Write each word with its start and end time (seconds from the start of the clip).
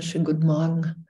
Ein 0.00 0.24
wunder, 0.24 0.24
wunder, 0.24 0.24
wunderschönen 0.24 0.24
guten 0.24 0.46
Morgen. 0.46 1.06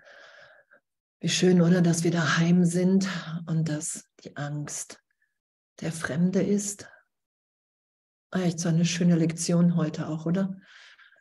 Wie 1.20 1.28
schön, 1.28 1.60
oder, 1.60 1.80
dass 1.80 2.02
wir 2.02 2.10
daheim 2.10 2.64
sind 2.64 3.08
und 3.46 3.68
dass 3.68 4.10
die 4.24 4.36
Angst 4.36 5.00
der 5.80 5.92
Fremde 5.92 6.42
ist. 6.42 6.88
Echt 8.32 8.58
so 8.58 8.68
eine 8.68 8.84
schöne 8.84 9.14
Lektion 9.14 9.76
heute 9.76 10.08
auch, 10.08 10.26
oder? 10.26 10.60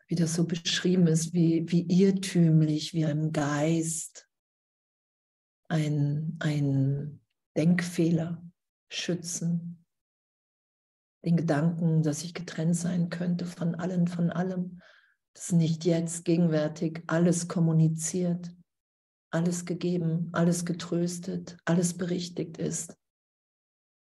Wie 0.08 0.16
das 0.16 0.34
so 0.34 0.46
beschrieben 0.46 1.06
ist, 1.06 1.34
wie, 1.34 1.72
wie 1.72 1.84
irrtümlich 1.84 2.96
wir 2.96 3.12
im 3.12 3.32
Geist 3.34 4.28
ein, 5.68 6.38
ein 6.40 7.22
Denkfehler 7.56 8.44
schützen. 8.90 9.86
Den 11.24 11.38
Gedanken, 11.38 12.02
dass 12.02 12.24
ich 12.24 12.34
getrennt 12.34 12.76
sein 12.76 13.12
könnte 13.12 13.46
von 13.46 13.76
allen, 13.76 14.08
von 14.08 14.32
allem 14.32 14.82
das 15.34 15.52
nicht 15.52 15.86
jetzt 15.86 16.26
gegenwärtig 16.26 17.04
alles 17.08 17.48
kommuniziert, 17.48 18.54
alles 19.32 19.66
gegeben, 19.66 20.30
alles 20.34 20.66
getröstet, 20.66 21.58
alles 21.66 21.98
berichtigt 21.98 22.58
ist. 22.58 22.98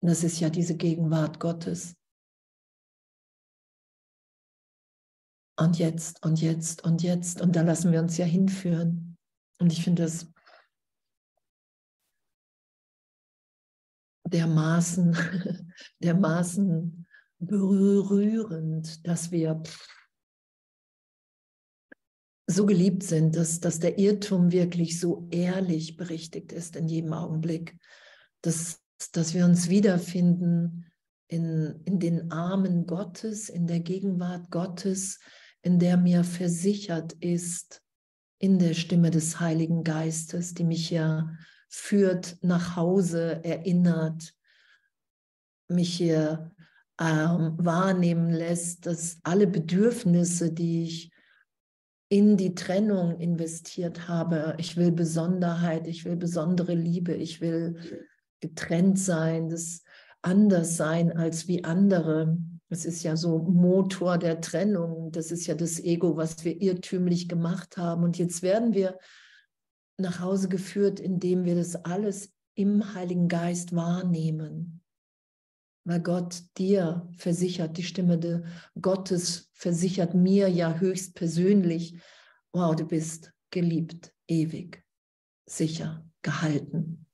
Und 0.00 0.08
das 0.08 0.24
ist 0.24 0.40
ja 0.40 0.50
diese 0.50 0.76
Gegenwart 0.76 1.38
Gottes. 1.38 1.96
Und 5.58 5.78
jetzt 5.78 6.24
und 6.24 6.40
jetzt 6.40 6.82
und 6.84 7.02
jetzt. 7.02 7.40
Und 7.40 7.54
da 7.54 7.62
lassen 7.62 7.92
wir 7.92 8.00
uns 8.00 8.16
ja 8.16 8.24
hinführen. 8.24 9.16
Und 9.58 9.72
ich 9.72 9.84
finde 9.84 10.02
das 10.02 10.26
dermaßen, 14.26 15.14
dermaßen 16.02 17.06
berührend, 17.38 19.06
dass 19.06 19.30
wir 19.30 19.62
so 22.52 22.66
geliebt 22.66 23.02
sind, 23.02 23.36
dass, 23.36 23.60
dass 23.60 23.78
der 23.78 23.98
Irrtum 23.98 24.52
wirklich 24.52 25.00
so 25.00 25.26
ehrlich 25.30 25.96
berichtigt 25.96 26.52
ist 26.52 26.76
in 26.76 26.88
jedem 26.88 27.12
Augenblick, 27.12 27.76
dass, 28.42 28.80
dass 29.12 29.34
wir 29.34 29.44
uns 29.44 29.68
wiederfinden 29.68 30.86
in, 31.28 31.80
in 31.84 31.98
den 31.98 32.30
Armen 32.30 32.86
Gottes, 32.86 33.48
in 33.48 33.66
der 33.66 33.80
Gegenwart 33.80 34.50
Gottes, 34.50 35.18
in 35.62 35.78
der 35.78 35.96
mir 35.96 36.24
versichert 36.24 37.12
ist, 37.20 37.82
in 38.38 38.58
der 38.58 38.74
Stimme 38.74 39.10
des 39.10 39.38
Heiligen 39.38 39.84
Geistes, 39.84 40.54
die 40.54 40.64
mich 40.64 40.90
ja 40.90 41.36
führt, 41.68 42.36
nach 42.42 42.76
Hause 42.76 43.42
erinnert, 43.44 44.34
mich 45.68 45.94
hier 45.94 46.50
ähm, 47.00 47.56
wahrnehmen 47.58 48.30
lässt, 48.30 48.86
dass 48.86 49.18
alle 49.22 49.46
Bedürfnisse, 49.46 50.52
die 50.52 50.82
ich 50.84 51.11
in 52.12 52.36
die 52.36 52.54
Trennung 52.54 53.18
investiert 53.20 54.06
habe. 54.06 54.54
Ich 54.58 54.76
will 54.76 54.92
Besonderheit, 54.92 55.86
ich 55.86 56.04
will 56.04 56.16
besondere 56.16 56.74
Liebe, 56.74 57.14
ich 57.14 57.40
will 57.40 57.78
getrennt 58.40 58.98
sein, 58.98 59.48
das 59.48 59.82
anders 60.20 60.76
sein 60.76 61.16
als 61.16 61.48
wie 61.48 61.64
andere. 61.64 62.36
Das 62.68 62.84
ist 62.84 63.02
ja 63.02 63.16
so 63.16 63.38
Motor 63.38 64.18
der 64.18 64.42
Trennung. 64.42 65.10
Das 65.10 65.30
ist 65.30 65.46
ja 65.46 65.54
das 65.54 65.80
Ego, 65.80 66.18
was 66.18 66.44
wir 66.44 66.60
irrtümlich 66.60 67.30
gemacht 67.30 67.78
haben. 67.78 68.04
Und 68.04 68.18
jetzt 68.18 68.42
werden 68.42 68.74
wir 68.74 68.98
nach 69.96 70.20
Hause 70.20 70.50
geführt, 70.50 71.00
indem 71.00 71.46
wir 71.46 71.54
das 71.54 71.76
alles 71.76 72.30
im 72.54 72.92
Heiligen 72.92 73.28
Geist 73.28 73.74
wahrnehmen 73.74 74.81
weil 75.84 76.00
Gott 76.00 76.42
dir 76.58 77.08
versichert, 77.16 77.76
die 77.76 77.82
Stimme 77.82 78.18
de 78.18 78.42
Gottes 78.80 79.50
versichert 79.52 80.14
mir 80.14 80.48
ja 80.48 80.78
höchst 80.78 81.14
persönlich, 81.14 82.00
wow, 82.52 82.74
du 82.74 82.86
bist 82.86 83.32
geliebt, 83.50 84.12
ewig, 84.28 84.84
sicher, 85.46 86.04
gehalten. 86.22 87.06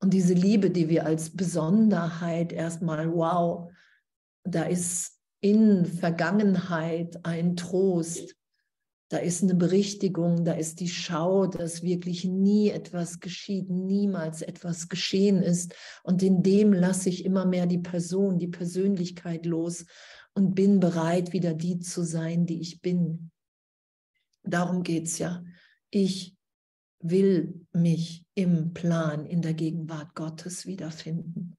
Und 0.00 0.12
diese 0.12 0.34
Liebe, 0.34 0.70
die 0.70 0.88
wir 0.88 1.06
als 1.06 1.30
Besonderheit 1.30 2.52
erstmal, 2.52 3.12
wow, 3.12 3.70
da 4.44 4.64
ist 4.64 5.20
in 5.40 5.86
Vergangenheit 5.86 7.24
ein 7.24 7.56
Trost, 7.56 8.36
da 9.12 9.18
ist 9.18 9.42
eine 9.42 9.54
Berichtigung, 9.54 10.42
da 10.42 10.54
ist 10.54 10.80
die 10.80 10.88
Schau, 10.88 11.46
dass 11.46 11.82
wirklich 11.82 12.24
nie 12.24 12.70
etwas 12.70 13.20
geschieht, 13.20 13.68
niemals 13.68 14.40
etwas 14.40 14.88
geschehen 14.88 15.42
ist. 15.42 15.74
Und 16.02 16.22
in 16.22 16.42
dem 16.42 16.72
lasse 16.72 17.10
ich 17.10 17.26
immer 17.26 17.44
mehr 17.44 17.66
die 17.66 17.76
Person, 17.76 18.38
die 18.38 18.48
Persönlichkeit 18.48 19.44
los 19.44 19.84
und 20.32 20.54
bin 20.54 20.80
bereit, 20.80 21.34
wieder 21.34 21.52
die 21.52 21.78
zu 21.78 22.04
sein, 22.04 22.46
die 22.46 22.62
ich 22.62 22.80
bin. 22.80 23.30
Darum 24.44 24.82
geht 24.82 25.08
es 25.08 25.18
ja. 25.18 25.44
Ich 25.90 26.34
will 26.98 27.66
mich 27.74 28.24
im 28.34 28.72
Plan, 28.72 29.26
in 29.26 29.42
der 29.42 29.52
Gegenwart 29.52 30.14
Gottes 30.14 30.64
wiederfinden. 30.64 31.58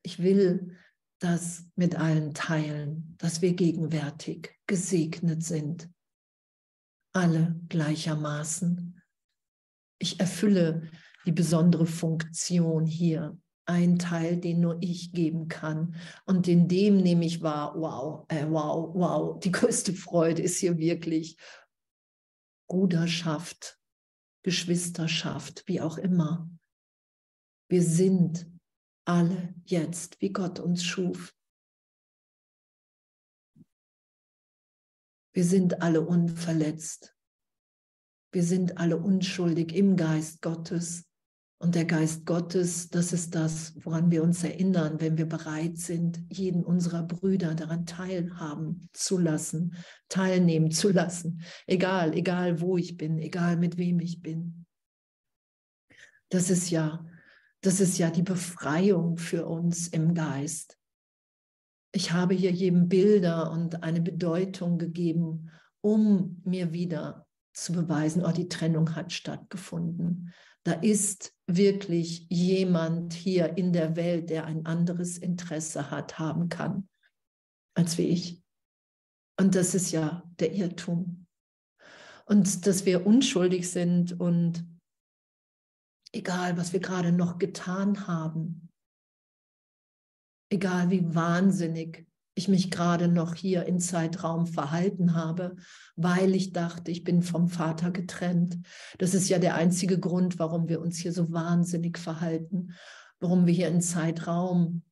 Ich 0.00 0.22
will 0.22 0.78
das 1.18 1.66
mit 1.76 1.96
allen 2.00 2.32
teilen, 2.32 3.14
dass 3.18 3.42
wir 3.42 3.52
gegenwärtig 3.52 4.58
gesegnet 4.66 5.44
sind 5.44 5.90
alle 7.14 7.58
gleichermaßen. 7.68 9.00
Ich 9.98 10.20
erfülle 10.20 10.90
die 11.24 11.32
besondere 11.32 11.86
Funktion 11.86 12.84
hier, 12.84 13.38
ein 13.66 13.98
Teil, 13.98 14.36
den 14.36 14.60
nur 14.60 14.76
ich 14.82 15.12
geben 15.12 15.48
kann. 15.48 15.94
Und 16.26 16.48
in 16.48 16.68
dem 16.68 16.98
nehme 16.98 17.24
ich 17.24 17.40
wahr, 17.40 17.74
wow, 17.76 18.26
äh, 18.28 18.46
wow, 18.48 18.94
wow, 18.94 19.40
die 19.40 19.52
größte 19.52 19.94
Freude 19.94 20.42
ist 20.42 20.58
hier 20.58 20.76
wirklich 20.76 21.38
Bruderschaft, 22.68 23.78
Geschwisterschaft, 24.42 25.64
wie 25.66 25.80
auch 25.80 25.96
immer. 25.96 26.50
Wir 27.70 27.82
sind 27.82 28.46
alle 29.06 29.54
jetzt, 29.64 30.20
wie 30.20 30.30
Gott 30.30 30.58
uns 30.60 30.84
schuf. 30.84 31.34
Wir 35.34 35.44
sind 35.44 35.82
alle 35.82 36.00
unverletzt. 36.00 37.12
Wir 38.30 38.44
sind 38.44 38.78
alle 38.78 38.96
unschuldig 38.96 39.74
im 39.74 39.96
Geist 39.96 40.42
Gottes. 40.42 41.06
Und 41.58 41.74
der 41.74 41.86
Geist 41.86 42.24
Gottes, 42.24 42.88
das 42.90 43.12
ist 43.12 43.34
das, 43.34 43.74
woran 43.84 44.12
wir 44.12 44.22
uns 44.22 44.44
erinnern, 44.44 45.00
wenn 45.00 45.18
wir 45.18 45.26
bereit 45.26 45.76
sind, 45.76 46.20
jeden 46.28 46.64
unserer 46.64 47.02
Brüder 47.02 47.54
daran 47.54 47.84
teilhaben 47.84 48.88
zu 48.92 49.18
lassen, 49.18 49.74
teilnehmen 50.08 50.70
zu 50.70 50.90
lassen. 50.90 51.42
Egal, 51.66 52.14
egal 52.14 52.60
wo 52.60 52.76
ich 52.76 52.96
bin, 52.96 53.18
egal 53.18 53.56
mit 53.56 53.76
wem 53.76 53.98
ich 53.98 54.22
bin. 54.22 54.66
Das 56.28 56.48
ist 56.48 56.70
ja, 56.70 57.04
das 57.60 57.80
ist 57.80 57.98
ja 57.98 58.10
die 58.10 58.22
Befreiung 58.22 59.16
für 59.16 59.46
uns 59.46 59.88
im 59.88 60.14
Geist 60.14 60.78
ich 61.94 62.10
habe 62.10 62.34
hier 62.34 62.50
jedem 62.50 62.88
Bilder 62.88 63.52
und 63.52 63.84
eine 63.84 64.00
Bedeutung 64.00 64.78
gegeben, 64.78 65.50
um 65.80 66.42
mir 66.44 66.72
wieder 66.72 67.26
zu 67.52 67.72
beweisen, 67.72 68.24
oh, 68.24 68.32
die 68.32 68.48
Trennung 68.48 68.96
hat 68.96 69.12
stattgefunden. 69.12 70.34
Da 70.64 70.72
ist 70.72 71.32
wirklich 71.46 72.26
jemand 72.30 73.12
hier 73.12 73.56
in 73.56 73.72
der 73.72 73.94
Welt, 73.94 74.30
der 74.30 74.44
ein 74.46 74.66
anderes 74.66 75.18
Interesse 75.18 75.92
hat, 75.92 76.18
haben 76.18 76.48
kann, 76.48 76.88
als 77.76 77.96
wie 77.96 78.08
ich. 78.08 78.42
Und 79.38 79.54
das 79.54 79.76
ist 79.76 79.92
ja 79.92 80.24
der 80.40 80.52
Irrtum. 80.52 81.26
Und 82.26 82.66
dass 82.66 82.86
wir 82.86 83.06
unschuldig 83.06 83.70
sind 83.70 84.18
und 84.18 84.66
egal, 86.12 86.56
was 86.56 86.72
wir 86.72 86.80
gerade 86.80 87.12
noch 87.12 87.38
getan 87.38 88.08
haben, 88.08 88.68
egal 90.50 90.90
wie 90.90 91.14
wahnsinnig 91.14 92.06
ich 92.34 92.48
mich 92.48 92.70
gerade 92.70 93.08
noch 93.08 93.34
hier 93.34 93.66
im 93.66 93.78
Zeitraum 93.78 94.46
verhalten 94.46 95.14
habe, 95.14 95.54
weil 95.94 96.34
ich 96.34 96.52
dachte, 96.52 96.90
ich 96.90 97.04
bin 97.04 97.22
vom 97.22 97.48
Vater 97.48 97.92
getrennt. 97.92 98.58
Das 98.98 99.14
ist 99.14 99.28
ja 99.28 99.38
der 99.38 99.54
einzige 99.54 100.00
Grund, 100.00 100.38
warum 100.38 100.68
wir 100.68 100.80
uns 100.80 100.98
hier 100.98 101.12
so 101.12 101.32
wahnsinnig 101.32 101.96
verhalten, 101.96 102.72
warum 103.20 103.46
wir 103.46 103.54
hier 103.54 103.68
im 103.68 103.80
Zeitraum 103.80 104.82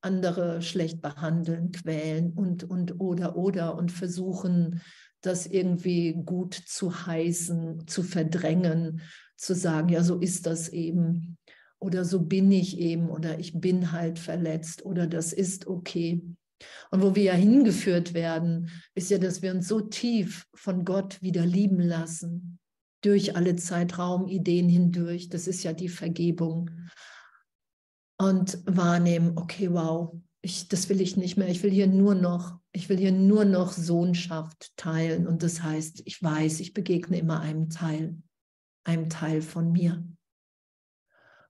andere 0.00 0.62
schlecht 0.62 1.00
behandeln, 1.00 1.72
quälen 1.72 2.32
und, 2.32 2.62
und, 2.62 3.00
oder, 3.00 3.36
oder 3.36 3.76
und 3.76 3.90
versuchen, 3.90 4.80
das 5.20 5.46
irgendwie 5.46 6.12
gut 6.24 6.54
zu 6.54 7.06
heißen, 7.06 7.86
zu 7.86 8.02
verdrängen, 8.02 9.00
zu 9.36 9.54
sagen, 9.54 9.88
ja, 9.88 10.02
so 10.02 10.18
ist 10.18 10.46
das 10.46 10.68
eben 10.68 11.38
oder 11.84 12.04
so 12.04 12.20
bin 12.20 12.50
ich 12.50 12.78
eben 12.78 13.10
oder 13.10 13.38
ich 13.38 13.60
bin 13.60 13.92
halt 13.92 14.18
verletzt 14.18 14.84
oder 14.84 15.06
das 15.06 15.32
ist 15.32 15.66
okay. 15.66 16.22
Und 16.90 17.02
wo 17.02 17.14
wir 17.14 17.22
ja 17.22 17.34
hingeführt 17.34 18.14
werden, 18.14 18.70
ist 18.94 19.10
ja, 19.10 19.18
dass 19.18 19.42
wir 19.42 19.52
uns 19.52 19.68
so 19.68 19.80
tief 19.80 20.46
von 20.54 20.84
Gott 20.84 21.20
wieder 21.20 21.44
lieben 21.44 21.80
lassen, 21.80 22.58
durch 23.02 23.36
alle 23.36 23.54
Zeitraumideen 23.56 24.68
hindurch. 24.68 25.28
Das 25.28 25.46
ist 25.46 25.62
ja 25.62 25.72
die 25.72 25.90
Vergebung. 25.90 26.70
Und 28.18 28.58
wahrnehmen, 28.64 29.32
okay, 29.36 29.70
wow, 29.70 30.16
ich, 30.40 30.68
das 30.68 30.88
will 30.88 31.00
ich 31.00 31.16
nicht 31.16 31.36
mehr. 31.36 31.48
Ich 31.48 31.62
will 31.62 31.70
hier 31.70 31.86
nur 31.86 32.14
noch 32.14 32.58
Ich 32.72 32.88
will 32.88 32.98
hier 32.98 33.12
nur 33.12 33.44
noch 33.44 33.72
Sohnschaft 33.72 34.72
teilen 34.76 35.26
und 35.26 35.42
das 35.42 35.62
heißt, 35.62 36.02
ich 36.06 36.20
weiß, 36.20 36.60
ich 36.60 36.74
begegne 36.74 37.18
immer 37.18 37.40
einem 37.40 37.68
Teil, 37.70 38.16
einem 38.84 39.08
Teil 39.08 39.42
von 39.42 39.70
mir. 39.70 40.04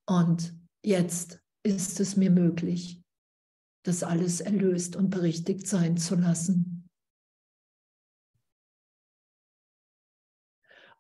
Und 0.06 0.54
jetzt 0.82 1.42
ist 1.62 2.00
es 2.00 2.16
mir 2.16 2.30
möglich, 2.30 3.02
das 3.84 4.02
alles 4.02 4.40
erlöst 4.40 4.96
und 4.96 5.10
berichtigt 5.10 5.66
sein 5.66 5.96
zu 5.96 6.16
lassen. 6.16 6.88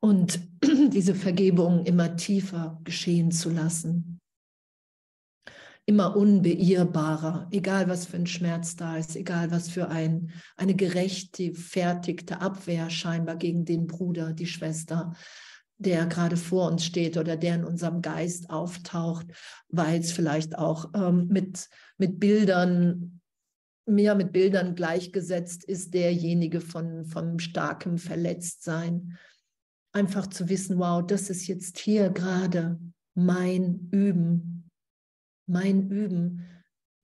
Und 0.00 0.48
diese 0.62 1.14
Vergebung 1.14 1.84
immer 1.86 2.16
tiefer 2.16 2.80
geschehen 2.84 3.30
zu 3.30 3.50
lassen. 3.50 4.20
Immer 5.86 6.16
unbeirrbarer, 6.16 7.48
egal 7.50 7.88
was 7.88 8.06
für 8.06 8.16
ein 8.16 8.26
Schmerz 8.26 8.74
da 8.76 8.96
ist, 8.96 9.16
egal 9.16 9.50
was 9.50 9.68
für 9.68 9.88
ein, 9.88 10.32
eine 10.56 10.74
gerechtfertigte 10.74 12.40
Abwehr 12.40 12.88
scheinbar 12.88 13.36
gegen 13.36 13.66
den 13.66 13.86
Bruder, 13.86 14.32
die 14.32 14.46
Schwester, 14.46 15.14
der 15.78 16.06
gerade 16.06 16.36
vor 16.36 16.70
uns 16.70 16.84
steht 16.84 17.16
oder 17.16 17.36
der 17.36 17.56
in 17.56 17.64
unserem 17.64 18.00
Geist 18.00 18.50
auftaucht, 18.50 19.26
weil 19.68 20.00
es 20.00 20.12
vielleicht 20.12 20.56
auch 20.56 20.90
ähm, 20.94 21.28
mit, 21.28 21.68
mit 21.98 22.20
Bildern, 22.20 23.20
mehr 23.86 24.14
mit 24.14 24.32
Bildern 24.32 24.74
gleichgesetzt 24.74 25.64
ist, 25.64 25.92
derjenige 25.94 26.60
von, 26.60 27.04
von 27.04 27.38
starkem 27.38 27.98
Verletztsein. 27.98 29.18
Einfach 29.92 30.26
zu 30.26 30.48
wissen, 30.48 30.78
wow, 30.78 31.04
das 31.04 31.30
ist 31.30 31.46
jetzt 31.46 31.78
hier 31.78 32.10
gerade 32.10 32.78
mein 33.14 33.88
Üben, 33.90 34.70
mein 35.46 35.90
Üben, 35.90 36.46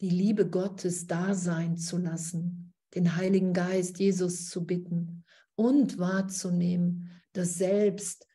die 0.00 0.10
Liebe 0.10 0.48
Gottes 0.48 1.06
da 1.06 1.34
sein 1.34 1.76
zu 1.76 1.98
lassen, 1.98 2.72
den 2.94 3.16
Heiligen 3.16 3.52
Geist, 3.52 3.98
Jesus 3.98 4.48
zu 4.48 4.64
bitten 4.64 5.24
und 5.54 5.98
wahrzunehmen, 5.98 7.10
dass 7.32 7.54
selbst 7.54 8.26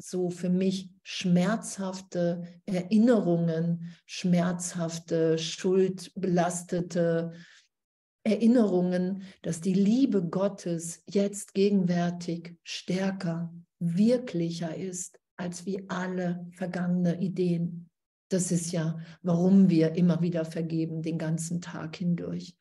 so 0.00 0.30
für 0.30 0.50
mich 0.50 0.90
schmerzhafte 1.02 2.44
Erinnerungen, 2.66 3.94
schmerzhafte, 4.06 5.38
schuldbelastete 5.38 7.32
Erinnerungen, 8.22 9.22
dass 9.42 9.60
die 9.60 9.74
Liebe 9.74 10.22
Gottes 10.22 11.02
jetzt 11.06 11.54
gegenwärtig 11.54 12.56
stärker, 12.62 13.52
wirklicher 13.78 14.76
ist 14.76 15.18
als 15.36 15.64
wie 15.64 15.88
alle 15.88 16.46
vergangene 16.52 17.20
Ideen. 17.20 17.88
Das 18.28 18.52
ist 18.52 18.72
ja, 18.72 18.98
warum 19.22 19.70
wir 19.70 19.94
immer 19.96 20.20
wieder 20.20 20.44
vergeben, 20.44 21.02
den 21.02 21.18
ganzen 21.18 21.60
Tag 21.60 21.96
hindurch. 21.96 22.56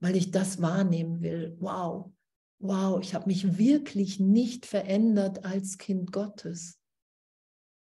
Weil 0.00 0.16
ich 0.16 0.30
das 0.30 0.60
wahrnehmen 0.60 1.22
will. 1.22 1.56
Wow, 1.60 2.12
wow, 2.60 3.00
ich 3.00 3.14
habe 3.14 3.26
mich 3.26 3.58
wirklich 3.58 4.18
nicht 4.18 4.66
verändert 4.66 5.44
als 5.44 5.78
Kind 5.78 6.12
Gottes. 6.12 6.78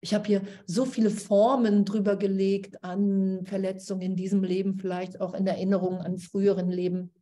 Ich 0.01 0.13
habe 0.13 0.27
hier 0.27 0.41
so 0.68 0.85
viele 0.85 1.09
Formen 1.09 1.83
drüber 1.83 2.18
gelegt 2.18 2.83
an 2.83 3.45
Verletzungen 3.45 4.01
in 4.01 4.15
diesem 4.15 4.44
Leben, 4.44 4.77
vielleicht 4.77 5.19
auch 5.19 5.33
in 5.33 5.47
Erinnerung 5.47 5.97
an 5.97 6.19
früheren 6.19 6.69
Leben. 6.69 7.13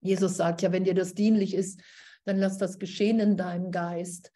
Jesus 0.00 0.36
sagt 0.36 0.62
ja, 0.62 0.72
wenn 0.72 0.84
dir 0.84 0.94
das 0.94 1.14
dienlich 1.14 1.54
ist, 1.54 1.80
dann 2.24 2.38
lass 2.38 2.56
das 2.56 2.78
geschehen 2.78 3.20
in 3.20 3.36
deinem 3.36 3.70
Geist, 3.70 4.32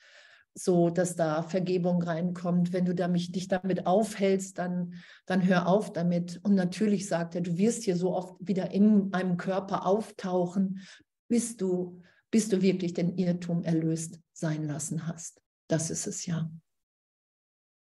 so 0.54 0.90
dass 0.90 1.16
da 1.16 1.42
Vergebung 1.42 2.02
reinkommt. 2.02 2.72
Wenn 2.72 2.84
du 2.84 2.94
damit, 2.94 3.34
dich 3.34 3.48
damit 3.48 3.86
aufhältst, 3.86 4.58
dann, 4.58 4.94
dann 5.24 5.46
hör 5.46 5.66
auf 5.66 5.92
damit. 5.92 6.40
Und 6.42 6.54
natürlich 6.54 7.08
sagt 7.08 7.34
er, 7.34 7.40
du 7.40 7.56
wirst 7.56 7.84
hier 7.84 7.96
so 7.96 8.14
oft 8.14 8.36
wieder 8.38 8.70
in 8.70 9.12
einem 9.12 9.38
Körper 9.38 9.86
auftauchen, 9.86 10.80
bis 11.28 11.56
du 11.56 12.02
bis 12.36 12.50
du 12.50 12.60
wirklich 12.60 12.92
den 12.92 13.16
Irrtum 13.16 13.64
erlöst 13.64 14.20
sein 14.34 14.64
lassen 14.64 15.06
hast. 15.06 15.40
Das 15.68 15.88
ist 15.88 16.06
es 16.06 16.26
ja. 16.26 16.52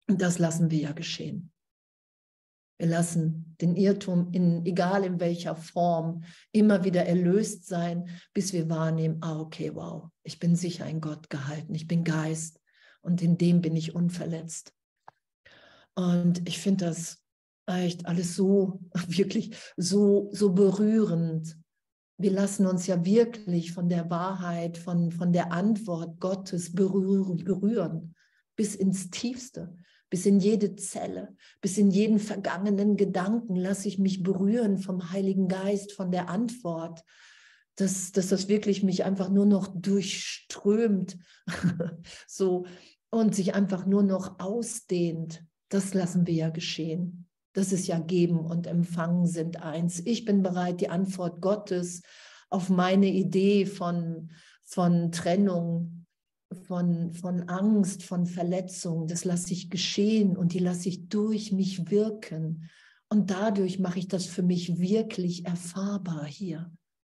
Und 0.09 0.23
das 0.23 0.39
lassen 0.39 0.71
wir 0.71 0.79
ja 0.79 0.93
geschehen. 0.93 1.51
Wir 2.79 2.87
lassen 2.87 3.57
den 3.61 3.75
Irrtum 3.75 4.31
in, 4.31 4.65
egal 4.65 5.05
in 5.05 5.19
welcher 5.19 5.57
Form, 5.57 6.23
immer 6.53 6.85
wieder 6.85 7.05
erlöst 7.05 7.67
sein, 7.67 8.09
bis 8.33 8.53
wir 8.53 8.71
wahrnehmen, 8.71 9.19
ah, 9.23 9.41
okay, 9.41 9.75
wow, 9.75 10.09
ich 10.23 10.39
bin 10.39 10.55
sicher 10.55 10.87
in 10.87 11.01
Gott 11.01 11.31
gehalten, 11.31 11.75
ich 11.75 11.89
bin 11.89 12.05
Geist 12.05 12.61
und 13.01 13.23
in 13.23 13.37
dem 13.37 13.61
bin 13.61 13.75
ich 13.75 13.97
unverletzt. 13.97 14.73
Und 15.97 16.49
ich 16.49 16.61
finde 16.61 16.85
das 16.85 17.25
echt 17.67 18.07
alles 18.07 18.37
so, 18.37 18.79
wirklich 19.09 19.57
so, 19.77 20.31
so 20.31 20.53
berührend, 20.53 21.59
wir 22.17 22.31
lassen 22.31 22.67
uns 22.67 22.87
ja 22.87 23.05
wirklich 23.05 23.73
von 23.73 23.89
der 23.89 24.09
Wahrheit, 24.11 24.79
von, 24.79 25.11
von 25.11 25.33
der 25.33 25.53
Antwort 25.53 26.21
Gottes 26.21 26.73
berühren, 26.73 27.39
berühren, 27.45 28.15
bis 28.57 28.75
ins 28.75 29.11
Tiefste, 29.11 29.77
bis 30.11 30.27
in 30.27 30.39
jede 30.39 30.77
Zelle, 30.77 31.35
bis 31.61 31.77
in 31.77 31.91
jeden 31.91 32.21
vergangenen 32.21 32.97
Gedanken 32.97 33.57
lasse 33.57 33.89
ich 33.89 33.99
mich 33.99 34.23
berühren 34.23 34.79
vom 34.79 35.11
Heiligen 35.11 35.49
Geist, 35.49 35.93
von 35.93 36.13
der 36.13 36.29
Antwort, 36.29 37.03
dass, 37.77 38.13
dass 38.13 38.29
das 38.29 38.49
wirklich 38.49 38.85
mich 38.85 39.05
einfach 39.05 39.29
nur 39.29 39.47
noch 39.47 39.69
durchströmt, 39.75 41.19
so 42.29 42.67
und 43.11 43.35
sich 43.35 43.55
einfach 43.55 43.87
nur 43.87 44.05
noch 44.05 44.39
ausdehnt. 44.39 45.45
Das 45.69 45.95
lassen 45.95 46.27
wir 46.27 46.35
ja 46.35 46.51
geschehen. 46.51 47.24
Das 47.55 47.73
ist 47.73 47.87
ja 47.87 47.99
Geben 47.99 48.41
und 48.41 48.67
Empfangen 48.67 49.27
sind 49.27 49.63
eins. 49.63 50.01
Ich 50.05 50.25
bin 50.25 50.43
bereit, 50.43 50.81
die 50.81 50.91
Antwort 50.91 51.41
Gottes 51.41 52.03
auf 52.51 52.69
meine 52.69 53.09
Idee 53.09 53.65
von, 53.65 54.31
von 54.65 55.13
Trennung, 55.13 56.05
von, 56.67 57.13
von 57.13 57.49
Angst, 57.49 58.03
von 58.03 58.27
Verletzung, 58.27 59.07
das 59.07 59.25
lasse 59.25 59.53
ich 59.53 59.71
geschehen 59.71 60.37
und 60.37 60.53
die 60.53 60.59
lasse 60.59 60.89
ich 60.89 61.09
durch 61.09 61.53
mich 61.53 61.91
wirken. 61.91 62.71
Und 63.09 63.31
dadurch 63.31 63.79
mache 63.79 63.99
ich 63.99 64.09
das 64.09 64.27
für 64.27 64.43
mich 64.43 64.79
wirklich 64.79 65.47
erfahrbar 65.47 66.25
hier, 66.27 66.73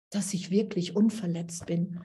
dass 0.09 0.33
ich 0.33 0.51
wirklich 0.51 0.95
unverletzt 0.95 1.65
bin. 1.65 1.99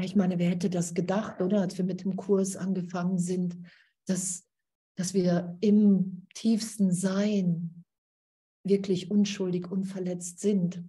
ich 0.00 0.14
meine, 0.14 0.38
wer 0.38 0.50
hätte 0.50 0.70
das 0.70 0.94
gedacht, 0.94 1.40
oder 1.40 1.60
als 1.60 1.76
wir 1.76 1.84
mit 1.84 2.04
dem 2.04 2.16
Kurs 2.16 2.56
angefangen 2.56 3.18
sind, 3.18 3.56
dass 4.06 4.44
dass 4.96 5.14
wir 5.14 5.56
im 5.60 6.26
tiefsten 6.34 6.92
Sein 6.92 7.84
wirklich 8.64 9.10
unschuldig, 9.10 9.70
unverletzt 9.70 10.40
sind. 10.40 10.84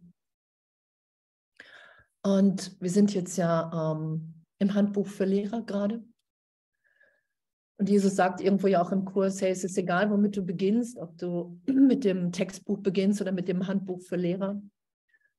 Und 2.25 2.79
wir 2.79 2.89
sind 2.89 3.13
jetzt 3.13 3.37
ja 3.37 3.93
ähm, 3.93 4.45
im 4.59 4.73
Handbuch 4.73 5.07
für 5.07 5.25
Lehrer 5.25 5.61
gerade. 5.61 6.03
Und 7.79 7.89
Jesus 7.89 8.15
sagt 8.15 8.39
irgendwo 8.39 8.67
ja 8.67 8.81
auch 8.81 8.91
im 8.91 9.03
Kurs, 9.03 9.41
hey, 9.41 9.51
es 9.51 9.63
ist 9.63 9.77
egal, 9.77 10.09
womit 10.09 10.37
du 10.37 10.45
beginnst, 10.45 10.97
ob 10.97 11.17
du 11.17 11.59
mit 11.65 12.03
dem 12.03 12.31
Textbuch 12.31 12.79
beginnst 12.79 13.21
oder 13.21 13.31
mit 13.31 13.47
dem 13.47 13.67
Handbuch 13.67 14.01
für 14.01 14.15
Lehrer 14.15 14.61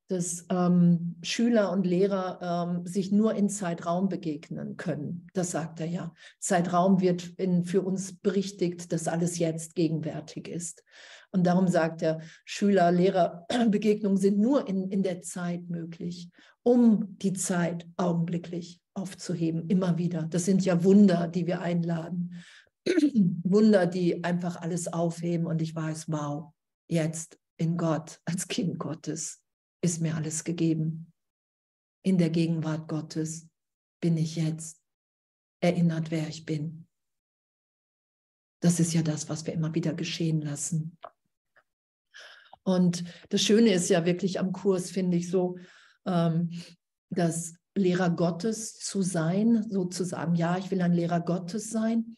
dass 0.08 0.44
ähm, 0.50 1.16
Schüler 1.22 1.72
und 1.72 1.86
Lehrer 1.86 2.38
ähm, 2.68 2.86
sich 2.86 3.10
nur 3.10 3.34
in 3.34 3.48
Zeitraum 3.48 4.08
begegnen 4.08 4.76
können. 4.76 5.26
Das 5.32 5.50
sagt 5.50 5.80
er 5.80 5.86
ja. 5.86 6.12
Zeitraum 6.40 7.00
wird 7.00 7.28
in, 7.38 7.64
für 7.64 7.80
uns 7.82 8.18
berichtigt, 8.18 8.92
dass 8.92 9.08
alles 9.08 9.38
jetzt 9.38 9.74
gegenwärtig 9.74 10.48
ist. 10.48 10.84
Und 11.30 11.46
darum 11.46 11.68
sagt 11.68 12.02
er, 12.02 12.20
Schüler-Lehrer-Begegnungen 12.44 14.18
sind 14.18 14.38
nur 14.38 14.68
in, 14.68 14.90
in 14.90 15.02
der 15.02 15.22
Zeit 15.22 15.68
möglich, 15.68 16.30
um 16.62 17.16
die 17.18 17.32
Zeit 17.32 17.86
augenblicklich 17.96 18.80
aufzuheben, 18.94 19.68
immer 19.68 19.98
wieder. 19.98 20.24
Das 20.24 20.44
sind 20.44 20.64
ja 20.64 20.84
Wunder, 20.84 21.28
die 21.28 21.46
wir 21.46 21.60
einladen. 21.60 22.44
Wunder, 23.42 23.86
die 23.86 24.22
einfach 24.22 24.60
alles 24.60 24.92
aufheben 24.92 25.46
und 25.46 25.62
ich 25.62 25.74
weiß, 25.74 26.06
wow, 26.08 26.52
jetzt 26.88 27.38
in 27.56 27.76
Gott 27.76 28.20
als 28.26 28.46
Kind 28.48 28.78
Gottes 28.78 29.43
ist 29.84 30.00
mir 30.00 30.16
alles 30.16 30.44
gegeben. 30.44 31.12
In 32.02 32.16
der 32.16 32.30
Gegenwart 32.30 32.88
Gottes 32.88 33.48
bin 34.00 34.16
ich 34.16 34.36
jetzt 34.36 34.80
erinnert, 35.60 36.10
wer 36.10 36.26
ich 36.26 36.46
bin. 36.46 36.86
Das 38.60 38.80
ist 38.80 38.94
ja 38.94 39.02
das, 39.02 39.28
was 39.28 39.46
wir 39.46 39.52
immer 39.52 39.74
wieder 39.74 39.92
geschehen 39.92 40.40
lassen. 40.40 40.98
Und 42.62 43.04
das 43.28 43.42
Schöne 43.42 43.74
ist 43.74 43.90
ja 43.90 44.06
wirklich 44.06 44.40
am 44.40 44.52
Kurs, 44.52 44.90
finde 44.90 45.18
ich 45.18 45.30
so, 45.30 45.58
ähm, 46.06 46.50
dass 47.10 47.54
Lehrer 47.74 48.08
Gottes 48.08 48.78
zu 48.78 49.02
sein, 49.02 49.68
sozusagen, 49.68 50.34
ja, 50.34 50.56
ich 50.56 50.70
will 50.70 50.80
ein 50.80 50.94
Lehrer 50.94 51.20
Gottes 51.20 51.68
sein, 51.68 52.16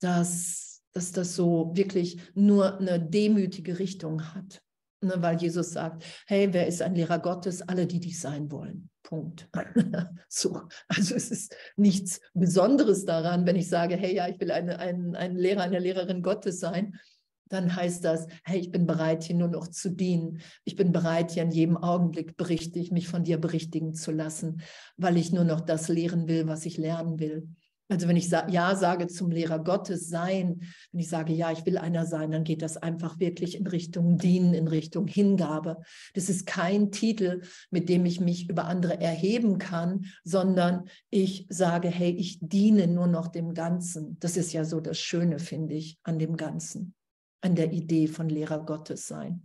dass, 0.00 0.82
dass 0.92 1.12
das 1.12 1.34
so 1.34 1.72
wirklich 1.74 2.20
nur 2.34 2.78
eine 2.78 3.00
demütige 3.00 3.78
Richtung 3.78 4.34
hat. 4.34 4.61
Ne, 5.02 5.14
weil 5.18 5.36
Jesus 5.36 5.72
sagt, 5.72 6.04
hey, 6.26 6.48
wer 6.52 6.68
ist 6.68 6.80
ein 6.80 6.94
Lehrer 6.94 7.18
Gottes? 7.18 7.60
Alle, 7.62 7.88
die 7.88 7.98
dich 7.98 8.20
sein 8.20 8.52
wollen. 8.52 8.88
Punkt. 9.02 9.48
so, 10.28 10.62
also 10.86 11.14
es 11.16 11.32
ist 11.32 11.56
nichts 11.76 12.20
Besonderes 12.34 13.04
daran, 13.04 13.44
wenn 13.44 13.56
ich 13.56 13.68
sage, 13.68 13.96
hey, 13.96 14.14
ja, 14.14 14.28
ich 14.28 14.38
will 14.38 14.52
eine, 14.52 14.78
ein, 14.78 15.16
ein 15.16 15.34
Lehrer, 15.34 15.62
eine 15.62 15.80
Lehrerin 15.80 16.22
Gottes 16.22 16.60
sein. 16.60 17.00
dann 17.48 17.74
heißt 17.74 18.04
das, 18.04 18.28
hey, 18.44 18.60
ich 18.60 18.70
bin 18.70 18.86
bereit, 18.86 19.24
hier 19.24 19.34
nur 19.34 19.48
noch 19.48 19.66
zu 19.66 19.90
dienen. 19.90 20.40
Ich 20.64 20.76
bin 20.76 20.92
bereit, 20.92 21.32
hier 21.32 21.42
in 21.42 21.50
jedem 21.50 21.76
Augenblick 21.76 22.36
berichtig, 22.36 22.92
mich 22.92 23.08
von 23.08 23.24
dir 23.24 23.38
berichtigen 23.38 23.94
zu 23.94 24.12
lassen, 24.12 24.62
weil 24.96 25.16
ich 25.16 25.32
nur 25.32 25.44
noch 25.44 25.60
das 25.60 25.88
lehren 25.88 26.28
will, 26.28 26.46
was 26.46 26.64
ich 26.64 26.78
lernen 26.78 27.18
will. 27.18 27.48
Also 27.88 28.08
wenn 28.08 28.16
ich 28.16 28.30
Ja 28.30 28.74
sage 28.74 29.06
zum 29.06 29.30
Lehrer 29.30 29.62
Gottes 29.62 30.08
sein, 30.08 30.62
wenn 30.92 31.00
ich 31.00 31.08
sage, 31.08 31.32
ja, 31.32 31.52
ich 31.52 31.66
will 31.66 31.76
einer 31.76 32.06
sein, 32.06 32.30
dann 32.30 32.44
geht 32.44 32.62
das 32.62 32.76
einfach 32.76 33.20
wirklich 33.20 33.56
in 33.56 33.66
Richtung 33.66 34.16
Dienen, 34.16 34.54
in 34.54 34.66
Richtung 34.66 35.06
Hingabe. 35.06 35.82
Das 36.14 36.30
ist 36.30 36.46
kein 36.46 36.90
Titel, 36.90 37.42
mit 37.70 37.88
dem 37.88 38.06
ich 38.06 38.20
mich 38.20 38.48
über 38.48 38.64
andere 38.64 39.00
erheben 39.00 39.58
kann, 39.58 40.06
sondern 40.24 40.84
ich 41.10 41.46
sage, 41.50 41.88
hey, 41.88 42.10
ich 42.10 42.38
diene 42.40 42.86
nur 42.86 43.08
noch 43.08 43.28
dem 43.28 43.52
Ganzen. 43.52 44.16
Das 44.20 44.36
ist 44.36 44.52
ja 44.52 44.64
so 44.64 44.80
das 44.80 44.98
Schöne, 44.98 45.38
finde 45.38 45.74
ich, 45.74 45.98
an 46.02 46.18
dem 46.18 46.36
Ganzen 46.36 46.94
an 47.42 47.56
der 47.56 47.72
Idee 47.72 48.06
von 48.06 48.28
Lehrer 48.28 48.64
Gottes 48.64 49.06
sein. 49.06 49.42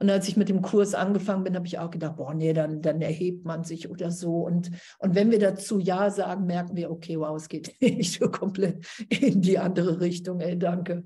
Und 0.00 0.08
als 0.08 0.28
ich 0.28 0.36
mit 0.38 0.48
dem 0.48 0.62
Kurs 0.62 0.94
angefangen 0.94 1.44
bin, 1.44 1.54
habe 1.54 1.66
ich 1.66 1.78
auch 1.78 1.90
gedacht, 1.90 2.16
boah, 2.16 2.32
nee, 2.32 2.54
dann, 2.54 2.80
dann 2.80 3.02
erhebt 3.02 3.44
man 3.44 3.64
sich 3.64 3.90
oder 3.90 4.10
so. 4.10 4.46
Und, 4.46 4.70
und 4.98 5.14
wenn 5.14 5.30
wir 5.30 5.38
dazu 5.38 5.78
Ja 5.78 6.10
sagen, 6.10 6.46
merken 6.46 6.74
wir, 6.74 6.90
okay, 6.90 7.18
wow, 7.18 7.36
es 7.36 7.48
geht 7.48 7.74
nicht 7.82 8.18
so 8.18 8.30
komplett 8.30 8.86
in 9.10 9.42
die 9.42 9.58
andere 9.58 10.00
Richtung. 10.00 10.40
Ey, 10.40 10.58
danke. 10.58 11.04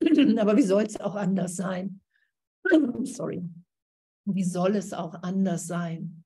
Aber 0.38 0.56
wie 0.56 0.62
soll 0.62 0.82
es 0.82 1.00
auch 1.00 1.14
anders 1.14 1.54
sein? 1.54 2.00
Sorry. 3.04 3.48
Wie 4.24 4.44
soll 4.44 4.74
es 4.74 4.92
auch 4.92 5.14
anders 5.22 5.68
sein, 5.68 6.24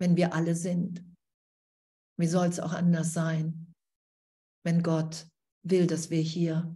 wenn 0.00 0.16
wir 0.16 0.32
alle 0.32 0.54
sind? 0.54 1.04
Wie 2.18 2.26
soll 2.26 2.46
es 2.46 2.58
auch 2.58 2.72
anders 2.72 3.12
sein, 3.12 3.74
wenn 4.64 4.82
Gott 4.82 5.26
will, 5.62 5.86
dass 5.86 6.08
wir 6.08 6.22
hier 6.22 6.74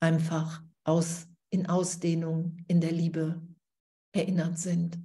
einfach 0.00 0.64
aus, 0.84 1.27
in 1.50 1.66
Ausdehnung, 1.66 2.58
in 2.66 2.80
der 2.80 2.92
Liebe 2.92 3.40
erinnert 4.12 4.58
sind. 4.58 4.98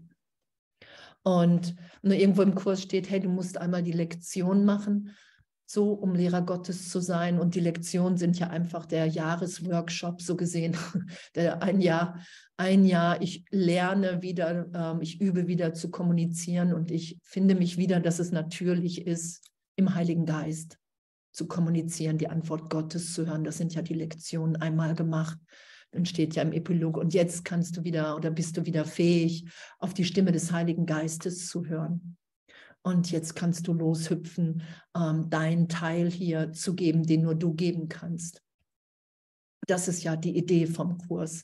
Und 1.24 1.76
nur 2.02 2.16
irgendwo 2.16 2.42
im 2.42 2.56
Kurs 2.56 2.82
steht, 2.82 3.10
hey, 3.10 3.20
du 3.20 3.30
musst 3.30 3.58
einmal 3.58 3.82
die 3.82 3.94
Lektion 3.94 4.66
machen, 4.66 5.12
so 5.66 5.94
um 5.94 6.14
Lehrer 6.14 6.42
Gottes 6.42 6.90
zu 6.90 7.00
sein. 7.00 7.40
Und 7.40 7.56
die 7.56 7.62
Lektionen 7.62 8.18
sind 8.18 8.38
ja 8.38 8.50
einfach 8.50 8.86
der 8.86 9.08
Jahresworkshop, 9.08 10.22
so 10.22 10.36
gesehen. 10.36 10.76
Der 11.36 11.64
ein 11.64 11.80
Jahr, 11.80 12.20
ein 12.58 12.86
Jahr, 12.86 13.22
ich 13.22 13.46
lerne 13.50 14.22
wieder, 14.22 14.70
ähm, 14.74 15.02
ich 15.02 15.22
übe 15.22 15.48
wieder 15.48 15.74
zu 15.74 15.90
kommunizieren 15.90 16.74
und 16.74 16.92
ich 16.92 17.20
finde 17.24 17.56
mich 17.56 17.78
wieder, 17.78 18.00
dass 18.00 18.20
es 18.20 18.32
natürlich 18.32 19.08
ist, 19.08 19.50
im 19.76 19.96
Heiligen 19.96 20.26
Geist 20.26 20.78
zu 21.32 21.48
kommunizieren, 21.48 22.18
die 22.18 22.30
Antwort 22.30 22.70
Gottes 22.70 23.14
zu 23.14 23.26
hören. 23.26 23.44
Das 23.44 23.58
sind 23.58 23.74
ja 23.74 23.82
die 23.82 23.96
Lektionen 23.96 24.56
einmal 24.58 24.94
gemacht. 24.94 25.40
Dann 25.94 26.06
steht 26.06 26.36
ja 26.36 26.42
im 26.42 26.52
Epilog, 26.52 26.98
und 26.98 27.14
jetzt 27.14 27.46
kannst 27.46 27.78
du 27.78 27.84
wieder 27.84 28.16
oder 28.16 28.32
bist 28.32 28.58
du 28.58 28.66
wieder 28.66 28.84
fähig, 28.84 29.46
auf 29.80 29.94
die 29.94 30.06
Stimme 30.06 30.32
des 30.32 30.52
Heiligen 30.52 30.86
Geistes 30.86 31.48
zu 31.48 31.66
hören. 31.66 32.18
Und 32.82 33.12
jetzt 33.12 33.36
kannst 33.36 33.68
du 33.68 33.74
loshüpfen, 33.74 34.64
ähm, 34.98 35.30
deinen 35.30 35.70
Teil 35.70 36.12
hier 36.12 36.52
zu 36.52 36.76
geben, 36.76 37.04
den 37.04 37.22
nur 37.22 37.36
du 37.36 37.54
geben 37.54 37.88
kannst. 37.88 38.42
Das 39.68 39.88
ist 39.88 40.04
ja 40.04 40.18
die 40.18 40.36
Idee 40.36 40.66
vom 40.66 40.98
Kurs. 40.98 41.44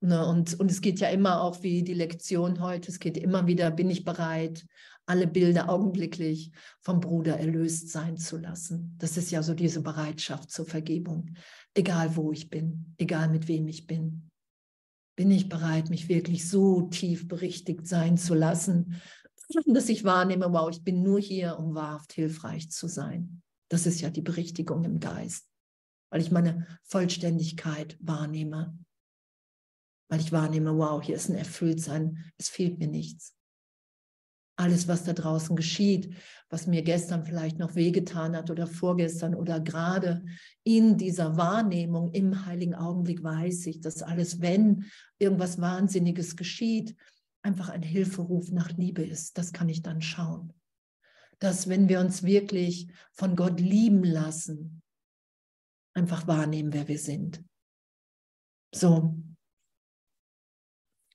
Ne? 0.00 0.24
Und, 0.24 0.60
und 0.60 0.70
es 0.70 0.80
geht 0.80 1.00
ja 1.00 1.08
immer 1.08 1.40
auch 1.40 1.62
wie 1.62 1.82
die 1.82 1.94
Lektion 1.94 2.60
heute, 2.60 2.90
es 2.90 3.00
geht 3.00 3.16
immer 3.16 3.46
wieder, 3.46 3.70
bin 3.70 3.90
ich 3.90 4.04
bereit, 4.04 4.64
alle 5.06 5.28
Bilder 5.28 5.70
augenblicklich 5.70 6.50
vom 6.80 7.00
Bruder 7.00 7.38
erlöst 7.38 7.90
sein 7.90 8.16
zu 8.16 8.36
lassen. 8.36 8.96
Das 8.98 9.16
ist 9.16 9.30
ja 9.30 9.42
so 9.42 9.54
diese 9.54 9.80
Bereitschaft 9.80 10.50
zur 10.50 10.66
Vergebung. 10.66 11.34
Egal 11.74 12.16
wo 12.16 12.32
ich 12.32 12.50
bin, 12.50 12.94
egal 12.98 13.28
mit 13.28 13.46
wem 13.48 13.68
ich 13.68 13.86
bin. 13.86 14.30
Bin 15.16 15.30
ich 15.30 15.48
bereit, 15.48 15.88
mich 15.88 16.08
wirklich 16.08 16.48
so 16.48 16.82
tief 16.82 17.28
berichtigt 17.28 17.86
sein 17.86 18.18
zu 18.18 18.34
lassen, 18.34 19.00
dass 19.66 19.88
ich 19.88 20.04
wahrnehme, 20.04 20.52
wow, 20.52 20.68
ich 20.68 20.82
bin 20.82 21.02
nur 21.02 21.20
hier, 21.20 21.58
um 21.58 21.74
wahrhaft 21.74 22.12
hilfreich 22.12 22.70
zu 22.70 22.88
sein. 22.88 23.42
Das 23.68 23.86
ist 23.86 24.00
ja 24.00 24.10
die 24.10 24.22
Berichtigung 24.22 24.84
im 24.84 24.98
Geist, 25.00 25.48
weil 26.10 26.20
ich 26.20 26.30
meine 26.30 26.66
Vollständigkeit 26.82 27.96
wahrnehme, 28.00 28.76
weil 30.08 30.20
ich 30.20 30.32
wahrnehme, 30.32 30.76
wow, 30.76 31.02
hier 31.02 31.16
ist 31.16 31.30
ein 31.30 31.36
Erfülltsein, 31.36 32.24
es 32.36 32.48
fehlt 32.48 32.78
mir 32.78 32.88
nichts 32.88 33.35
alles, 34.56 34.88
was 34.88 35.04
da 35.04 35.12
draußen 35.12 35.54
geschieht, 35.54 36.14
was 36.48 36.66
mir 36.66 36.82
gestern 36.82 37.24
vielleicht 37.24 37.58
noch 37.58 37.74
wehgetan 37.74 38.34
hat 38.34 38.50
oder 38.50 38.66
vorgestern 38.66 39.34
oder 39.34 39.60
gerade 39.60 40.24
in 40.64 40.96
dieser 40.96 41.36
Wahrnehmung 41.36 42.12
im 42.12 42.46
heiligen 42.46 42.74
Augenblick 42.74 43.22
weiß 43.22 43.66
ich, 43.66 43.80
dass 43.80 44.02
alles, 44.02 44.40
wenn 44.40 44.86
irgendwas 45.18 45.60
Wahnsinniges 45.60 46.36
geschieht, 46.36 46.96
einfach 47.42 47.68
ein 47.68 47.82
Hilferuf 47.82 48.50
nach 48.50 48.70
Liebe 48.76 49.04
ist. 49.04 49.38
Das 49.38 49.52
kann 49.52 49.68
ich 49.68 49.82
dann 49.82 50.02
schauen. 50.02 50.52
Dass 51.38 51.68
wenn 51.68 51.88
wir 51.88 52.00
uns 52.00 52.22
wirklich 52.22 52.90
von 53.12 53.36
Gott 53.36 53.60
lieben 53.60 54.04
lassen, 54.04 54.82
einfach 55.94 56.26
wahrnehmen, 56.26 56.72
wer 56.72 56.88
wir 56.88 56.98
sind. 56.98 57.44
So. 58.74 59.16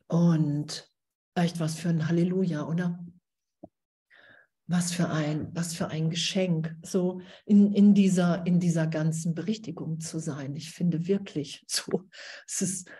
Und 0.08 0.92
echt 1.36 1.60
was 1.60 1.76
für 1.76 1.90
ein 1.90 2.08
Halleluja, 2.08 2.68
oder? 2.68 3.04
Was 4.72 4.92
für 4.92 5.10
ein, 5.10 5.50
was 5.54 5.74
für 5.74 5.90
ein 5.90 6.10
Geschenk, 6.10 6.75
so 6.82 7.22
in, 7.46 7.74
in, 7.74 7.94
dieser, 7.94 8.46
in 8.46 8.60
dieser 8.60 8.88
ganzen 8.88 9.36
Berichtigung 9.36 10.00
zu 10.00 10.20
sein. 10.20 10.56
Ich 10.56 10.72
finde 10.72 11.08
wirklich 11.08 11.63
so, 11.68 12.08
es 12.48 12.62
ist, 12.62 12.92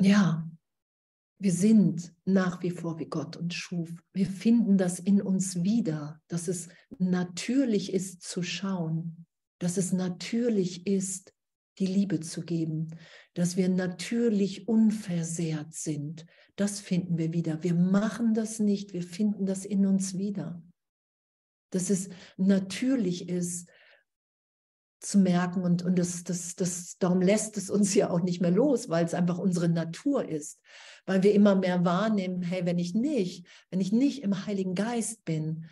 ja, 0.00 0.48
wir 1.38 1.52
sind 1.52 2.14
nach 2.24 2.62
wie 2.62 2.70
vor 2.70 2.98
wie 2.98 3.06
Gott 3.06 3.36
uns 3.36 3.54
schuf. 3.54 3.90
Wir 4.14 4.26
finden 4.26 4.78
das 4.78 4.98
in 4.98 5.20
uns 5.20 5.62
wieder, 5.62 6.20
dass 6.28 6.48
es 6.48 6.68
natürlich 6.98 7.92
ist 7.92 8.22
zu 8.22 8.42
schauen, 8.42 9.26
dass 9.58 9.76
es 9.76 9.92
natürlich 9.92 10.86
ist, 10.86 11.34
die 11.78 11.86
Liebe 11.86 12.20
zu 12.20 12.42
geben, 12.42 12.96
dass 13.34 13.56
wir 13.56 13.68
natürlich 13.68 14.68
unversehrt 14.68 15.74
sind. 15.74 16.26
Das 16.56 16.80
finden 16.80 17.18
wir 17.18 17.32
wieder. 17.32 17.62
Wir 17.62 17.74
machen 17.74 18.34
das 18.34 18.58
nicht, 18.58 18.92
wir 18.92 19.02
finden 19.02 19.46
das 19.46 19.64
in 19.64 19.86
uns 19.86 20.16
wieder. 20.16 20.62
Dass 21.70 21.90
es 21.90 22.08
natürlich 22.36 23.28
ist, 23.28 23.68
zu 25.06 25.18
merken 25.18 25.62
und, 25.62 25.84
und 25.84 25.98
das, 25.98 26.24
das, 26.24 26.56
das, 26.56 26.98
darum 26.98 27.20
lässt 27.20 27.56
es 27.56 27.70
uns 27.70 27.94
ja 27.94 28.10
auch 28.10 28.22
nicht 28.22 28.40
mehr 28.40 28.50
los, 28.50 28.88
weil 28.88 29.04
es 29.04 29.14
einfach 29.14 29.38
unsere 29.38 29.68
Natur 29.68 30.28
ist, 30.28 30.60
weil 31.04 31.22
wir 31.22 31.32
immer 31.32 31.54
mehr 31.54 31.84
wahrnehmen, 31.84 32.42
hey, 32.42 32.64
wenn 32.64 32.78
ich 32.78 32.94
nicht, 32.94 33.46
wenn 33.70 33.80
ich 33.80 33.92
nicht 33.92 34.22
im 34.22 34.46
Heiligen 34.46 34.74
Geist 34.74 35.24
bin, 35.24 35.66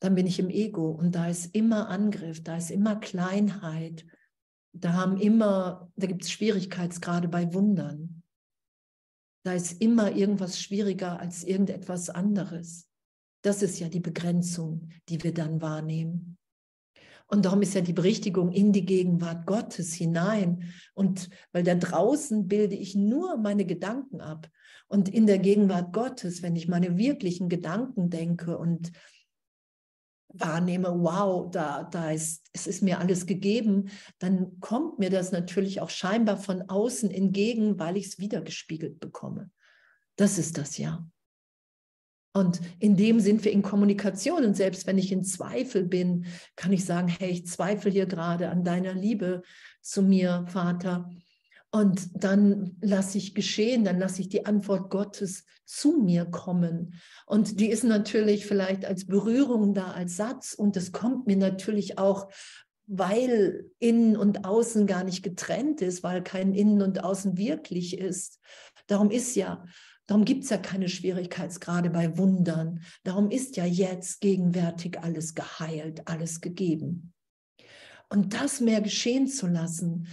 dann 0.00 0.14
bin 0.14 0.26
ich 0.26 0.38
im 0.38 0.50
Ego 0.50 0.90
und 0.90 1.14
da 1.14 1.28
ist 1.28 1.54
immer 1.54 1.88
Angriff, 1.88 2.42
da 2.42 2.56
ist 2.56 2.70
immer 2.70 2.96
Kleinheit, 2.96 4.06
da 4.72 4.92
haben 4.92 5.18
immer, 5.18 5.90
da 5.96 6.06
gibt 6.06 6.24
es 6.24 6.30
Schwierigkeitsgrade 6.30 7.28
bei 7.28 7.52
Wundern. 7.52 8.22
Da 9.44 9.54
ist 9.54 9.80
immer 9.80 10.14
irgendwas 10.14 10.60
schwieriger 10.60 11.18
als 11.20 11.42
irgendetwas 11.44 12.10
anderes. 12.10 12.88
Das 13.42 13.62
ist 13.62 13.78
ja 13.78 13.88
die 13.88 14.00
Begrenzung, 14.00 14.90
die 15.08 15.22
wir 15.22 15.32
dann 15.32 15.62
wahrnehmen. 15.62 16.36
Und 17.30 17.44
darum 17.44 17.60
ist 17.62 17.74
ja 17.74 17.82
die 17.82 17.92
Berichtigung 17.92 18.52
in 18.52 18.72
die 18.72 18.86
Gegenwart 18.86 19.46
Gottes 19.46 19.92
hinein. 19.92 20.72
Und 20.94 21.28
weil 21.52 21.62
da 21.62 21.74
draußen 21.74 22.48
bilde 22.48 22.74
ich 22.74 22.94
nur 22.94 23.36
meine 23.36 23.66
Gedanken 23.66 24.20
ab. 24.20 24.48
Und 24.86 25.08
in 25.08 25.26
der 25.26 25.38
Gegenwart 25.38 25.92
Gottes, 25.92 26.42
wenn 26.42 26.56
ich 26.56 26.68
meine 26.68 26.96
wirklichen 26.96 27.48
Gedanken 27.48 28.08
denke 28.08 28.56
und 28.56 28.92
wahrnehme, 30.28 30.88
wow, 30.88 31.50
da, 31.50 31.84
da 31.84 32.10
ist, 32.10 32.46
es 32.52 32.66
ist 32.66 32.82
mir 32.82 32.98
alles 32.98 33.26
gegeben, 33.26 33.90
dann 34.18 34.60
kommt 34.60 34.98
mir 34.98 35.10
das 35.10 35.32
natürlich 35.32 35.80
auch 35.80 35.90
scheinbar 35.90 36.36
von 36.36 36.62
außen 36.62 37.10
entgegen, 37.10 37.78
weil 37.78 37.96
ich 37.96 38.06
es 38.06 38.18
wiedergespiegelt 38.18 39.00
bekomme. 39.00 39.50
Das 40.16 40.38
ist 40.38 40.58
das 40.58 40.78
ja. 40.78 41.06
Und 42.34 42.60
in 42.78 42.96
dem 42.96 43.20
sind 43.20 43.44
wir 43.44 43.52
in 43.52 43.62
Kommunikation. 43.62 44.44
Und 44.44 44.56
selbst 44.56 44.86
wenn 44.86 44.98
ich 44.98 45.10
in 45.10 45.24
Zweifel 45.24 45.84
bin, 45.84 46.26
kann 46.56 46.72
ich 46.72 46.84
sagen, 46.84 47.08
hey, 47.08 47.30
ich 47.30 47.46
zweifle 47.46 47.90
hier 47.90 48.06
gerade 48.06 48.50
an 48.50 48.64
deiner 48.64 48.94
Liebe 48.94 49.42
zu 49.80 50.02
mir, 50.02 50.44
Vater. 50.48 51.10
Und 51.70 52.08
dann 52.14 52.76
lasse 52.80 53.18
ich 53.18 53.34
geschehen, 53.34 53.84
dann 53.84 53.98
lasse 53.98 54.22
ich 54.22 54.28
die 54.30 54.46
Antwort 54.46 54.90
Gottes 54.90 55.44
zu 55.66 55.98
mir 55.98 56.24
kommen. 56.24 56.94
Und 57.26 57.60
die 57.60 57.68
ist 57.68 57.84
natürlich 57.84 58.46
vielleicht 58.46 58.86
als 58.86 59.06
Berührung 59.06 59.74
da, 59.74 59.90
als 59.90 60.16
Satz. 60.16 60.54
Und 60.54 60.76
das 60.76 60.92
kommt 60.92 61.26
mir 61.26 61.36
natürlich 61.36 61.98
auch, 61.98 62.30
weil 62.86 63.70
Innen 63.78 64.16
und 64.16 64.46
Außen 64.46 64.86
gar 64.86 65.04
nicht 65.04 65.22
getrennt 65.22 65.82
ist, 65.82 66.02
weil 66.02 66.22
kein 66.22 66.54
Innen 66.54 66.80
und 66.80 67.04
Außen 67.04 67.36
wirklich 67.36 67.98
ist. 67.98 68.40
Darum 68.86 69.10
ist 69.10 69.36
ja, 69.36 69.66
darum 70.06 70.24
gibt 70.24 70.44
es 70.44 70.50
ja 70.50 70.56
keine 70.56 70.88
Schwierigkeitsgrade 70.88 71.90
bei 71.90 72.16
Wundern. 72.16 72.80
Darum 73.04 73.30
ist 73.30 73.58
ja 73.58 73.66
jetzt 73.66 74.22
gegenwärtig 74.22 74.98
alles 75.00 75.34
geheilt, 75.34 76.08
alles 76.08 76.40
gegeben. 76.40 77.12
Und 78.08 78.32
das 78.32 78.60
mehr 78.60 78.80
geschehen 78.80 79.26
zu 79.26 79.46
lassen, 79.46 80.08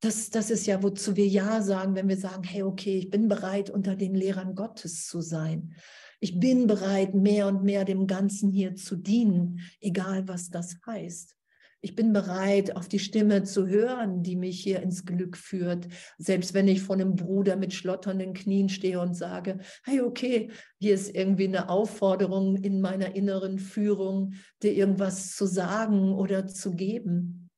das, 0.00 0.30
das 0.30 0.50
ist 0.50 0.66
ja, 0.66 0.82
wozu 0.82 1.16
wir 1.16 1.26
Ja 1.26 1.62
sagen, 1.62 1.94
wenn 1.94 2.08
wir 2.08 2.16
sagen, 2.16 2.42
hey, 2.42 2.62
okay, 2.62 2.96
ich 2.96 3.10
bin 3.10 3.28
bereit, 3.28 3.70
unter 3.70 3.96
den 3.96 4.14
Lehrern 4.14 4.54
Gottes 4.54 5.06
zu 5.06 5.20
sein. 5.20 5.74
Ich 6.20 6.38
bin 6.38 6.66
bereit, 6.66 7.14
mehr 7.14 7.46
und 7.46 7.62
mehr 7.62 7.84
dem 7.84 8.06
Ganzen 8.06 8.50
hier 8.50 8.74
zu 8.74 8.96
dienen, 8.96 9.60
egal 9.80 10.26
was 10.28 10.50
das 10.50 10.76
heißt. 10.86 11.36
Ich 11.82 11.94
bin 11.94 12.12
bereit, 12.12 12.76
auf 12.76 12.88
die 12.88 12.98
Stimme 12.98 13.42
zu 13.44 13.66
hören, 13.66 14.22
die 14.22 14.36
mich 14.36 14.60
hier 14.60 14.82
ins 14.82 15.06
Glück 15.06 15.38
führt. 15.38 15.88
Selbst 16.18 16.52
wenn 16.52 16.68
ich 16.68 16.82
vor 16.82 16.96
einem 16.96 17.16
Bruder 17.16 17.56
mit 17.56 17.72
schlotternden 17.72 18.34
Knien 18.34 18.68
stehe 18.68 19.00
und 19.00 19.14
sage, 19.14 19.60
hey, 19.84 20.02
okay, 20.02 20.50
hier 20.78 20.92
ist 20.94 21.14
irgendwie 21.14 21.48
eine 21.48 21.70
Aufforderung 21.70 22.56
in 22.56 22.82
meiner 22.82 23.14
inneren 23.16 23.58
Führung, 23.58 24.34
dir 24.62 24.74
irgendwas 24.74 25.34
zu 25.34 25.46
sagen 25.46 26.12
oder 26.12 26.46
zu 26.46 26.72
geben. 26.72 27.49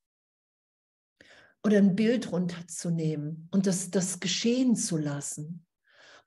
Oder 1.64 1.78
ein 1.78 1.95
Bild 1.95 2.33
runterzunehmen 2.33 3.49
und 3.52 3.66
das, 3.66 3.90
das 3.90 4.19
geschehen 4.19 4.75
zu 4.75 4.97
lassen 4.97 5.64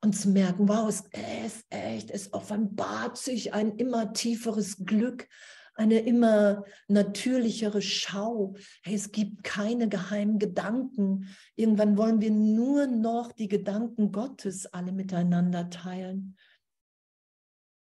und 0.02 0.14
zu 0.14 0.30
merken, 0.30 0.70
wow, 0.70 0.88
es 0.88 1.02
ist 1.02 1.66
echt, 1.70 2.12
es 2.12 2.32
offenbart 2.32 3.18
sich 3.18 3.54
ein 3.54 3.76
immer 3.78 4.14
tieferes 4.14 4.86
Glück, 4.86 5.28
eine 5.76 6.00
immer 6.00 6.64
natürlichere 6.88 7.82
Schau. 7.82 8.56
Hey, 8.84 8.96
es 8.96 9.12
gibt 9.12 9.44
keine 9.44 9.90
geheimen 9.90 10.40
Gedanken. 10.40 11.36
Irgendwann 11.56 11.98
wollen 11.98 12.22
wir 12.22 12.32
nur 12.32 12.88
noch 12.88 13.34
die 13.34 13.50
Gedanken 13.50 14.12
Gottes 14.12 14.66
alle 14.68 14.94
miteinander 14.94 15.70
teilen. 15.70 16.38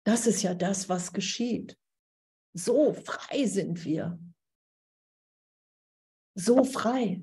Das 0.03 0.27
ist 0.27 0.41
ja 0.41 0.53
das, 0.53 0.89
was 0.89 1.13
geschieht. 1.13 1.77
So 2.53 2.93
frei 2.93 3.45
sind 3.45 3.83
wir. 3.85 4.19
So 6.35 6.63
frei. 6.63 7.21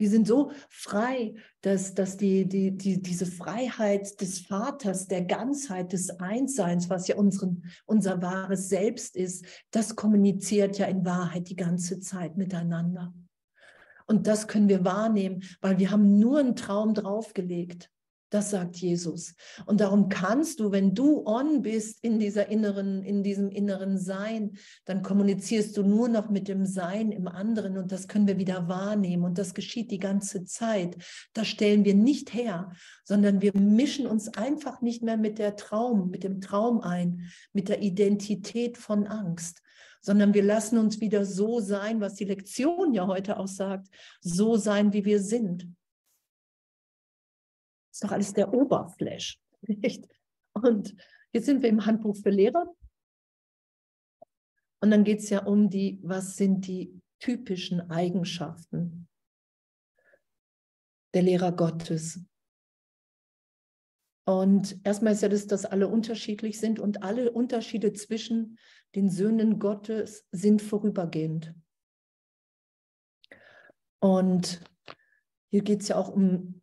Wir 0.00 0.08
sind 0.08 0.26
so 0.26 0.50
frei, 0.70 1.34
dass, 1.60 1.92
dass 1.92 2.16
die, 2.16 2.48
die, 2.48 2.74
die, 2.74 3.02
diese 3.02 3.26
Freiheit 3.26 4.18
des 4.22 4.40
Vaters, 4.40 5.08
der 5.08 5.26
Ganzheit, 5.26 5.92
des 5.92 6.08
Einsseins, 6.18 6.88
was 6.88 7.06
ja 7.06 7.16
unseren, 7.16 7.64
unser 7.84 8.22
wahres 8.22 8.70
Selbst 8.70 9.14
ist, 9.14 9.44
das 9.72 9.96
kommuniziert 9.96 10.78
ja 10.78 10.86
in 10.86 11.04
Wahrheit 11.04 11.50
die 11.50 11.56
ganze 11.56 12.00
Zeit 12.00 12.38
miteinander. 12.38 13.12
Und 14.06 14.26
das 14.26 14.48
können 14.48 14.70
wir 14.70 14.86
wahrnehmen, 14.86 15.42
weil 15.60 15.78
wir 15.78 15.90
haben 15.90 16.18
nur 16.18 16.40
einen 16.40 16.56
Traum 16.56 16.94
draufgelegt. 16.94 17.90
Das 18.30 18.50
sagt 18.50 18.76
Jesus. 18.76 19.34
Und 19.66 19.80
darum 19.80 20.08
kannst 20.08 20.60
du, 20.60 20.70
wenn 20.70 20.94
du 20.94 21.26
on 21.26 21.62
bist 21.62 21.98
in 22.04 22.20
dieser 22.20 22.48
inneren, 22.48 23.02
in 23.02 23.24
diesem 23.24 23.50
inneren 23.50 23.98
Sein, 23.98 24.52
dann 24.84 25.02
kommunizierst 25.02 25.76
du 25.76 25.82
nur 25.82 26.08
noch 26.08 26.30
mit 26.30 26.46
dem 26.46 26.64
Sein 26.64 27.10
im 27.10 27.26
anderen 27.26 27.76
und 27.76 27.90
das 27.90 28.06
können 28.06 28.28
wir 28.28 28.38
wieder 28.38 28.68
wahrnehmen 28.68 29.24
und 29.24 29.36
das 29.36 29.52
geschieht 29.52 29.90
die 29.90 29.98
ganze 29.98 30.44
Zeit. 30.44 30.96
Das 31.32 31.48
stellen 31.48 31.84
wir 31.84 31.94
nicht 31.94 32.32
her, 32.32 32.70
sondern 33.04 33.42
wir 33.42 33.52
mischen 33.56 34.06
uns 34.06 34.28
einfach 34.28 34.80
nicht 34.80 35.02
mehr 35.02 35.16
mit 35.16 35.40
der 35.40 35.56
Traum, 35.56 36.10
mit 36.10 36.22
dem 36.22 36.40
Traum 36.40 36.80
ein, 36.80 37.32
mit 37.52 37.68
der 37.68 37.82
Identität 37.82 38.78
von 38.78 39.08
Angst, 39.08 39.60
sondern 40.02 40.34
wir 40.34 40.44
lassen 40.44 40.78
uns 40.78 41.00
wieder 41.00 41.24
so 41.24 41.58
sein, 41.58 42.00
was 42.00 42.14
die 42.14 42.26
Lektion 42.26 42.94
ja 42.94 43.08
heute 43.08 43.40
auch 43.40 43.48
sagt, 43.48 43.88
so 44.20 44.56
sein, 44.56 44.92
wie 44.92 45.04
wir 45.04 45.18
sind 45.18 45.66
ist 48.00 48.04
doch 48.04 48.12
alles 48.12 48.32
der 48.32 48.54
Oberflash. 48.54 49.38
Nicht? 49.66 50.08
Und 50.54 50.94
jetzt 51.32 51.44
sind 51.44 51.62
wir 51.62 51.68
im 51.68 51.84
Handbuch 51.84 52.16
für 52.16 52.30
Lehrer. 52.30 52.74
Und 54.82 54.90
dann 54.90 55.04
geht 55.04 55.18
es 55.18 55.28
ja 55.28 55.44
um 55.44 55.68
die, 55.68 56.00
was 56.02 56.36
sind 56.36 56.66
die 56.66 56.98
typischen 57.18 57.90
Eigenschaften 57.90 59.06
der 61.12 61.22
Lehrer 61.22 61.52
Gottes. 61.52 62.24
Und 64.26 64.80
erstmal 64.82 65.12
ist 65.12 65.20
ja 65.20 65.28
das, 65.28 65.46
dass 65.46 65.66
alle 65.66 65.88
unterschiedlich 65.88 66.58
sind 66.58 66.80
und 66.80 67.02
alle 67.02 67.32
Unterschiede 67.32 67.92
zwischen 67.92 68.58
den 68.94 69.10
Söhnen 69.10 69.58
Gottes 69.58 70.26
sind 70.32 70.62
vorübergehend. 70.62 71.52
Und 73.98 74.62
hier 75.50 75.62
geht 75.62 75.82
es 75.82 75.88
ja 75.88 75.96
auch 75.96 76.08
um 76.08 76.59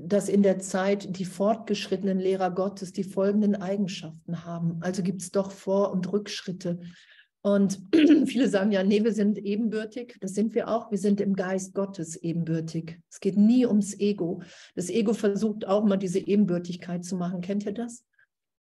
dass 0.00 0.28
in 0.28 0.44
der 0.44 0.60
Zeit 0.60 1.18
die 1.18 1.24
fortgeschrittenen 1.24 2.20
Lehrer 2.20 2.52
Gottes 2.52 2.92
die 2.92 3.02
folgenden 3.02 3.56
Eigenschaften 3.56 4.44
haben. 4.44 4.78
Also 4.80 5.02
gibt 5.02 5.22
es 5.22 5.32
doch 5.32 5.50
Vor- 5.50 5.90
und 5.90 6.12
Rückschritte. 6.12 6.78
Und 7.40 7.80
viele 8.26 8.48
sagen 8.48 8.70
ja, 8.70 8.84
nee, 8.84 9.02
wir 9.02 9.12
sind 9.12 9.38
ebenbürtig. 9.38 10.16
Das 10.20 10.34
sind 10.34 10.54
wir 10.54 10.68
auch. 10.68 10.92
Wir 10.92 10.98
sind 10.98 11.20
im 11.20 11.34
Geist 11.34 11.74
Gottes 11.74 12.14
ebenbürtig. 12.14 13.00
Es 13.10 13.18
geht 13.18 13.36
nie 13.36 13.66
ums 13.66 13.98
Ego. 13.98 14.42
Das 14.76 14.88
Ego 14.88 15.14
versucht 15.14 15.66
auch 15.66 15.84
mal 15.84 15.96
diese 15.96 16.20
Ebenbürtigkeit 16.20 17.04
zu 17.04 17.16
machen. 17.16 17.40
Kennt 17.40 17.66
ihr 17.66 17.72
das? 17.74 18.04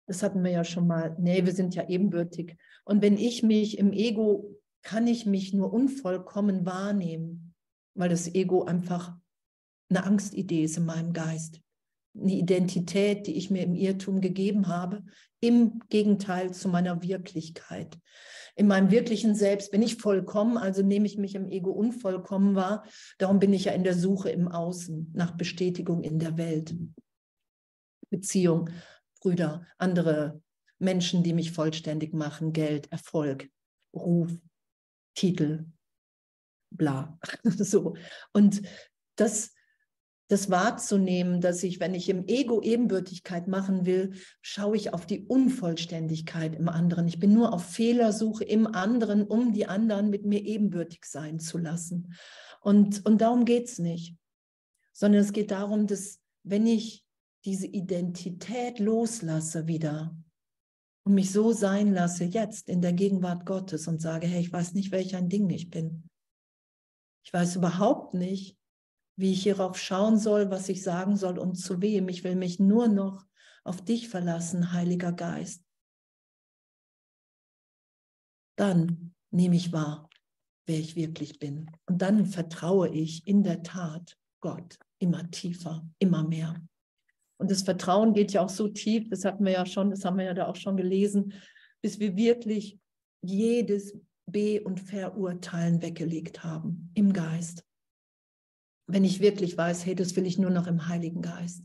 Das 0.06 0.22
hatten 0.22 0.42
wir 0.42 0.50
ja 0.50 0.64
schon 0.64 0.86
mal. 0.86 1.14
Nee, 1.20 1.44
wir 1.44 1.52
sind 1.52 1.74
ja 1.74 1.86
ebenbürtig. 1.86 2.56
Und 2.84 3.02
wenn 3.02 3.18
ich 3.18 3.42
mich 3.42 3.76
im 3.76 3.92
Ego, 3.92 4.56
kann 4.82 5.06
ich 5.06 5.26
mich 5.26 5.52
nur 5.52 5.70
unvollkommen 5.70 6.64
wahrnehmen, 6.64 7.54
weil 7.94 8.08
das 8.08 8.34
Ego 8.34 8.64
einfach 8.64 9.14
eine 9.90 10.04
Angstidee 10.04 10.64
ist 10.64 10.76
in 10.76 10.86
meinem 10.86 11.12
Geist. 11.12 11.60
Eine 12.18 12.32
Identität, 12.32 13.26
die 13.26 13.36
ich 13.36 13.50
mir 13.50 13.62
im 13.62 13.74
Irrtum 13.74 14.20
gegeben 14.20 14.68
habe, 14.68 15.04
im 15.40 15.80
Gegenteil 15.88 16.52
zu 16.52 16.68
meiner 16.68 17.02
Wirklichkeit. 17.02 17.98
In 18.56 18.66
meinem 18.66 18.90
wirklichen 18.90 19.34
Selbst 19.34 19.70
bin 19.70 19.82
ich 19.82 19.96
vollkommen, 19.96 20.58
also 20.58 20.82
nehme 20.82 21.06
ich 21.06 21.16
mich 21.16 21.34
im 21.34 21.48
Ego 21.48 21.70
unvollkommen 21.70 22.54
wahr. 22.54 22.84
Darum 23.18 23.38
bin 23.38 23.52
ich 23.52 23.66
ja 23.66 23.72
in 23.72 23.84
der 23.84 23.94
Suche 23.94 24.30
im 24.30 24.48
Außen 24.48 25.12
nach 25.14 25.36
Bestätigung 25.36 26.02
in 26.02 26.18
der 26.18 26.36
Welt. 26.36 26.74
Beziehung, 28.10 28.70
Brüder, 29.20 29.66
andere 29.78 30.42
Menschen, 30.78 31.22
die 31.22 31.32
mich 31.32 31.52
vollständig 31.52 32.12
machen, 32.12 32.52
Geld, 32.52 32.90
Erfolg, 32.90 33.48
Ruf, 33.94 34.32
Titel, 35.14 35.66
bla. 36.70 37.18
so. 37.44 37.94
Und 38.32 38.62
das 39.16 39.54
das 40.30 40.48
wahrzunehmen, 40.48 41.40
dass 41.40 41.64
ich, 41.64 41.80
wenn 41.80 41.92
ich 41.92 42.08
im 42.08 42.28
Ego 42.28 42.62
Ebenbürtigkeit 42.62 43.48
machen 43.48 43.84
will, 43.84 44.12
schaue 44.42 44.76
ich 44.76 44.94
auf 44.94 45.04
die 45.04 45.26
Unvollständigkeit 45.26 46.54
im 46.54 46.68
anderen. 46.68 47.08
Ich 47.08 47.18
bin 47.18 47.34
nur 47.34 47.52
auf 47.52 47.64
Fehlersuche 47.64 48.44
im 48.44 48.68
anderen, 48.68 49.26
um 49.26 49.52
die 49.52 49.66
anderen 49.66 50.08
mit 50.08 50.24
mir 50.24 50.44
ebenbürtig 50.44 51.04
sein 51.04 51.40
zu 51.40 51.58
lassen. 51.58 52.14
Und, 52.60 53.04
und 53.06 53.20
darum 53.20 53.44
geht 53.44 53.66
es 53.66 53.80
nicht, 53.80 54.16
sondern 54.92 55.20
es 55.20 55.32
geht 55.32 55.50
darum, 55.50 55.88
dass 55.88 56.20
wenn 56.44 56.64
ich 56.64 57.04
diese 57.44 57.66
Identität 57.66 58.78
loslasse 58.78 59.66
wieder 59.66 60.16
und 61.02 61.14
mich 61.14 61.32
so 61.32 61.50
sein 61.50 61.92
lasse, 61.92 62.22
jetzt 62.22 62.68
in 62.68 62.82
der 62.82 62.92
Gegenwart 62.92 63.46
Gottes 63.46 63.88
und 63.88 64.00
sage, 64.00 64.28
hey, 64.28 64.40
ich 64.40 64.52
weiß 64.52 64.74
nicht, 64.74 64.92
welch 64.92 65.16
ein 65.16 65.28
Ding 65.28 65.50
ich 65.50 65.70
bin. 65.70 66.04
Ich 67.24 67.32
weiß 67.32 67.56
überhaupt 67.56 68.14
nicht, 68.14 68.59
wie 69.20 69.32
ich 69.32 69.42
hierauf 69.42 69.78
schauen 69.78 70.18
soll, 70.18 70.50
was 70.50 70.68
ich 70.68 70.82
sagen 70.82 71.16
soll 71.16 71.38
und 71.38 71.56
zu 71.56 71.82
wem. 71.82 72.08
Ich 72.08 72.24
will 72.24 72.36
mich 72.36 72.58
nur 72.58 72.88
noch 72.88 73.26
auf 73.64 73.84
dich 73.84 74.08
verlassen, 74.08 74.72
Heiliger 74.72 75.12
Geist. 75.12 75.62
Dann 78.56 79.14
nehme 79.30 79.56
ich 79.56 79.72
wahr, 79.72 80.08
wer 80.66 80.78
ich 80.78 80.96
wirklich 80.96 81.38
bin. 81.38 81.70
Und 81.86 82.00
dann 82.00 82.24
vertraue 82.24 82.88
ich 82.88 83.26
in 83.26 83.42
der 83.42 83.62
Tat 83.62 84.16
Gott 84.40 84.78
immer 84.98 85.30
tiefer, 85.30 85.86
immer 85.98 86.26
mehr. 86.26 86.54
Und 87.38 87.50
das 87.50 87.62
Vertrauen 87.62 88.14
geht 88.14 88.32
ja 88.32 88.42
auch 88.42 88.48
so 88.48 88.68
tief, 88.68 89.08
das 89.08 89.24
hatten 89.24 89.44
wir 89.44 89.52
ja 89.52 89.66
schon, 89.66 89.90
das 89.90 90.04
haben 90.04 90.18
wir 90.18 90.24
ja 90.24 90.34
da 90.34 90.46
auch 90.46 90.56
schon 90.56 90.76
gelesen, 90.76 91.34
bis 91.82 91.98
wir 91.98 92.16
wirklich 92.16 92.78
jedes 93.22 93.94
Be- 94.26 94.62
und 94.62 94.80
Verurteilen 94.80 95.82
weggelegt 95.82 96.42
haben 96.42 96.90
im 96.94 97.12
Geist 97.12 97.64
wenn 98.92 99.04
ich 99.04 99.20
wirklich 99.20 99.56
weiß, 99.56 99.86
hey, 99.86 99.94
das 99.94 100.16
will 100.16 100.26
ich 100.26 100.38
nur 100.38 100.50
noch 100.50 100.66
im 100.66 100.88
Heiligen 100.88 101.22
Geist. 101.22 101.62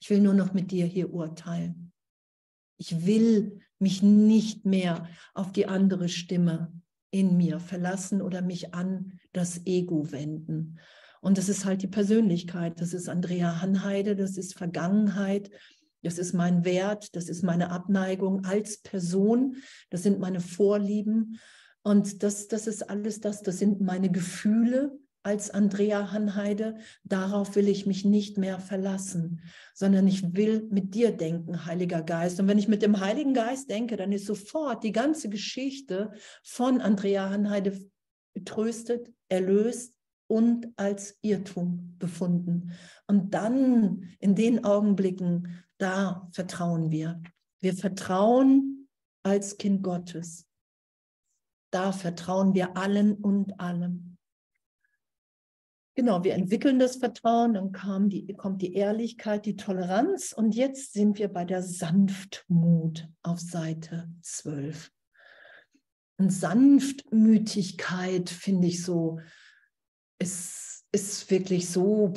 Ich 0.00 0.10
will 0.10 0.20
nur 0.20 0.34
noch 0.34 0.52
mit 0.52 0.70
dir 0.70 0.86
hier 0.86 1.12
urteilen. 1.12 1.92
Ich 2.76 3.06
will 3.06 3.60
mich 3.78 4.02
nicht 4.02 4.64
mehr 4.64 5.08
auf 5.34 5.52
die 5.52 5.66
andere 5.66 6.08
Stimme 6.08 6.72
in 7.10 7.36
mir 7.36 7.60
verlassen 7.60 8.22
oder 8.22 8.42
mich 8.42 8.74
an 8.74 9.20
das 9.32 9.66
Ego 9.66 10.10
wenden. 10.12 10.78
Und 11.20 11.38
das 11.38 11.48
ist 11.48 11.64
halt 11.64 11.82
die 11.82 11.88
Persönlichkeit. 11.88 12.80
Das 12.80 12.92
ist 12.92 13.08
Andrea 13.08 13.60
Hanheide, 13.60 14.16
das 14.16 14.36
ist 14.36 14.56
Vergangenheit, 14.56 15.50
das 16.02 16.18
ist 16.18 16.32
mein 16.32 16.64
Wert, 16.64 17.14
das 17.14 17.28
ist 17.28 17.44
meine 17.44 17.70
Abneigung 17.70 18.44
als 18.44 18.78
Person, 18.78 19.56
das 19.90 20.02
sind 20.02 20.18
meine 20.18 20.40
Vorlieben. 20.40 21.38
Und 21.82 22.22
das, 22.22 22.48
das 22.48 22.66
ist 22.66 22.88
alles 22.90 23.20
das, 23.20 23.42
das 23.42 23.58
sind 23.58 23.80
meine 23.80 24.10
Gefühle, 24.10 24.98
als 25.22 25.50
Andrea 25.50 26.10
Hanheide, 26.10 26.76
darauf 27.04 27.54
will 27.54 27.68
ich 27.68 27.86
mich 27.86 28.04
nicht 28.04 28.38
mehr 28.38 28.58
verlassen, 28.58 29.40
sondern 29.74 30.06
ich 30.06 30.34
will 30.34 30.66
mit 30.70 30.94
dir 30.94 31.12
denken, 31.12 31.64
Heiliger 31.64 32.02
Geist. 32.02 32.40
Und 32.40 32.48
wenn 32.48 32.58
ich 32.58 32.68
mit 32.68 32.82
dem 32.82 33.00
Heiligen 33.00 33.34
Geist 33.34 33.70
denke, 33.70 33.96
dann 33.96 34.12
ist 34.12 34.26
sofort 34.26 34.82
die 34.82 34.92
ganze 34.92 35.28
Geschichte 35.28 36.12
von 36.42 36.80
Andrea 36.80 37.30
Hanheide 37.30 37.78
getröstet, 38.34 39.12
erlöst 39.28 39.94
und 40.26 40.68
als 40.76 41.18
Irrtum 41.20 41.96
befunden. 41.98 42.72
Und 43.06 43.34
dann 43.34 44.08
in 44.18 44.34
den 44.34 44.64
Augenblicken, 44.64 45.62
da 45.78 46.28
vertrauen 46.32 46.90
wir. 46.90 47.20
Wir 47.60 47.74
vertrauen 47.74 48.88
als 49.22 49.56
Kind 49.58 49.82
Gottes. 49.82 50.48
Da 51.70 51.92
vertrauen 51.92 52.54
wir 52.54 52.76
allen 52.76 53.14
und 53.14 53.60
allem. 53.60 54.11
Genau, 55.94 56.24
wir 56.24 56.34
entwickeln 56.34 56.78
das 56.78 56.96
Vertrauen, 56.96 57.52
dann 57.52 57.72
kam 57.72 58.08
die, 58.08 58.32
kommt 58.32 58.62
die 58.62 58.74
Ehrlichkeit, 58.74 59.44
die 59.44 59.56
Toleranz 59.56 60.32
und 60.32 60.54
jetzt 60.54 60.94
sind 60.94 61.18
wir 61.18 61.28
bei 61.28 61.44
der 61.44 61.62
Sanftmut 61.62 63.10
auf 63.22 63.40
Seite 63.40 64.10
12. 64.22 64.90
Und 66.18 66.30
Sanftmütigkeit 66.30 68.30
finde 68.30 68.68
ich 68.68 68.82
so, 68.82 69.20
ist, 70.18 70.86
ist 70.92 71.30
wirklich 71.30 71.68
so, 71.68 72.14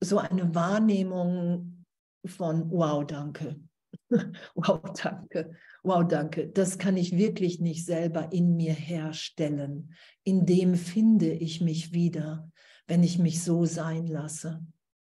so 0.00 0.18
eine 0.18 0.54
Wahrnehmung 0.54 1.84
von, 2.24 2.70
wow, 2.70 3.06
danke. 3.06 3.60
wow, 4.54 4.80
danke. 4.94 5.54
Wow, 5.82 6.06
danke. 6.06 6.48
Das 6.48 6.78
kann 6.78 6.96
ich 6.96 7.16
wirklich 7.16 7.60
nicht 7.60 7.84
selber 7.84 8.32
in 8.32 8.56
mir 8.56 8.72
herstellen. 8.72 9.94
In 10.24 10.44
dem 10.44 10.74
finde 10.74 11.32
ich 11.32 11.60
mich 11.60 11.92
wieder, 11.92 12.50
wenn 12.86 13.02
ich 13.02 13.18
mich 13.18 13.42
so 13.42 13.64
sein 13.64 14.06
lasse. 14.06 14.64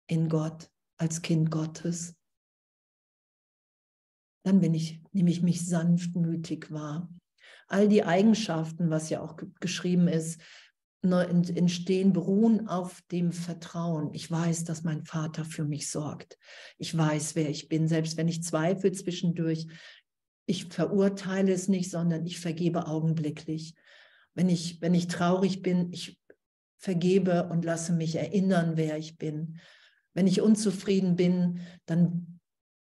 In 0.07 0.29
Gott, 0.29 0.69
als 0.97 1.21
Kind 1.21 1.51
Gottes. 1.51 2.15
Dann 4.43 4.59
bin 4.59 4.73
ich, 4.73 5.01
nehme 5.11 5.29
ich 5.29 5.41
mich 5.41 5.65
sanftmütig 5.65 6.71
wahr. 6.71 7.09
All 7.67 7.87
die 7.87 8.03
Eigenschaften, 8.03 8.89
was 8.89 9.09
ja 9.09 9.21
auch 9.21 9.37
geschrieben 9.59 10.07
ist, 10.07 10.41
entstehen, 11.03 12.13
beruhen 12.13 12.67
auf 12.67 13.01
dem 13.11 13.31
Vertrauen. 13.31 14.13
Ich 14.13 14.29
weiß, 14.29 14.65
dass 14.65 14.83
mein 14.83 15.03
Vater 15.03 15.45
für 15.45 15.63
mich 15.63 15.89
sorgt. 15.89 16.37
Ich 16.77 16.95
weiß, 16.95 17.35
wer 17.35 17.49
ich 17.49 17.69
bin, 17.69 17.87
selbst 17.87 18.17
wenn 18.17 18.27
ich 18.27 18.43
zweifle 18.43 18.91
zwischendurch. 18.91 19.67
Ich 20.51 20.65
verurteile 20.65 21.53
es 21.53 21.69
nicht, 21.69 21.89
sondern 21.89 22.25
ich 22.25 22.41
vergebe 22.41 22.85
augenblicklich. 22.85 23.73
Wenn 24.33 24.49
ich, 24.49 24.81
wenn 24.81 24.93
ich 24.93 25.07
traurig 25.07 25.61
bin, 25.61 25.93
ich 25.93 26.19
vergebe 26.77 27.47
und 27.47 27.63
lasse 27.63 27.93
mich 27.93 28.17
erinnern, 28.17 28.73
wer 28.75 28.97
ich 28.97 29.17
bin. 29.17 29.61
Wenn 30.13 30.27
ich 30.27 30.41
unzufrieden 30.41 31.15
bin, 31.15 31.61
dann 31.85 32.41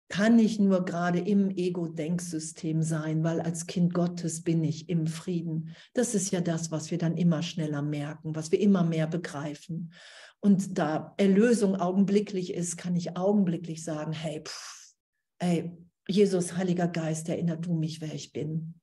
kann 0.07 0.39
ich 0.39 0.59
nur 0.59 0.85
gerade 0.85 1.19
im 1.19 1.49
Ego-Denksystem 1.49 2.83
sein, 2.83 3.25
weil 3.25 3.41
als 3.41 3.67
Kind 3.67 3.93
Gottes 3.93 4.43
bin 4.43 4.63
ich 4.63 4.87
im 4.87 5.05
Frieden. 5.05 5.75
Das 5.93 6.15
ist 6.15 6.31
ja 6.31 6.39
das, 6.39 6.71
was 6.71 6.89
wir 6.89 6.97
dann 6.97 7.17
immer 7.17 7.43
schneller 7.43 7.81
merken, 7.81 8.33
was 8.33 8.49
wir 8.53 8.61
immer 8.61 8.85
mehr 8.85 9.07
begreifen. 9.07 9.91
Und 10.39 10.77
da 10.77 11.13
Erlösung 11.17 11.75
augenblicklich 11.75 12.53
ist, 12.53 12.77
kann 12.77 12.95
ich 12.95 13.17
augenblicklich 13.17 13.83
sagen, 13.83 14.13
hey, 14.13 14.41
pff, 14.45 14.95
ey, 15.39 15.77
Jesus, 16.07 16.55
Heiliger 16.55 16.87
Geist, 16.87 17.27
erinner 17.29 17.57
du 17.57 17.73
mich, 17.73 18.01
wer 18.01 18.13
ich 18.13 18.31
bin. 18.31 18.75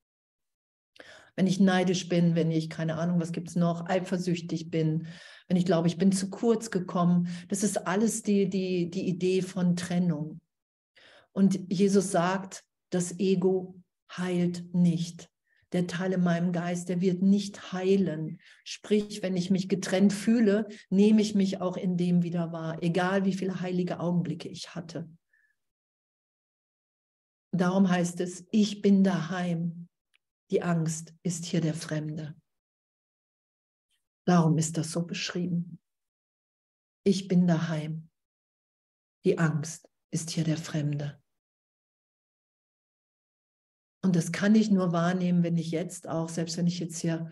Wenn 1.35 1.47
ich 1.47 1.59
neidisch 1.59 2.07
bin, 2.07 2.35
wenn 2.35 2.51
ich, 2.51 2.69
keine 2.69 2.95
Ahnung, 2.95 3.19
was 3.19 3.31
gibt 3.31 3.49
es 3.49 3.55
noch, 3.55 3.87
eifersüchtig 3.87 4.69
bin, 4.69 5.07
wenn 5.47 5.57
ich 5.57 5.65
glaube, 5.65 5.87
ich 5.87 5.97
bin 5.97 6.11
zu 6.11 6.29
kurz 6.29 6.71
gekommen, 6.71 7.27
das 7.49 7.63
ist 7.63 7.87
alles 7.87 8.23
die, 8.23 8.49
die, 8.49 8.89
die 8.89 9.07
Idee 9.07 9.41
von 9.41 9.75
Trennung. 9.75 10.39
Und 11.33 11.59
Jesus 11.71 12.11
sagt, 12.11 12.63
das 12.89 13.19
Ego 13.19 13.81
heilt 14.15 14.73
nicht. 14.73 15.29
Der 15.73 15.87
Teil 15.87 16.13
in 16.13 16.23
meinem 16.23 16.53
Geist, 16.53 16.87
der 16.87 17.01
wird 17.01 17.21
nicht 17.21 17.73
heilen. 17.73 18.39
Sprich, 18.63 19.21
wenn 19.21 19.35
ich 19.35 19.49
mich 19.49 19.67
getrennt 19.67 20.13
fühle, 20.13 20.67
nehme 20.89 21.21
ich 21.21 21.35
mich 21.35 21.59
auch 21.59 21.75
in 21.75 21.97
dem 21.97 22.23
wieder 22.23 22.53
wahr, 22.53 22.81
egal 22.81 23.25
wie 23.25 23.33
viele 23.33 23.59
heilige 23.59 23.99
Augenblicke 23.99 24.47
ich 24.47 24.73
hatte. 24.73 25.09
Darum 27.57 27.89
heißt 27.89 28.19
es, 28.19 28.45
ich 28.51 28.81
bin 28.81 29.03
daheim. 29.03 29.87
Die 30.51 30.61
Angst 30.61 31.13
ist 31.23 31.45
hier 31.45 31.61
der 31.61 31.73
Fremde. 31.73 32.35
Darum 34.27 34.57
ist 34.57 34.77
das 34.77 34.91
so 34.91 35.05
beschrieben. 35.05 35.79
Ich 37.03 37.27
bin 37.27 37.47
daheim. 37.47 38.09
Die 39.25 39.37
Angst 39.37 39.89
ist 40.11 40.31
hier 40.31 40.43
der 40.43 40.57
Fremde. 40.57 41.21
Und 44.03 44.15
das 44.15 44.31
kann 44.31 44.53
ich 44.53 44.69
nur 44.69 44.91
wahrnehmen, 44.91 45.43
wenn 45.43 45.57
ich 45.57 45.71
jetzt 45.71 46.07
auch, 46.07 46.29
selbst 46.29 46.57
wenn 46.57 46.67
ich 46.67 46.79
jetzt 46.79 46.99
hier 46.99 47.31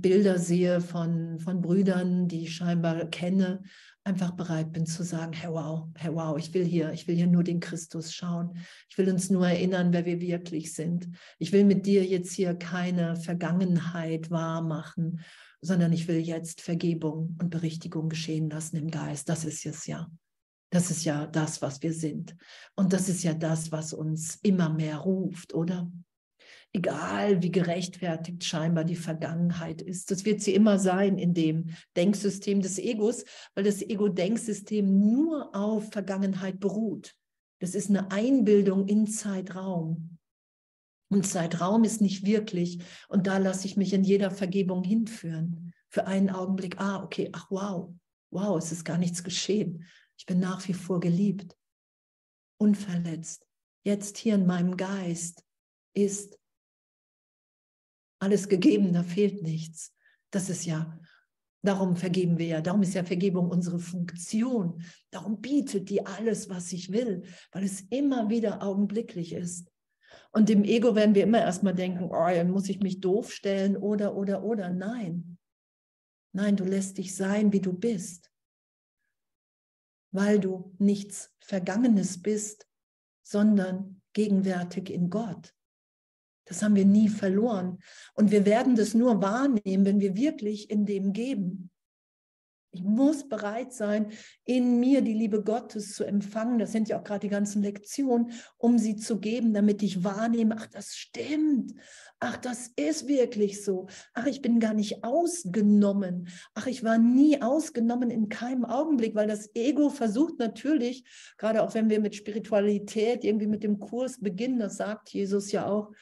Bilder 0.00 0.38
sehe 0.38 0.80
von, 0.80 1.38
von 1.38 1.62
Brüdern, 1.62 2.28
die 2.28 2.42
ich 2.42 2.54
scheinbar 2.54 3.06
kenne, 3.06 3.62
einfach 4.04 4.32
bereit 4.32 4.72
bin 4.72 4.86
zu 4.86 5.02
sagen, 5.02 5.32
hey 5.32 5.50
wow, 5.50 5.88
hey 5.96 6.14
wow, 6.14 6.38
ich 6.38 6.54
will 6.54 6.64
hier, 6.64 6.92
ich 6.92 7.08
will 7.08 7.16
hier 7.16 7.26
nur 7.26 7.42
den 7.42 7.60
Christus 7.60 8.12
schauen. 8.12 8.58
Ich 8.88 8.98
will 8.98 9.08
uns 9.08 9.30
nur 9.30 9.48
erinnern, 9.48 9.92
wer 9.92 10.04
wir 10.04 10.20
wirklich 10.20 10.74
sind. 10.74 11.08
Ich 11.38 11.52
will 11.52 11.64
mit 11.64 11.86
dir 11.86 12.04
jetzt 12.04 12.32
hier 12.32 12.54
keine 12.54 13.16
Vergangenheit 13.16 14.30
wahr 14.30 14.62
machen, 14.62 15.20
sondern 15.60 15.92
ich 15.92 16.06
will 16.06 16.18
jetzt 16.18 16.60
Vergebung 16.60 17.36
und 17.40 17.50
Berichtigung 17.50 18.08
geschehen 18.08 18.48
lassen 18.48 18.76
im 18.76 18.90
Geist. 18.90 19.28
Das 19.28 19.44
ist 19.44 19.66
es 19.66 19.86
ja. 19.86 20.08
Das 20.70 20.90
ist 20.90 21.04
ja 21.04 21.26
das, 21.26 21.62
was 21.62 21.82
wir 21.82 21.92
sind. 21.92 22.36
Und 22.74 22.92
das 22.92 23.08
ist 23.08 23.22
ja 23.24 23.34
das, 23.34 23.72
was 23.72 23.92
uns 23.92 24.36
immer 24.42 24.68
mehr 24.68 24.98
ruft, 24.98 25.54
oder? 25.54 25.90
Egal 26.76 27.42
wie 27.42 27.50
gerechtfertigt 27.50 28.44
scheinbar 28.44 28.84
die 28.84 28.96
Vergangenheit 28.96 29.82
ist. 29.82 30.10
Das 30.10 30.24
wird 30.24 30.40
sie 30.40 30.54
immer 30.54 30.78
sein 30.78 31.18
in 31.18 31.34
dem 31.34 31.70
Denksystem 31.96 32.60
des 32.60 32.78
Egos, 32.78 33.24
weil 33.54 33.64
das 33.64 33.82
Ego-Denksystem 33.82 34.86
nur 35.10 35.54
auf 35.56 35.90
Vergangenheit 35.90 36.60
beruht. 36.60 37.14
Das 37.60 37.74
ist 37.74 37.88
eine 37.88 38.10
Einbildung 38.10 38.86
in 38.86 39.06
Zeitraum. 39.06 40.18
Und 41.08 41.26
Zeitraum 41.26 41.84
ist 41.84 42.00
nicht 42.00 42.26
wirklich. 42.26 42.80
Und 43.08 43.26
da 43.26 43.38
lasse 43.38 43.66
ich 43.66 43.76
mich 43.76 43.92
in 43.92 44.04
jeder 44.04 44.30
Vergebung 44.30 44.84
hinführen. 44.84 45.72
Für 45.88 46.06
einen 46.06 46.30
Augenblick, 46.30 46.78
ah, 46.78 47.02
okay, 47.02 47.30
ach 47.32 47.46
wow, 47.50 47.94
wow, 48.30 48.58
es 48.58 48.72
ist 48.72 48.84
gar 48.84 48.98
nichts 48.98 49.24
geschehen. 49.24 49.84
Ich 50.18 50.26
bin 50.26 50.40
nach 50.40 50.66
wie 50.68 50.74
vor 50.74 51.00
geliebt, 51.00 51.56
unverletzt. 52.58 53.46
Jetzt 53.84 54.18
hier 54.18 54.34
in 54.34 54.46
meinem 54.46 54.76
Geist 54.76 55.44
ist 55.94 56.35
alles 58.18 58.48
gegeben, 58.48 58.92
da 58.92 59.02
fehlt 59.02 59.42
nichts. 59.42 59.94
Das 60.30 60.50
ist 60.50 60.64
ja, 60.64 60.98
darum 61.62 61.96
vergeben 61.96 62.38
wir 62.38 62.46
ja, 62.46 62.60
darum 62.60 62.82
ist 62.82 62.94
ja 62.94 63.04
Vergebung 63.04 63.50
unsere 63.50 63.78
Funktion. 63.78 64.82
Darum 65.10 65.40
bietet 65.40 65.90
die 65.90 66.04
alles, 66.04 66.48
was 66.48 66.72
ich 66.72 66.92
will, 66.92 67.24
weil 67.52 67.64
es 67.64 67.82
immer 67.90 68.30
wieder 68.30 68.62
augenblicklich 68.62 69.32
ist. 69.32 69.70
Und 70.32 70.50
im 70.50 70.64
Ego 70.64 70.94
werden 70.94 71.14
wir 71.14 71.22
immer 71.22 71.40
erstmal 71.40 71.74
denken, 71.74 72.04
oh, 72.04 72.28
dann 72.28 72.50
muss 72.50 72.68
ich 72.68 72.80
mich 72.80 73.00
doof 73.00 73.32
stellen 73.32 73.76
oder, 73.76 74.16
oder, 74.16 74.44
oder. 74.44 74.70
Nein. 74.70 75.38
Nein, 76.32 76.56
du 76.56 76.64
lässt 76.64 76.98
dich 76.98 77.14
sein, 77.16 77.52
wie 77.52 77.60
du 77.60 77.72
bist. 77.72 78.30
Weil 80.12 80.38
du 80.38 80.74
nichts 80.78 81.34
Vergangenes 81.40 82.22
bist, 82.22 82.68
sondern 83.22 84.02
gegenwärtig 84.12 84.90
in 84.90 85.10
Gott. 85.10 85.55
Das 86.46 86.62
haben 86.62 86.76
wir 86.76 86.86
nie 86.86 87.08
verloren. 87.08 87.78
Und 88.14 88.30
wir 88.30 88.46
werden 88.46 88.76
das 88.76 88.94
nur 88.94 89.20
wahrnehmen, 89.20 89.84
wenn 89.84 90.00
wir 90.00 90.16
wirklich 90.16 90.70
in 90.70 90.86
dem 90.86 91.12
geben. 91.12 91.70
Ich 92.76 92.82
muss 92.82 93.26
bereit 93.26 93.72
sein, 93.72 94.12
in 94.44 94.78
mir 94.80 95.00
die 95.00 95.14
Liebe 95.14 95.42
Gottes 95.42 95.94
zu 95.94 96.04
empfangen. 96.04 96.58
Das 96.58 96.72
sind 96.72 96.90
ja 96.90 96.98
auch 96.98 97.04
gerade 97.04 97.20
die 97.20 97.30
ganzen 97.30 97.62
Lektionen, 97.62 98.32
um 98.58 98.78
sie 98.78 98.96
zu 98.96 99.18
geben, 99.18 99.54
damit 99.54 99.82
ich 99.82 100.04
wahrnehme, 100.04 100.56
ach, 100.58 100.66
das 100.66 100.94
stimmt. 100.94 101.72
Ach, 102.20 102.36
das 102.36 102.68
ist 102.76 103.08
wirklich 103.08 103.64
so. 103.64 103.86
Ach, 104.12 104.26
ich 104.26 104.42
bin 104.42 104.60
gar 104.60 104.74
nicht 104.74 105.04
ausgenommen. 105.04 106.28
Ach, 106.52 106.66
ich 106.66 106.84
war 106.84 106.98
nie 106.98 107.40
ausgenommen 107.40 108.10
in 108.10 108.28
keinem 108.28 108.66
Augenblick, 108.66 109.14
weil 109.14 109.26
das 109.26 109.54
Ego 109.54 109.88
versucht 109.88 110.38
natürlich, 110.38 111.04
gerade 111.38 111.62
auch 111.62 111.72
wenn 111.72 111.88
wir 111.88 112.00
mit 112.00 112.14
Spiritualität 112.14 113.24
irgendwie 113.24 113.46
mit 113.46 113.62
dem 113.62 113.78
Kurs 113.78 114.20
beginnen, 114.20 114.58
das 114.58 114.76
sagt 114.76 115.08
Jesus 115.08 115.50
ja 115.50 115.66
auch, 115.66 115.92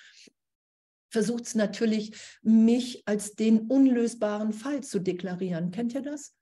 versucht 1.15 1.47
es 1.47 1.55
natürlich, 1.55 2.15
mich 2.43 3.03
als 3.07 3.35
den 3.35 3.61
unlösbaren 3.69 4.53
Fall 4.53 4.83
zu 4.83 4.99
deklarieren. 4.99 5.71
Kennt 5.71 5.95
ihr 5.95 6.03
das? 6.03 6.35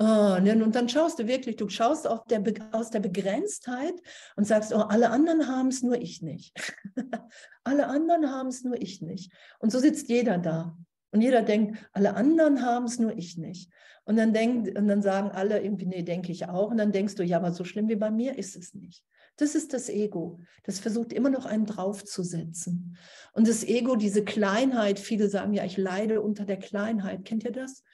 Oh, 0.00 0.36
und 0.36 0.76
dann 0.76 0.88
schaust 0.88 1.18
du 1.18 1.26
wirklich, 1.26 1.56
du 1.56 1.68
schaust 1.68 2.06
der, 2.30 2.42
aus 2.72 2.90
der 2.90 3.00
Begrenztheit 3.00 3.94
und 4.36 4.44
sagst, 4.46 4.72
oh, 4.72 4.80
alle 4.80 5.10
anderen 5.10 5.48
haben 5.48 5.68
es, 5.68 5.82
nur 5.82 6.00
ich 6.00 6.22
nicht. 6.22 6.52
alle 7.64 7.88
anderen 7.88 8.30
haben 8.30 8.48
es, 8.48 8.62
nur 8.62 8.80
ich 8.80 9.02
nicht. 9.02 9.32
Und 9.58 9.72
so 9.72 9.78
sitzt 9.78 10.08
jeder 10.08 10.38
da. 10.38 10.76
Und 11.10 11.20
jeder 11.20 11.42
denkt, 11.42 11.78
alle 11.92 12.14
anderen 12.14 12.62
haben 12.62 12.84
es, 12.84 12.98
nur 12.98 13.16
ich 13.16 13.38
nicht. 13.38 13.72
Und 14.04 14.16
dann, 14.16 14.32
denkt, 14.32 14.78
und 14.78 14.86
dann 14.86 15.02
sagen 15.02 15.30
alle 15.30 15.62
irgendwie, 15.62 15.86
nee, 15.86 16.02
denke 16.02 16.30
ich 16.32 16.48
auch. 16.48 16.70
Und 16.70 16.76
dann 16.76 16.92
denkst 16.92 17.16
du, 17.16 17.24
ja, 17.24 17.38
aber 17.38 17.52
so 17.52 17.64
schlimm 17.64 17.88
wie 17.88 17.96
bei 17.96 18.10
mir 18.10 18.38
ist 18.38 18.56
es 18.56 18.74
nicht. 18.74 19.04
Das 19.38 19.54
ist 19.54 19.72
das 19.72 19.88
Ego. 19.88 20.40
Das 20.64 20.80
versucht 20.80 21.12
immer 21.12 21.30
noch 21.30 21.46
einen 21.46 21.64
draufzusetzen. 21.64 22.96
Und 23.32 23.46
das 23.46 23.62
Ego, 23.62 23.94
diese 23.94 24.24
Kleinheit, 24.24 24.98
viele 24.98 25.28
sagen 25.28 25.54
ja, 25.54 25.64
ich 25.64 25.76
leide 25.76 26.20
unter 26.20 26.44
der 26.44 26.58
Kleinheit. 26.58 27.24
Kennt 27.24 27.44
ihr 27.44 27.52
das? 27.52 27.84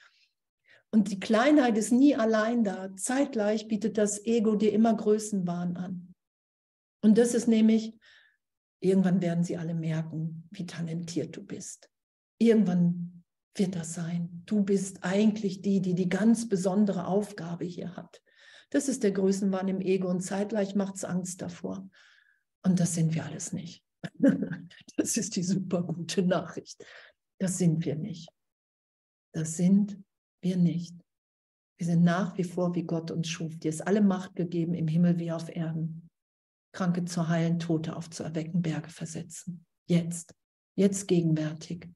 Und 0.91 1.11
die 1.11 1.21
Kleinheit 1.21 1.77
ist 1.77 1.93
nie 1.93 2.17
allein 2.17 2.65
da. 2.65 2.97
Zeitgleich 2.97 3.69
bietet 3.69 3.99
das 3.99 4.25
Ego 4.25 4.57
dir 4.57 4.73
immer 4.73 4.95
Größenwahn 4.97 5.77
an. 5.77 6.15
Und 7.03 7.19
das 7.19 7.35
ist 7.35 7.47
nämlich, 7.47 7.95
irgendwann 8.81 9.21
werden 9.21 9.45
sie 9.45 9.59
alle 9.59 9.75
merken, 9.75 10.49
wie 10.51 10.65
talentiert 10.65 11.37
du 11.37 11.45
bist. 11.45 11.91
Irgendwann 12.39 13.23
wird 13.55 13.77
das 13.77 13.93
sein. 13.93 14.43
Du 14.47 14.65
bist 14.65 15.05
eigentlich 15.05 15.61
die, 15.61 15.83
die 15.83 15.95
die 15.95 16.09
ganz 16.09 16.49
besondere 16.49 17.07
Aufgabe 17.07 17.67
hier 17.67 17.97
hat. 17.97 18.23
Das 18.75 18.89
ist 18.89 19.05
der 19.05 19.13
Größenwahn 19.13 19.69
im 19.69 19.81
Ego 19.81 20.11
und 20.11 20.21
zeitgleich 20.21 20.75
macht 20.75 20.97
es 20.97 21.05
Angst 21.05 21.41
davor. 21.41 21.89
Und 22.65 22.81
das 22.81 22.95
sind 22.95 23.15
wir 23.15 23.25
alles 23.25 23.53
nicht. 23.53 23.85
Das 24.97 25.17
ist 25.17 25.37
die 25.37 25.43
super 25.43 25.83
gute 25.83 26.23
Nachricht. 26.23 26.85
Das 27.39 27.59
sind 27.59 27.85
wir 27.85 27.97
nicht. 27.97 28.29
Das 29.33 29.57
sind 29.57 30.01
wir 30.41 30.57
nicht. 30.57 30.95
Wir 31.79 31.87
sind 31.87 32.05
nach 32.05 32.39
wie 32.39 32.45
vor, 32.45 32.75
wie 32.75 32.85
Gott 32.85 33.11
uns 33.11 33.29
schuf. 33.29 33.57
Dir 33.59 33.69
ist 33.69 33.87
alle 33.87 34.01
Macht 34.01 34.37
gegeben 34.37 34.75
im 34.75 34.89
Himmel 34.89 35.19
wie 35.19 35.33
auf 35.33 35.55
Erden. 35.55 36.09
Kranke 36.73 37.05
zu 37.05 37.29
heilen, 37.29 37.59
Tote 37.59 37.97
aufzuerwecken, 37.97 38.63
Berge 38.63 38.89
versetzen. 38.89 39.65
Jetzt, 39.87 40.35
jetzt 40.77 41.09
gegenwärtig. 41.09 41.89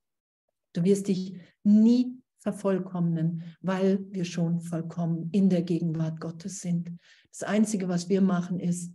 Du 0.75 0.85
wirst 0.85 1.09
dich 1.09 1.41
nie 1.63 2.21
vervollkommnen, 2.41 3.43
weil 3.61 4.01
wir 4.11 4.25
schon 4.25 4.61
vollkommen 4.61 5.29
in 5.33 5.49
der 5.49 5.63
Gegenwart 5.63 6.21
Gottes 6.21 6.61
sind. 6.61 6.91
Das 7.31 7.43
Einzige, 7.43 7.89
was 7.89 8.09
wir 8.09 8.21
machen, 8.21 8.61
ist, 8.61 8.93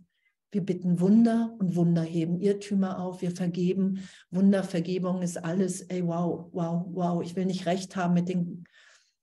wir 0.50 0.64
bitten 0.64 1.00
Wunder 1.00 1.54
und 1.58 1.74
Wunder 1.74 2.02
heben 2.02 2.38
Irrtümer 2.40 3.00
auf, 3.00 3.22
wir 3.22 3.32
vergeben. 3.32 4.08
Wunder, 4.30 4.62
Vergebung 4.62 5.20
ist 5.20 5.36
alles, 5.36 5.82
ey, 5.82 6.06
wow, 6.06 6.48
wow, 6.52 6.86
wow. 6.90 7.22
Ich 7.22 7.34
will 7.34 7.44
nicht 7.44 7.66
recht 7.66 7.96
haben 7.96 8.14
mit 8.14 8.28
den, 8.28 8.64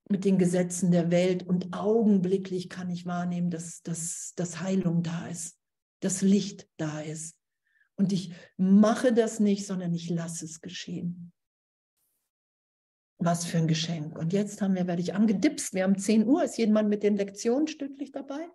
mit 0.10 0.26
den 0.26 0.38
Gesetzen 0.38 0.92
der 0.92 1.10
Welt 1.10 1.48
und 1.48 1.74
augenblicklich 1.74 2.68
kann 2.68 2.90
ich 2.90 3.06
wahrnehmen, 3.06 3.50
dass, 3.50 3.82
dass, 3.82 4.34
dass 4.36 4.60
Heilung 4.60 5.04
da 5.04 5.28
ist, 5.28 5.58
dass 6.02 6.22
Licht 6.22 6.68
da 6.76 7.00
ist. 7.00 7.38
Und 7.96 8.12
ich 8.12 8.34
mache 8.58 9.14
das 9.14 9.40
nicht, 9.40 9.66
sondern 9.66 9.94
ich 9.94 10.10
lasse 10.10 10.44
es 10.44 10.60
geschehen. 10.60 11.32
Was 13.24 13.46
für 13.46 13.60
ein 13.60 13.68
Geschenk. 13.68 14.18
Und 14.18 14.34
jetzt 14.34 14.64
haben 14.64 14.74
wir, 14.74 14.88
werde 14.88 15.04
ich 15.04 15.14
angedipst. 15.14 15.76
Wir 15.76 15.84
haben 15.84 15.96
10 15.96 16.26
Uhr. 16.26 16.44
Ist 16.44 16.58
jemand 16.58 16.90
mit 16.90 17.04
den 17.04 17.16
Lektionen 17.16 17.68
stündlich 17.68 18.12
dabei? 18.12 18.50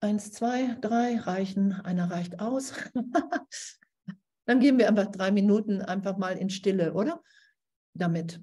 Eins, 0.00 0.32
zwei, 0.32 0.74
drei 0.82 1.16
reichen. 1.16 1.72
Einer 1.72 2.10
reicht 2.10 2.38
aus. 2.38 2.74
Dann 4.44 4.60
gehen 4.60 4.76
wir 4.76 4.86
einfach 4.86 5.06
drei 5.06 5.30
Minuten 5.30 5.80
einfach 5.80 6.18
mal 6.18 6.36
in 6.36 6.50
Stille, 6.50 6.92
oder? 6.92 7.22
Damit. 7.94 8.42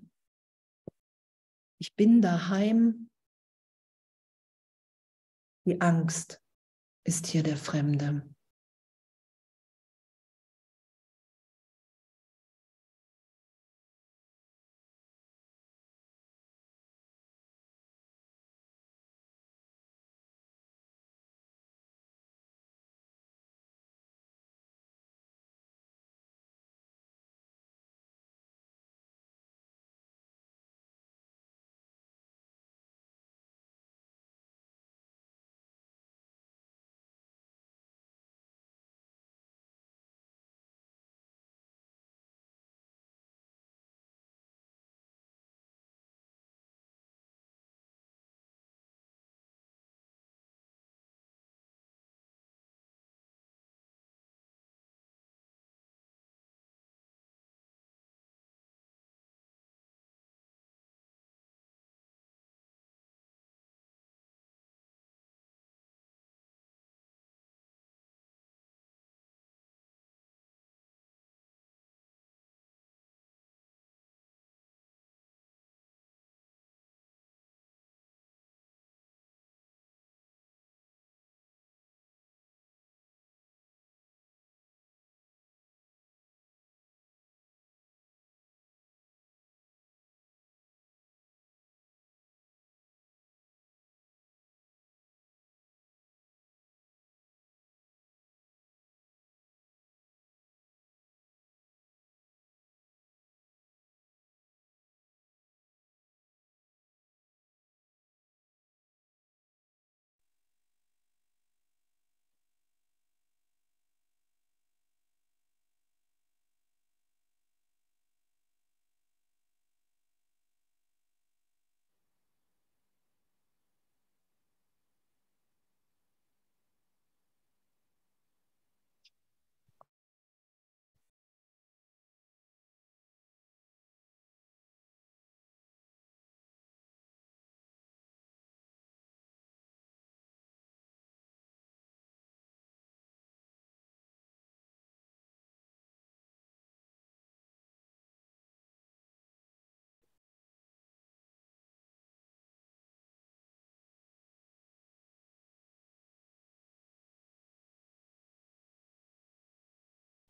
Ich 1.77 1.95
bin 1.95 2.19
daheim. 2.19 3.11
Die 5.67 5.79
Angst 5.81 6.41
ist 7.03 7.27
hier 7.27 7.43
der 7.43 7.57
Fremde. 7.57 8.27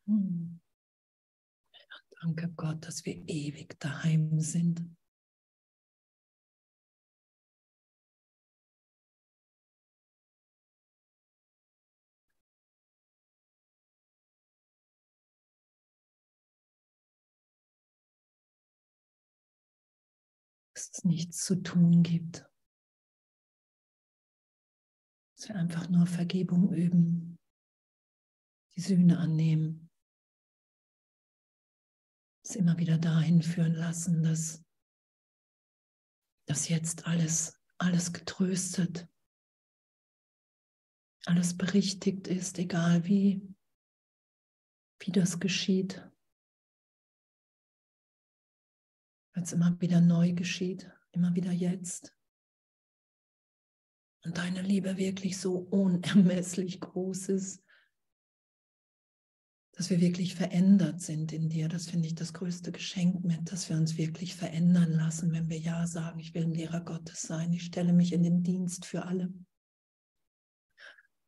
Hm. 0.08 0.60
Danke 2.24 2.50
Gott, 2.56 2.86
dass 2.88 3.06
wir 3.06 3.16
ewig 3.28 3.78
daheim 3.80 4.40
sind. 4.40 4.96
Dass 20.74 20.92
es 20.94 21.04
nichts 21.04 21.44
zu 21.44 21.62
tun 21.62 22.04
gibt. 22.04 22.50
Dass 25.36 25.50
wir 25.50 25.56
einfach 25.56 25.90
nur 25.90 26.06
Vergebung 26.06 26.74
üben, 26.74 27.38
die 28.76 28.82
Sühne 28.82 29.20
annehmen 29.20 29.93
es 32.54 32.60
immer 32.60 32.78
wieder 32.78 32.98
dahin 32.98 33.42
führen 33.42 33.74
lassen, 33.74 34.22
dass 34.22 34.64
das 36.48 36.70
jetzt 36.70 37.08
alles, 37.08 37.60
alles 37.78 38.14
getröstet, 38.14 39.08
alles 41.26 41.58
berichtigt 41.58 42.28
ist, 42.28 42.60
egal 42.60 43.06
wie, 43.06 43.42
wie 45.00 45.12
das 45.12 45.40
geschieht. 45.40 45.98
Weil 49.34 49.44
es 49.44 49.54
immer 49.54 49.80
wieder 49.82 50.00
neu 50.00 50.34
geschieht, 50.34 50.92
immer 51.12 51.34
wieder 51.34 51.52
jetzt. 51.52 52.16
Und 54.26 54.38
deine 54.38 54.62
Liebe 54.62 54.98
wirklich 54.98 55.40
so 55.40 55.58
unermesslich 55.58 56.80
groß 56.80 57.30
ist, 57.30 57.63
dass 59.76 59.90
wir 59.90 60.00
wirklich 60.00 60.36
verändert 60.36 61.02
sind 61.02 61.34
in 61.34 61.50
dir. 61.50 61.68
Das 61.68 61.88
finde 61.90 62.08
ich 62.08 62.16
das 62.16 62.34
größte 62.34 62.72
Geschenk 62.72 63.24
mit, 63.26 63.52
dass 63.52 63.70
wir 63.70 63.76
uns 63.76 63.98
wirklich 63.98 64.36
verändern 64.36 64.92
lassen, 64.92 65.32
wenn 65.32 65.50
wir 65.50 65.58
Ja 65.58 65.88
sagen, 65.88 66.20
ich 66.20 66.34
will 66.34 66.44
ein 66.44 66.54
Lehrer 66.54 66.82
Gottes 66.82 67.24
sein, 67.24 67.52
ich 67.54 67.64
stelle 67.64 67.92
mich 67.92 68.14
in 68.14 68.24
den 68.24 68.44
Dienst 68.44 68.86
für 68.86 69.06
alle. 69.06 69.34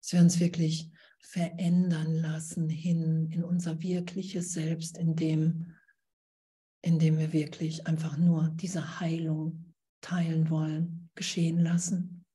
Dass 0.02 0.14
wir 0.14 0.22
uns 0.22 0.40
wirklich 0.40 0.92
verändern 1.20 2.14
lassen 2.14 2.70
hin 2.70 3.32
in 3.32 3.44
unser 3.44 3.82
wirkliches 3.82 4.54
Selbst, 4.54 4.98
in 4.98 5.16
dem, 5.16 5.74
in 6.84 7.00
dem 7.00 7.18
wir 7.18 7.34
wirklich 7.34 7.88
einfach 7.88 8.16
nur 8.16 8.50
diese 8.50 9.00
Heilung 9.00 9.74
teilen 10.02 10.52
wollen, 10.52 11.10
geschehen 11.16 11.60
lassen 11.60 12.26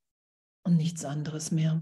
und 0.65 0.77
nichts 0.77 1.05
anderes 1.05 1.53
mehr. 1.53 1.81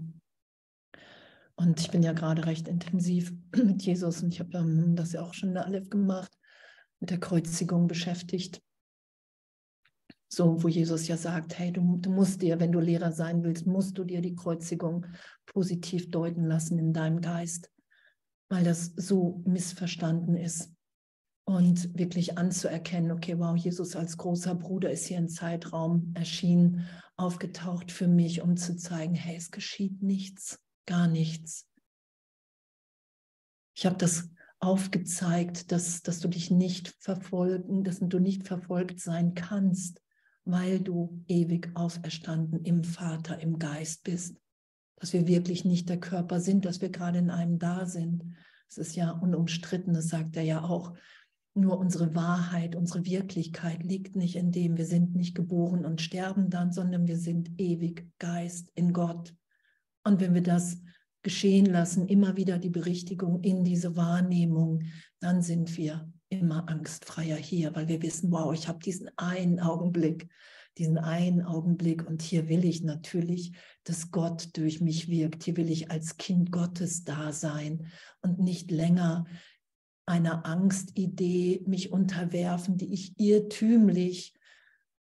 Und 1.59 1.81
ich 1.81 1.91
bin 1.91 2.03
ja 2.03 2.13
gerade 2.13 2.45
recht 2.45 2.69
intensiv 2.69 3.33
mit 3.53 3.83
Jesus 3.83 4.23
und 4.23 4.33
ich 4.33 4.39
habe 4.39 4.57
ähm, 4.57 4.95
das 4.95 5.11
ja 5.11 5.21
auch 5.21 5.33
schon 5.33 5.49
in 5.49 5.55
der 5.55 5.65
Aleph 5.65 5.89
gemacht, 5.89 6.31
mit 7.01 7.09
der 7.09 7.19
Kreuzigung 7.19 7.87
beschäftigt. 7.87 8.61
So, 10.31 10.63
wo 10.63 10.69
Jesus 10.69 11.09
ja 11.09 11.17
sagt, 11.17 11.59
hey, 11.59 11.73
du, 11.73 11.97
du 11.97 12.11
musst 12.11 12.41
dir, 12.41 12.61
wenn 12.61 12.71
du 12.71 12.79
Lehrer 12.79 13.11
sein 13.11 13.43
willst, 13.43 13.67
musst 13.67 13.97
du 13.97 14.05
dir 14.05 14.21
die 14.21 14.35
Kreuzigung 14.35 15.05
positiv 15.47 16.09
deuten 16.11 16.45
lassen 16.45 16.79
in 16.79 16.93
deinem 16.93 17.19
Geist, 17.19 17.69
weil 18.47 18.63
das 18.63 18.93
so 18.95 19.43
missverstanden 19.45 20.37
ist. 20.37 20.71
Und 21.43 21.97
wirklich 21.97 22.37
anzuerkennen, 22.37 23.11
okay, 23.11 23.37
wow, 23.37 23.57
Jesus 23.57 23.97
als 23.97 24.15
großer 24.15 24.55
Bruder 24.55 24.91
ist 24.91 25.07
hier 25.07 25.17
im 25.17 25.27
Zeitraum 25.27 26.13
erschienen, 26.13 26.87
aufgetaucht 27.17 27.91
für 27.91 28.07
mich, 28.07 28.41
um 28.41 28.55
zu 28.55 28.77
zeigen, 28.77 29.15
hey, 29.15 29.35
es 29.35 29.51
geschieht 29.51 30.01
nichts 30.01 30.57
gar 30.89 31.07
nichts. 31.07 31.67
Ich 33.75 33.85
habe 33.85 33.95
das 33.95 34.29
aufgezeigt, 34.59 35.71
dass, 35.71 36.01
dass 36.01 36.19
du 36.19 36.27
dich 36.27 36.51
nicht 36.51 36.95
verfolgen, 36.99 37.83
dass 37.83 37.99
du 37.99 38.19
nicht 38.19 38.47
verfolgt 38.47 38.99
sein 38.99 39.35
kannst, 39.35 40.01
weil 40.45 40.79
du 40.79 41.23
ewig 41.27 41.71
auferstanden 41.75 42.65
im 42.65 42.83
Vater, 42.83 43.39
im 43.39 43.59
Geist 43.59 44.03
bist. 44.03 44.35
Dass 44.97 45.13
wir 45.13 45.27
wirklich 45.27 45.63
nicht 45.63 45.87
der 45.87 45.99
Körper 45.99 46.41
sind, 46.41 46.65
dass 46.65 46.81
wir 46.81 46.89
gerade 46.89 47.19
in 47.19 47.29
einem 47.29 47.59
da 47.59 47.85
sind. 47.85 48.35
Es 48.67 48.77
ist 48.77 48.95
ja 48.95 49.11
unumstritten, 49.11 49.93
das 49.93 50.09
sagt 50.09 50.35
er 50.35 50.43
ja 50.43 50.63
auch. 50.63 50.95
Nur 51.53 51.77
unsere 51.77 52.15
Wahrheit, 52.15 52.75
unsere 52.75 53.05
Wirklichkeit 53.05 53.83
liegt 53.83 54.15
nicht 54.15 54.35
in 54.35 54.51
dem, 54.51 54.75
wir 54.75 54.85
sind 54.85 55.15
nicht 55.15 55.35
geboren 55.35 55.85
und 55.85 56.01
sterben 56.01 56.49
dann, 56.49 56.73
sondern 56.73 57.07
wir 57.07 57.17
sind 57.17 57.51
ewig 57.59 58.09
Geist 58.17 58.71
in 58.75 58.91
Gott. 58.91 59.35
Und 60.03 60.19
wenn 60.19 60.33
wir 60.33 60.43
das 60.43 60.77
geschehen 61.21 61.65
lassen, 61.65 62.07
immer 62.07 62.37
wieder 62.37 62.57
die 62.57 62.69
Berichtigung 62.69 63.41
in 63.41 63.63
diese 63.63 63.95
Wahrnehmung, 63.95 64.83
dann 65.19 65.41
sind 65.41 65.77
wir 65.77 66.11
immer 66.29 66.69
angstfreier 66.69 67.35
hier, 67.35 67.75
weil 67.75 67.87
wir 67.87 68.01
wissen, 68.01 68.31
wow, 68.31 68.53
ich 68.53 68.67
habe 68.67 68.79
diesen 68.79 69.09
einen 69.17 69.59
Augenblick, 69.59 70.29
diesen 70.77 70.97
einen 70.97 71.43
Augenblick 71.43 72.07
und 72.07 72.21
hier 72.21 72.47
will 72.47 72.63
ich 72.63 72.83
natürlich, 72.83 73.53
dass 73.83 74.11
Gott 74.11 74.49
durch 74.53 74.79
mich 74.79 75.09
wirkt. 75.09 75.43
Hier 75.43 75.57
will 75.57 75.69
ich 75.69 75.91
als 75.91 76.17
Kind 76.17 76.51
Gottes 76.51 77.03
da 77.03 77.33
sein 77.33 77.87
und 78.21 78.39
nicht 78.39 78.71
länger 78.71 79.25
einer 80.05 80.45
Angstidee 80.45 81.63
mich 81.67 81.91
unterwerfen, 81.91 82.77
die 82.77 82.93
ich 82.93 83.19
irrtümlich 83.19 84.33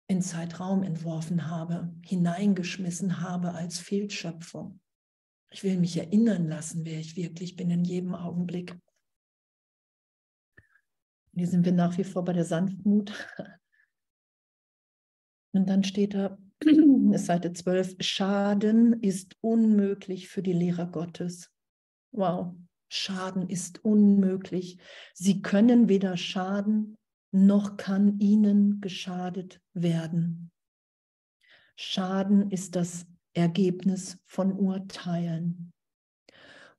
in 0.09 0.23
Zeitraum 0.23 0.81
entworfen 0.81 1.47
habe, 1.47 1.93
hineingeschmissen 2.03 3.21
habe 3.21 3.53
als 3.53 3.77
Fehlschöpfung. 3.77 4.79
Ich 5.51 5.63
will 5.63 5.77
mich 5.77 5.97
erinnern 5.97 6.47
lassen, 6.47 6.83
wer 6.83 6.99
ich 6.99 7.15
wirklich 7.15 7.55
bin 7.55 7.69
in 7.69 7.83
jedem 7.83 8.15
Augenblick. 8.15 8.75
Hier 11.35 11.47
sind 11.47 11.63
wir 11.63 11.73
nach 11.73 11.95
wie 11.99 12.03
vor 12.03 12.25
bei 12.25 12.33
der 12.33 12.43
Sanftmut. 12.43 13.13
Und 15.53 15.69
dann 15.69 15.83
steht 15.83 16.15
da, 16.15 16.39
Seite 17.13 17.53
12, 17.53 17.97
Schaden 17.99 18.93
ist 19.01 19.37
unmöglich 19.41 20.27
für 20.27 20.41
die 20.41 20.53
Lehrer 20.53 20.87
Gottes. 20.87 21.51
Wow, 22.11 22.55
Schaden 22.87 23.47
ist 23.47 23.85
unmöglich. 23.85 24.79
Sie 25.13 25.43
können 25.43 25.87
weder 25.87 26.17
schaden, 26.17 26.97
noch 27.31 27.77
kann 27.77 28.19
ihnen 28.19 28.81
geschadet 28.81 29.61
werden. 29.73 30.51
Schaden 31.75 32.51
ist 32.51 32.75
das 32.75 33.05
Ergebnis 33.33 34.17
von 34.25 34.53
Urteilen. 34.53 35.71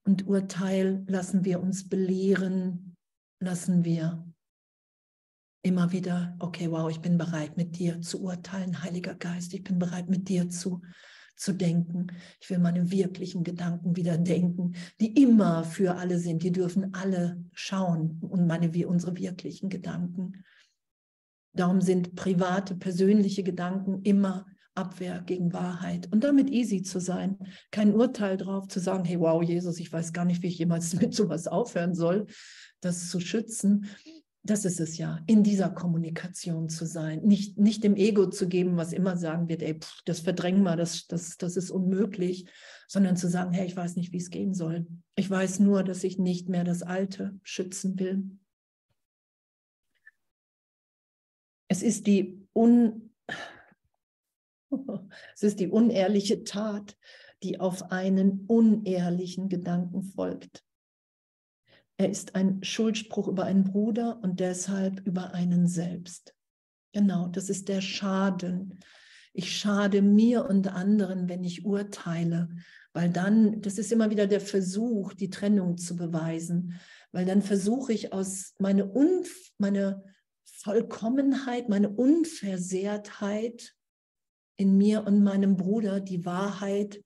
Und 0.04 0.26
Urteil 0.26 1.04
lassen 1.06 1.44
wir 1.44 1.60
uns 1.60 1.88
belehren, 1.88 2.96
lassen 3.38 3.84
wir 3.84 4.26
immer 5.62 5.92
wieder, 5.92 6.36
okay, 6.38 6.70
wow, 6.70 6.90
ich 6.90 7.00
bin 7.00 7.18
bereit 7.18 7.56
mit 7.56 7.78
dir 7.78 8.00
zu 8.00 8.22
urteilen, 8.22 8.82
Heiliger 8.82 9.14
Geist, 9.14 9.52
ich 9.54 9.62
bin 9.62 9.78
bereit 9.78 10.08
mit 10.08 10.28
dir 10.28 10.48
zu, 10.48 10.82
zu 11.40 11.52
denken. 11.52 12.08
Ich 12.40 12.50
will 12.50 12.58
meine 12.58 12.90
wirklichen 12.90 13.42
Gedanken 13.44 13.96
wieder 13.96 14.18
denken, 14.18 14.74
die 15.00 15.22
immer 15.22 15.64
für 15.64 15.96
alle 15.96 16.18
sind. 16.18 16.42
Die 16.42 16.52
dürfen 16.52 16.94
alle 16.94 17.42
schauen 17.52 18.18
und 18.20 18.46
meine, 18.46 18.74
wie 18.74 18.84
unsere 18.84 19.16
wirklichen 19.16 19.70
Gedanken. 19.70 20.44
Darum 21.52 21.80
sind 21.80 22.14
private, 22.14 22.76
persönliche 22.76 23.42
Gedanken 23.42 24.02
immer 24.02 24.46
Abwehr 24.74 25.20
gegen 25.22 25.52
Wahrheit 25.52 26.08
und 26.12 26.22
damit 26.22 26.48
easy 26.50 26.82
zu 26.82 27.00
sein, 27.00 27.38
kein 27.70 27.92
Urteil 27.92 28.36
drauf 28.36 28.68
zu 28.68 28.78
sagen, 28.78 29.04
hey, 29.04 29.18
wow, 29.18 29.42
Jesus, 29.42 29.80
ich 29.80 29.92
weiß 29.92 30.12
gar 30.12 30.24
nicht, 30.24 30.42
wie 30.42 30.46
ich 30.46 30.58
jemals 30.58 30.94
mit 31.00 31.14
sowas 31.14 31.48
aufhören 31.48 31.94
soll, 31.94 32.26
das 32.80 33.08
zu 33.08 33.18
schützen. 33.18 33.86
Das 34.42 34.64
ist 34.64 34.80
es 34.80 34.96
ja, 34.96 35.20
in 35.26 35.42
dieser 35.42 35.68
Kommunikation 35.68 36.70
zu 36.70 36.86
sein, 36.86 37.20
nicht, 37.22 37.58
nicht 37.58 37.84
dem 37.84 37.94
Ego 37.94 38.26
zu 38.26 38.48
geben, 38.48 38.78
was 38.78 38.94
immer 38.94 39.18
sagen 39.18 39.48
wird, 39.48 39.62
ey, 39.62 39.78
pff, 39.78 40.00
das 40.06 40.20
verdrängen 40.20 40.62
wir, 40.62 40.76
das, 40.76 41.06
das, 41.06 41.36
das 41.36 41.56
ist 41.56 41.70
unmöglich, 41.70 42.46
sondern 42.88 43.16
zu 43.16 43.28
sagen, 43.28 43.52
hey, 43.52 43.66
ich 43.66 43.76
weiß 43.76 43.96
nicht, 43.96 44.12
wie 44.12 44.16
es 44.16 44.30
gehen 44.30 44.54
soll. 44.54 44.86
Ich 45.14 45.28
weiß 45.28 45.60
nur, 45.60 45.84
dass 45.84 46.04
ich 46.04 46.18
nicht 46.18 46.48
mehr 46.48 46.64
das 46.64 46.82
Alte 46.82 47.38
schützen 47.42 47.98
will. 47.98 48.30
Es 51.68 51.82
ist 51.82 52.06
die 52.06 52.46
un 52.54 53.12
Es 55.34 55.42
ist 55.42 55.60
die 55.60 55.68
unehrliche 55.68 56.44
Tat, 56.44 56.96
die 57.42 57.60
auf 57.60 57.90
einen 57.90 58.46
unehrlichen 58.46 59.48
Gedanken 59.48 60.02
folgt. 60.02 60.64
Er 62.00 62.08
ist 62.08 62.34
ein 62.34 62.64
Schuldspruch 62.64 63.28
über 63.28 63.44
einen 63.44 63.62
Bruder 63.62 64.20
und 64.22 64.40
deshalb 64.40 65.06
über 65.06 65.34
einen 65.34 65.66
selbst. 65.66 66.34
Genau, 66.94 67.28
das 67.28 67.50
ist 67.50 67.68
der 67.68 67.82
Schaden. 67.82 68.80
Ich 69.34 69.54
schade 69.54 70.00
mir 70.00 70.46
und 70.46 70.68
anderen, 70.68 71.28
wenn 71.28 71.44
ich 71.44 71.66
urteile, 71.66 72.48
weil 72.94 73.10
dann, 73.10 73.60
das 73.60 73.76
ist 73.76 73.92
immer 73.92 74.08
wieder 74.08 74.26
der 74.26 74.40
Versuch, 74.40 75.12
die 75.12 75.28
Trennung 75.28 75.76
zu 75.76 75.94
beweisen, 75.94 76.80
weil 77.12 77.26
dann 77.26 77.42
versuche 77.42 77.92
ich 77.92 78.14
aus 78.14 78.54
meine, 78.58 78.86
Unf 78.86 79.52
meine 79.58 80.02
Vollkommenheit, 80.46 81.68
meine 81.68 81.90
Unversehrtheit 81.90 83.74
in 84.56 84.78
mir 84.78 85.06
und 85.06 85.22
meinem 85.22 85.58
Bruder 85.58 86.00
die 86.00 86.24
Wahrheit 86.24 87.04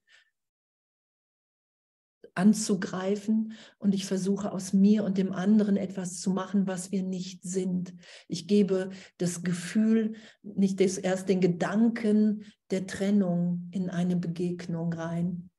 anzugreifen 2.35 3.53
und 3.79 3.95
ich 3.95 4.07
versuche 4.07 4.53
aus 4.53 4.73
mir 4.73 5.05
und 5.05 5.19
dem 5.19 5.33
anderen 5.33 5.77
etwas 5.77 6.21
zu 6.21 6.31
machen, 6.31 6.67
was 6.67 6.91
wir 6.91 7.03
nicht 7.03 7.43
sind. 7.43 7.95
Ich 8.29 8.49
gebe 8.49 8.91
das 9.19 9.43
Gefühl, 9.43 10.15
nicht 10.43 10.81
das, 10.81 10.99
erst 10.99 11.29
den 11.29 11.41
Gedanken 11.41 12.45
der 12.71 12.87
Trennung 12.87 13.69
in 13.71 13.91
eine 13.91 14.17
Begegnung 14.17 14.93
rein. 14.93 15.51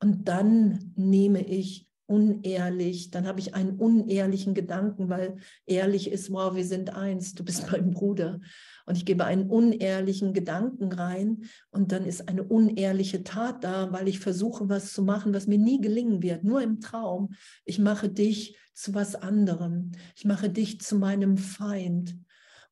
Und 0.00 0.28
dann 0.28 0.92
nehme 0.96 1.42
ich 1.42 1.87
unehrlich, 2.08 3.10
dann 3.10 3.26
habe 3.26 3.38
ich 3.40 3.54
einen 3.54 3.76
unehrlichen 3.76 4.54
Gedanken, 4.54 5.08
weil 5.08 5.36
ehrlich 5.66 6.10
ist, 6.10 6.32
wow, 6.32 6.54
wir 6.54 6.64
sind 6.64 6.96
eins, 6.96 7.34
du 7.34 7.44
bist 7.44 7.66
mein 7.70 7.90
Bruder. 7.90 8.40
Und 8.86 8.96
ich 8.96 9.04
gebe 9.04 9.26
einen 9.26 9.50
unehrlichen 9.50 10.32
Gedanken 10.32 10.90
rein 10.90 11.42
und 11.70 11.92
dann 11.92 12.06
ist 12.06 12.26
eine 12.28 12.42
unehrliche 12.42 13.22
Tat 13.22 13.62
da, 13.62 13.92
weil 13.92 14.08
ich 14.08 14.18
versuche, 14.18 14.70
was 14.70 14.94
zu 14.94 15.02
machen, 15.02 15.34
was 15.34 15.46
mir 15.46 15.58
nie 15.58 15.80
gelingen 15.80 16.22
wird, 16.22 16.42
nur 16.42 16.62
im 16.62 16.80
Traum. 16.80 17.34
Ich 17.66 17.78
mache 17.78 18.08
dich 18.08 18.56
zu 18.72 18.94
was 18.94 19.14
anderem. 19.14 19.92
Ich 20.16 20.24
mache 20.24 20.48
dich 20.48 20.80
zu 20.80 20.96
meinem 20.96 21.36
Feind. 21.36 22.16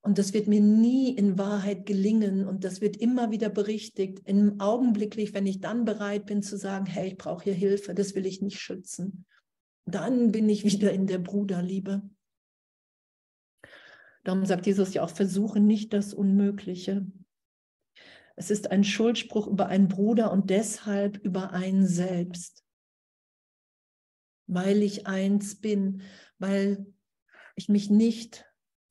Und 0.06 0.18
das 0.18 0.32
wird 0.32 0.46
mir 0.46 0.60
nie 0.60 1.10
in 1.16 1.36
Wahrheit 1.36 1.84
gelingen 1.84 2.46
und 2.46 2.62
das 2.62 2.80
wird 2.80 2.96
immer 2.96 3.32
wieder 3.32 3.48
berichtigt. 3.48 4.20
Im 4.24 4.60
Augenblicklich, 4.60 5.34
wenn 5.34 5.46
ich 5.46 5.58
dann 5.58 5.84
bereit 5.84 6.26
bin 6.26 6.44
zu 6.44 6.56
sagen, 6.56 6.86
hey, 6.86 7.08
ich 7.08 7.16
brauche 7.16 7.42
hier 7.42 7.54
Hilfe, 7.54 7.92
das 7.92 8.14
will 8.14 8.24
ich 8.24 8.40
nicht 8.40 8.60
schützen, 8.60 9.26
dann 9.84 10.30
bin 10.30 10.48
ich 10.48 10.64
wieder 10.64 10.92
in 10.92 11.08
der 11.08 11.18
Bruderliebe. 11.18 12.08
Darum 14.22 14.46
sagt 14.46 14.66
Jesus 14.66 14.94
ja 14.94 15.02
auch, 15.02 15.10
versuche 15.10 15.58
nicht 15.58 15.92
das 15.92 16.14
Unmögliche. 16.14 17.04
Es 18.36 18.52
ist 18.52 18.70
ein 18.70 18.84
Schuldspruch 18.84 19.48
über 19.48 19.66
einen 19.66 19.88
Bruder 19.88 20.30
und 20.30 20.50
deshalb 20.50 21.16
über 21.16 21.50
einen 21.50 21.84
selbst. 21.84 22.64
Weil 24.46 24.84
ich 24.84 25.08
eins 25.08 25.60
bin, 25.60 26.02
weil 26.38 26.86
ich 27.56 27.68
mich 27.68 27.90
nicht 27.90 28.45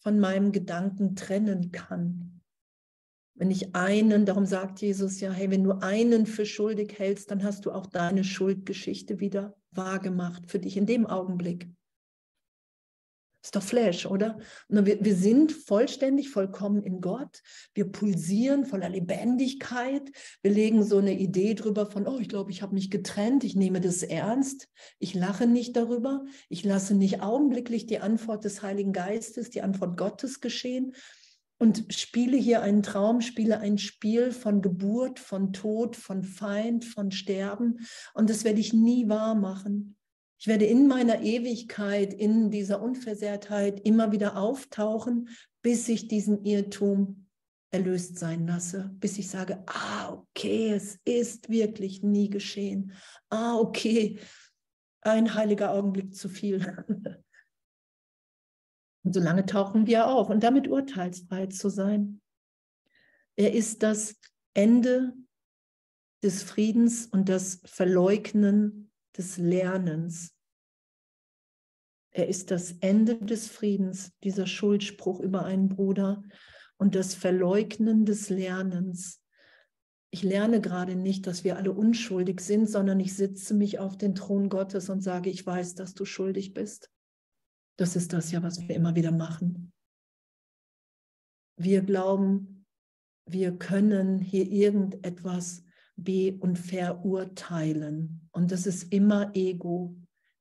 von 0.06 0.20
meinem 0.20 0.52
Gedanken 0.52 1.16
trennen 1.16 1.72
kann. 1.72 2.40
Wenn 3.34 3.50
ich 3.50 3.74
einen, 3.74 4.28
darum 4.28 4.46
sagt 4.46 4.80
Jesus 4.80 5.20
ja, 5.20 5.32
hey, 5.32 5.50
wenn 5.50 5.64
du 5.64 5.72
einen 5.82 6.28
für 6.28 6.46
schuldig 6.46 7.00
hältst, 7.00 7.32
dann 7.32 7.44
hast 7.44 7.66
du 7.66 7.72
auch 7.72 7.88
deine 7.88 8.24
Schuldgeschichte 8.24 9.20
wieder 9.20 9.56
wahrgemacht 9.72 10.46
für 10.46 10.60
dich 10.60 10.78
in 10.78 10.86
dem 10.86 11.08
Augenblick. 11.08 11.68
Ist 13.46 13.56
doch 13.56 13.62
Flash, 13.62 14.08
oder? 14.08 14.40
Wir, 14.70 15.06
wir 15.06 15.16
sind 15.16 15.52
vollständig, 15.52 16.32
vollkommen 16.32 16.82
in 16.82 17.00
Gott. 17.00 17.44
Wir 17.76 17.86
pulsieren 17.86 18.66
voller 18.66 18.90
Lebendigkeit. 18.90 20.02
Wir 20.42 20.50
legen 20.50 20.84
so 20.84 20.98
eine 20.98 21.14
Idee 21.14 21.54
drüber 21.54 21.86
von, 21.86 22.08
oh, 22.08 22.18
ich 22.18 22.28
glaube, 22.28 22.50
ich 22.50 22.64
habe 22.64 22.74
mich 22.74 22.90
getrennt. 22.90 23.44
Ich 23.44 23.56
nehme 23.56 23.82
das 23.82 24.02
ernst. 24.02 24.68
Ich 24.98 25.14
lache 25.14 25.46
nicht 25.46 25.76
darüber. 25.76 26.26
Ich 26.50 26.64
lasse 26.64 26.96
nicht 26.96 27.22
augenblicklich 27.22 27.86
die 27.86 28.00
Antwort 28.00 28.46
des 28.46 28.64
Heiligen 28.64 28.94
Geistes, 28.94 29.52
die 29.52 29.62
Antwort 29.62 29.96
Gottes 29.96 30.42
geschehen 30.42 30.96
und 31.60 31.94
spiele 31.94 32.38
hier 32.38 32.64
einen 32.64 32.82
Traum, 32.82 33.22
spiele 33.22 33.60
ein 33.60 33.78
Spiel 33.78 34.32
von 34.32 34.64
Geburt, 34.64 35.20
von 35.20 35.54
Tod, 35.54 35.96
von 35.96 36.24
Feind, 36.24 36.84
von 36.84 37.12
Sterben. 37.12 37.86
Und 38.16 38.32
das 38.32 38.44
werde 38.44 38.60
ich 38.60 38.74
nie 38.74 39.08
wahr 39.08 39.36
machen. 39.36 39.96
Ich 40.38 40.48
werde 40.48 40.66
in 40.66 40.88
meiner 40.88 41.22
Ewigkeit, 41.22 42.14
in 42.14 42.52
dieser 42.52 42.82
Unversehrtheit 42.82 43.80
immer 43.82 44.12
wieder 44.12 44.38
auftauchen, 44.38 45.30
bis 45.62 45.88
ich 45.88 46.08
diesen 46.08 46.44
Irrtum 46.44 47.28
erlöst 47.72 48.18
sein 48.18 48.48
lasse, 48.48 48.92
bis 49.00 49.18
ich 49.18 49.30
sage, 49.30 49.64
ah, 49.68 50.14
okay, 50.14 50.72
es 50.72 51.00
ist 51.04 51.50
wirklich 51.50 52.04
nie 52.04 52.30
geschehen. 52.30 52.94
Ah, 53.30 53.56
okay, 53.58 54.20
ein 55.02 55.34
heiliger 55.36 55.72
Augenblick 55.72 56.16
zu 56.16 56.30
viel. 56.30 56.60
Und 59.04 59.14
solange 59.14 59.46
tauchen 59.46 59.86
wir 59.86 60.08
auf 60.08 60.32
und 60.32 60.44
damit 60.44 60.68
urteilsfrei 60.68 61.46
zu 61.46 61.70
sein. 61.70 62.22
Er 63.36 63.54
ist 63.54 63.84
das 63.84 64.16
Ende 64.56 65.14
des 66.24 66.42
Friedens 66.42 67.06
und 67.06 67.30
das 67.30 67.62
Verleugnen 67.66 68.92
des 69.18 69.38
Lernens. 69.38 70.36
Er 72.12 72.28
ist 72.28 72.52
das 72.52 72.72
Ende 72.80 73.18
des 73.18 73.48
Friedens, 73.48 74.14
dieser 74.24 74.48
Schuldspruch 74.48 75.20
über 75.20 75.44
einen 75.44 75.68
Bruder 75.68 76.24
und 76.78 76.96
das 76.96 77.14
Verleugnen 77.14 78.06
des 78.06 78.30
Lernens. 78.30 79.22
Ich 80.12 80.24
lerne 80.24 80.62
gerade 80.62 80.96
nicht, 80.96 81.28
dass 81.28 81.44
wir 81.44 81.58
alle 81.58 81.74
unschuldig 81.74 82.40
sind, 82.40 82.70
sondern 82.70 83.02
ich 83.02 83.16
sitze 83.16 83.54
mich 83.54 83.80
auf 83.80 83.98
den 83.98 84.16
Thron 84.16 84.48
Gottes 84.48 84.90
und 84.90 85.02
sage, 85.02 85.30
ich 85.30 85.46
weiß, 85.46 85.76
dass 85.76 85.94
du 85.94 86.06
schuldig 86.06 86.54
bist. 86.54 86.90
Das 87.78 87.98
ist 87.98 88.14
das 88.14 88.32
ja, 88.32 88.42
was 88.42 88.62
wir 88.62 88.76
immer 88.76 88.96
wieder 88.96 89.12
machen. 89.12 89.74
Wir 91.58 91.82
glauben, 91.82 92.66
wir 93.26 93.58
können 93.58 94.22
hier 94.22 94.50
irgendetwas 94.50 95.65
be- 95.96 96.38
und 96.40 96.58
verurteilen. 96.58 98.28
Und 98.32 98.52
das 98.52 98.68
ist 98.68 98.92
immer 98.94 99.36
Ego. 99.36 99.96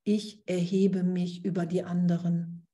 Ich 0.05 0.43
erhebe 0.47 1.03
mich 1.03 1.45
über 1.45 1.67
die 1.67 1.83
anderen. 1.83 2.67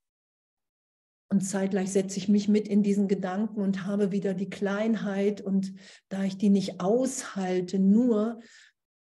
Und 1.32 1.42
zeitgleich 1.42 1.92
setze 1.92 2.18
ich 2.18 2.28
mich 2.28 2.48
mit 2.48 2.66
in 2.66 2.82
diesen 2.82 3.06
Gedanken 3.06 3.60
und 3.60 3.86
habe 3.86 4.10
wieder 4.10 4.34
die 4.34 4.50
Kleinheit. 4.50 5.40
Und 5.40 5.72
da 6.08 6.24
ich 6.24 6.38
die 6.38 6.50
nicht 6.50 6.80
aushalte, 6.80 7.78
nur 7.78 8.40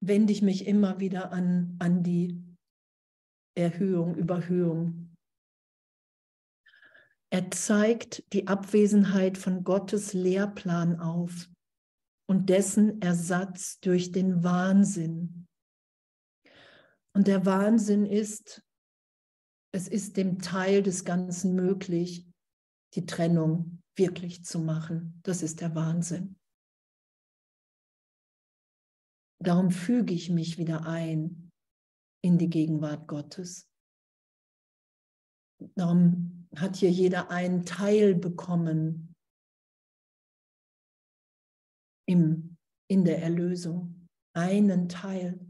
wende 0.01 0.33
ich 0.33 0.43
mich 0.43 0.67
immer 0.67 1.01
wieder 1.01 1.33
an, 1.33 1.77
an 1.81 2.03
die 2.05 2.41
Erhöhung, 3.57 4.15
Überhöhung. 4.15 5.17
Er 7.31 7.51
zeigt 7.51 8.23
die 8.33 8.47
Abwesenheit 8.47 9.39
von 9.39 9.65
Gottes 9.65 10.13
Lehrplan 10.13 11.01
auf 11.01 11.49
und 12.27 12.49
dessen 12.49 13.01
Ersatz 13.03 13.81
durch 13.81 14.13
den 14.13 14.43
Wahnsinn. 14.43 15.47
Und 17.15 17.29
der 17.29 17.47
Wahnsinn 17.47 18.07
ist, 18.07 18.63
es 19.73 19.89
ist 19.89 20.17
dem 20.17 20.41
Teil 20.41 20.83
des 20.83 21.05
Ganzen 21.05 21.55
möglich, 21.55 22.27
die 22.95 23.07
Trennung 23.07 23.83
wirklich 23.97 24.45
zu 24.45 24.59
machen. 24.59 25.21
Das 25.23 25.43
ist 25.43 25.61
der 25.61 25.75
Wahnsinn. 25.75 26.37
Darum 29.41 29.71
füge 29.71 30.15
ich 30.15 30.31
mich 30.31 30.59
wieder 30.59 30.87
ein 30.87 31.53
in 32.23 32.39
die 32.39 32.49
Gegenwart 32.49 33.07
Gottes. 33.07 33.69
Darum 35.77 36.49
hat 36.57 36.77
hier 36.77 36.91
jeder 36.91 37.31
einen 37.31 37.65
Teil 37.65 38.15
bekommen 38.15 39.14
im, 42.07 42.57
in 42.89 43.05
der 43.05 43.23
Erlösung. 43.23 44.09
Einen 44.35 44.89
Teil. 44.89 45.41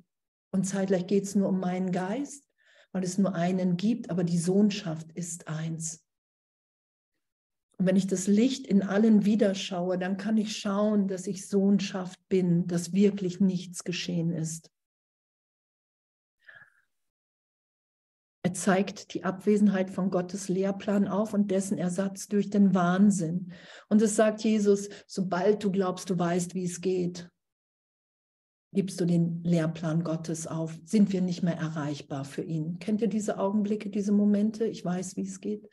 Und 0.52 0.64
zeitgleich 0.64 1.06
geht 1.06 1.24
es 1.24 1.34
nur 1.34 1.48
um 1.48 1.60
meinen 1.60 1.90
Geist, 1.90 2.44
weil 2.92 3.02
es 3.02 3.18
nur 3.18 3.34
einen 3.34 3.76
gibt, 3.76 4.10
aber 4.10 4.24
die 4.24 4.38
Sohnschaft 4.38 5.10
ist 5.12 5.48
eins. 5.48 6.04
Und 7.76 7.86
wenn 7.86 7.96
ich 7.96 8.06
das 8.06 8.26
Licht 8.26 8.66
in 8.66 8.82
allen 8.82 9.24
wiederschaue, 9.24 9.98
dann 9.98 10.16
kann 10.16 10.36
ich 10.36 10.56
schauen, 10.56 11.08
dass 11.08 11.26
ich 11.26 11.48
Sohnschaft 11.48 12.20
bin, 12.28 12.66
dass 12.66 12.92
wirklich 12.92 13.40
nichts 13.40 13.82
geschehen 13.82 14.30
ist. 14.30 14.70
Er 18.46 18.52
zeigt 18.52 19.14
die 19.14 19.24
Abwesenheit 19.24 19.88
von 19.88 20.10
Gottes 20.10 20.48
Lehrplan 20.50 21.08
auf 21.08 21.32
und 21.32 21.50
dessen 21.50 21.78
Ersatz 21.78 22.28
durch 22.28 22.50
den 22.50 22.74
Wahnsinn. 22.74 23.52
Und 23.88 24.02
es 24.02 24.16
sagt 24.16 24.44
Jesus, 24.44 24.90
sobald 25.06 25.64
du 25.64 25.72
glaubst, 25.72 26.10
du 26.10 26.18
weißt, 26.18 26.54
wie 26.54 26.64
es 26.64 26.82
geht, 26.82 27.30
gibst 28.74 29.00
du 29.00 29.06
den 29.06 29.42
Lehrplan 29.44 30.04
Gottes 30.04 30.46
auf, 30.46 30.78
sind 30.84 31.10
wir 31.12 31.22
nicht 31.22 31.42
mehr 31.42 31.56
erreichbar 31.56 32.26
für 32.26 32.42
ihn. 32.42 32.78
Kennt 32.80 33.00
ihr 33.00 33.08
diese 33.08 33.38
Augenblicke, 33.38 33.88
diese 33.88 34.12
Momente? 34.12 34.66
Ich 34.66 34.84
weiß, 34.84 35.16
wie 35.16 35.22
es 35.22 35.40
geht. 35.40 35.66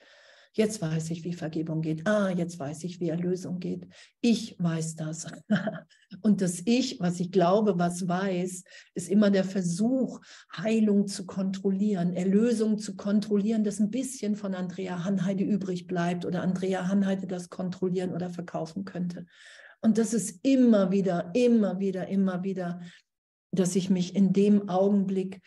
Jetzt 0.53 0.81
weiß 0.81 1.11
ich, 1.11 1.23
wie 1.23 1.33
Vergebung 1.33 1.81
geht. 1.81 2.05
Ah, 2.05 2.29
jetzt 2.29 2.59
weiß 2.59 2.83
ich, 2.83 2.99
wie 2.99 3.09
Erlösung 3.09 3.59
geht. 3.59 3.87
Ich 4.19 4.57
weiß 4.59 4.95
das. 4.95 5.27
Und 6.21 6.41
das 6.41 6.61
Ich, 6.65 6.99
was 6.99 7.21
ich 7.21 7.31
glaube, 7.31 7.79
was 7.79 8.07
weiß, 8.07 8.63
ist 8.93 9.09
immer 9.09 9.31
der 9.31 9.45
Versuch, 9.45 10.19
Heilung 10.55 11.07
zu 11.07 11.25
kontrollieren, 11.25 12.13
Erlösung 12.13 12.77
zu 12.79 12.97
kontrollieren, 12.97 13.63
dass 13.63 13.79
ein 13.79 13.91
bisschen 13.91 14.35
von 14.35 14.53
Andrea 14.53 15.05
Hanheide 15.05 15.45
übrig 15.45 15.87
bleibt 15.87 16.25
oder 16.25 16.41
Andrea 16.41 16.87
Hanheide 16.87 17.27
das 17.27 17.49
kontrollieren 17.49 18.11
oder 18.11 18.29
verkaufen 18.29 18.83
könnte. 18.83 19.25
Und 19.79 19.97
das 19.97 20.13
ist 20.13 20.39
immer 20.43 20.91
wieder, 20.91 21.31
immer 21.33 21.79
wieder, 21.79 22.07
immer 22.09 22.43
wieder, 22.43 22.81
dass 23.51 23.75
ich 23.77 23.89
mich 23.89 24.15
in 24.15 24.33
dem 24.33 24.67
Augenblick 24.67 25.41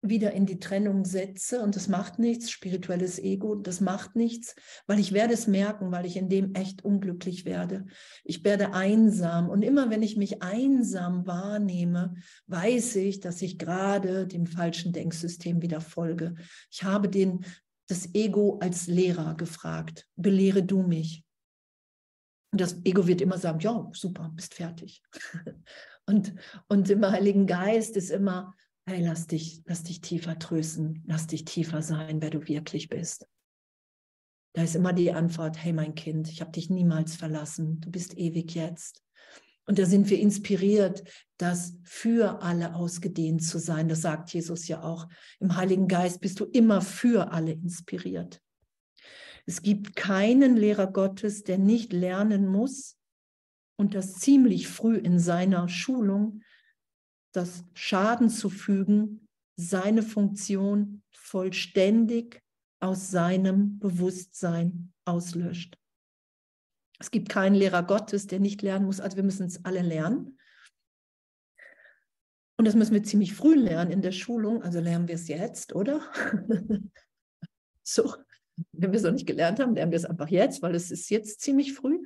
wieder 0.00 0.32
in 0.32 0.46
die 0.46 0.60
Trennung 0.60 1.04
setze 1.04 1.60
und 1.60 1.74
das 1.74 1.88
macht 1.88 2.18
nichts, 2.18 2.50
spirituelles 2.50 3.18
Ego, 3.18 3.56
das 3.56 3.80
macht 3.80 4.14
nichts, 4.14 4.54
weil 4.86 5.00
ich 5.00 5.12
werde 5.12 5.34
es 5.34 5.46
merken, 5.46 5.90
weil 5.90 6.06
ich 6.06 6.16
in 6.16 6.28
dem 6.28 6.54
echt 6.54 6.84
unglücklich 6.84 7.44
werde. 7.44 7.86
Ich 8.24 8.44
werde 8.44 8.74
einsam 8.74 9.48
und 9.48 9.62
immer 9.62 9.90
wenn 9.90 10.02
ich 10.02 10.16
mich 10.16 10.42
einsam 10.42 11.26
wahrnehme, 11.26 12.14
weiß 12.46 12.96
ich, 12.96 13.20
dass 13.20 13.42
ich 13.42 13.58
gerade 13.58 14.26
dem 14.26 14.46
falschen 14.46 14.92
Denksystem 14.92 15.62
wieder 15.62 15.80
folge. 15.80 16.36
Ich 16.70 16.84
habe 16.84 17.08
den, 17.08 17.44
das 17.88 18.14
Ego 18.14 18.58
als 18.60 18.86
Lehrer 18.86 19.34
gefragt, 19.34 20.06
belehre 20.16 20.62
du 20.62 20.82
mich. 20.82 21.24
Und 22.52 22.60
das 22.60 22.76
Ego 22.84 23.06
wird 23.06 23.20
immer 23.20 23.36
sagen, 23.36 23.60
ja, 23.60 23.90
super, 23.92 24.30
bist 24.34 24.54
fertig. 24.54 25.02
Und, 26.06 26.32
und 26.68 26.88
im 26.88 27.04
Heiligen 27.04 27.46
Geist 27.46 27.94
ist 27.94 28.08
immer, 28.08 28.54
hey, 28.88 29.04
lass 29.04 29.26
dich, 29.26 29.62
lass 29.66 29.82
dich 29.82 30.00
tiefer 30.00 30.38
trösten, 30.38 31.02
lass 31.06 31.26
dich 31.26 31.44
tiefer 31.44 31.82
sein, 31.82 32.22
wer 32.22 32.30
du 32.30 32.48
wirklich 32.48 32.88
bist. 32.88 33.28
Da 34.54 34.62
ist 34.62 34.74
immer 34.74 34.94
die 34.94 35.12
Antwort, 35.12 35.62
hey 35.62 35.74
mein 35.74 35.94
Kind, 35.94 36.30
ich 36.30 36.40
habe 36.40 36.52
dich 36.52 36.70
niemals 36.70 37.14
verlassen, 37.14 37.80
du 37.80 37.90
bist 37.90 38.16
ewig 38.16 38.54
jetzt. 38.54 39.02
Und 39.66 39.78
da 39.78 39.84
sind 39.84 40.08
wir 40.08 40.18
inspiriert, 40.18 41.04
das 41.36 41.76
für 41.84 42.40
alle 42.40 42.74
ausgedehnt 42.74 43.44
zu 43.44 43.58
sein. 43.58 43.90
Das 43.90 44.00
sagt 44.00 44.32
Jesus 44.32 44.66
ja 44.66 44.82
auch. 44.82 45.06
Im 45.38 45.56
Heiligen 45.56 45.86
Geist 45.86 46.22
bist 46.22 46.40
du 46.40 46.46
immer 46.46 46.80
für 46.80 47.30
alle 47.32 47.52
inspiriert. 47.52 48.40
Es 49.44 49.60
gibt 49.60 49.96
keinen 49.96 50.56
Lehrer 50.56 50.90
Gottes, 50.90 51.44
der 51.44 51.58
nicht 51.58 51.92
lernen 51.92 52.46
muss 52.46 52.96
und 53.76 53.94
das 53.94 54.14
ziemlich 54.14 54.66
früh 54.66 54.96
in 54.96 55.18
seiner 55.18 55.68
Schulung, 55.68 56.40
das 57.38 57.64
Schaden 57.72 58.30
zu 58.30 58.50
fügen, 58.50 59.28
seine 59.56 60.02
Funktion 60.02 61.02
vollständig 61.12 62.42
aus 62.80 63.12
seinem 63.12 63.78
Bewusstsein 63.78 64.92
auslöscht. 65.04 65.78
Es 66.98 67.12
gibt 67.12 67.28
keinen 67.28 67.54
Lehrer 67.54 67.84
Gottes, 67.84 68.26
der 68.26 68.40
nicht 68.40 68.60
lernen 68.62 68.86
muss. 68.86 68.98
Also 68.98 69.16
wir 69.16 69.22
müssen 69.22 69.46
es 69.46 69.64
alle 69.64 69.82
lernen. 69.82 70.38
Und 72.56 72.64
das 72.64 72.74
müssen 72.74 72.94
wir 72.94 73.04
ziemlich 73.04 73.34
früh 73.34 73.54
lernen 73.54 73.92
in 73.92 74.02
der 74.02 74.10
Schulung. 74.10 74.62
Also 74.64 74.80
lernen 74.80 75.06
wir 75.06 75.14
es 75.14 75.28
jetzt, 75.28 75.76
oder? 75.76 76.00
so, 77.84 78.16
wenn 78.72 78.90
wir 78.90 78.96
es 78.96 79.04
noch 79.04 79.12
nicht 79.12 79.28
gelernt 79.28 79.60
haben, 79.60 79.76
lernen 79.76 79.92
wir 79.92 79.98
es 79.98 80.04
einfach 80.04 80.28
jetzt, 80.28 80.60
weil 80.60 80.74
es 80.74 80.90
ist 80.90 81.08
jetzt 81.08 81.40
ziemlich 81.40 81.72
früh. 81.72 82.00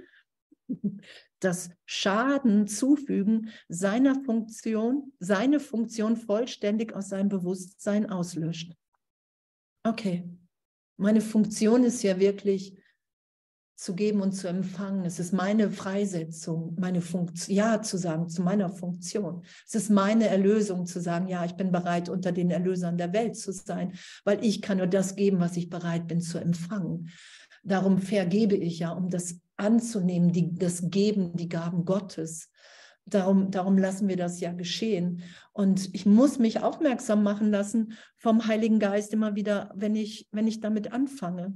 Das 1.43 1.71
Schaden 1.87 2.69
zufügen 2.69 3.51
seiner 3.69 4.15
Funktion, 4.15 5.13
seine 5.19 5.59
Funktion 5.59 6.17
vollständig 6.17 6.95
aus 6.95 7.09
seinem 7.09 7.29
Bewusstsein 7.29 8.09
auslöscht. 8.09 8.77
Okay, 9.83 10.29
meine 10.97 11.21
Funktion 11.21 11.83
ist 11.83 12.05
ja 12.05 12.21
wirklich 12.21 12.81
zu 13.75 13.97
geben 13.97 14.21
und 14.21 14.31
zu 14.31 14.47
empfangen. 14.47 15.05
Es 15.05 15.19
ist 15.19 15.33
meine 15.33 15.69
Freisetzung, 15.69 16.77
meine 16.79 17.01
Funktion, 17.01 17.57
ja 17.57 17.83
zu 17.83 17.97
sagen, 17.99 18.29
zu 18.29 18.43
meiner 18.43 18.69
Funktion. 18.69 19.45
Es 19.67 19.75
ist 19.75 19.91
meine 19.91 20.29
Erlösung 20.29 20.87
zu 20.87 21.01
sagen, 21.01 21.27
ja, 21.27 21.45
ich 21.45 21.55
bin 21.55 21.73
bereit, 21.73 22.09
unter 22.09 22.31
den 22.31 22.53
Erlösern 22.53 22.97
der 22.97 23.13
Welt 23.13 23.35
zu 23.37 23.53
sein, 23.53 23.95
weil 24.23 24.45
ich 24.45 24.63
kann 24.63 24.79
nur 24.79 24.87
das 24.87 25.17
geben, 25.17 25.41
was 25.41 25.57
ich 25.57 25.69
bereit 25.69 26.07
bin 26.07 26.21
zu 26.21 26.39
empfangen. 26.39 27.11
Darum 27.65 27.99
vergebe 27.99 28.55
ich 28.55 28.79
ja, 28.79 28.93
um 28.93 29.09
das 29.11 29.41
anzunehmen, 29.63 30.33
die, 30.33 30.55
das 30.55 30.91
Geben, 30.91 31.37
die 31.37 31.49
Gaben 31.49 31.85
Gottes. 31.85 32.51
Darum, 33.05 33.51
darum 33.51 33.79
lassen 33.79 34.09
wir 34.09 34.17
das 34.17 34.41
ja 34.41 34.53
geschehen. 34.53 35.23
Und 35.53 35.93
ich 35.95 36.07
muss 36.07 36.39
mich 36.39 36.61
aufmerksam 36.61 37.23
machen 37.23 37.51
lassen 37.51 37.95
vom 38.19 38.47
Heiligen 38.47 38.79
Geist 38.79 39.13
immer 39.13 39.35
wieder, 39.35 39.73
wenn 39.75 39.97
ich, 39.97 40.29
wenn 40.31 40.47
ich 40.47 40.61
damit 40.61 40.93
anfange 40.93 41.55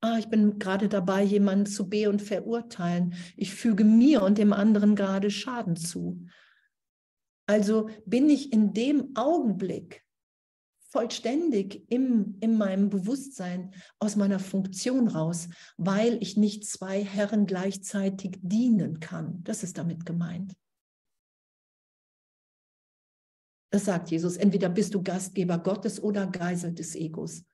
ah, 0.00 0.18
ich 0.18 0.28
bin 0.28 0.58
gerade 0.58 0.88
dabei, 0.88 1.22
jemanden 1.22 1.66
zu 1.66 1.88
be- 1.88 2.08
und 2.08 2.22
verurteilen. 2.22 3.14
Ich 3.36 3.54
füge 3.54 3.84
mir 3.84 4.22
und 4.22 4.38
dem 4.38 4.52
anderen 4.52 4.94
gerade 4.94 5.30
Schaden 5.30 5.76
zu. 5.76 6.26
Also 7.46 7.88
bin 8.04 8.28
ich 8.28 8.52
in 8.52 8.72
dem 8.74 9.16
Augenblick 9.16 10.04
vollständig 10.88 11.84
im, 11.90 12.36
in 12.40 12.56
meinem 12.56 12.88
Bewusstsein 12.88 13.74
aus 13.98 14.16
meiner 14.16 14.38
Funktion 14.38 15.08
raus, 15.08 15.48
weil 15.76 16.18
ich 16.22 16.36
nicht 16.36 16.66
zwei 16.66 17.04
Herren 17.04 17.46
gleichzeitig 17.46 18.38
dienen 18.40 18.98
kann. 19.00 19.42
Das 19.44 19.62
ist 19.62 19.76
damit 19.78 20.06
gemeint. 20.06 20.54
Das 23.70 23.84
sagt 23.84 24.10
Jesus. 24.10 24.36
Entweder 24.36 24.70
bist 24.70 24.94
du 24.94 25.02
Gastgeber 25.02 25.58
Gottes 25.58 26.02
oder 26.02 26.26
Geisel 26.26 26.72
des 26.72 26.94
Egos. 26.94 27.44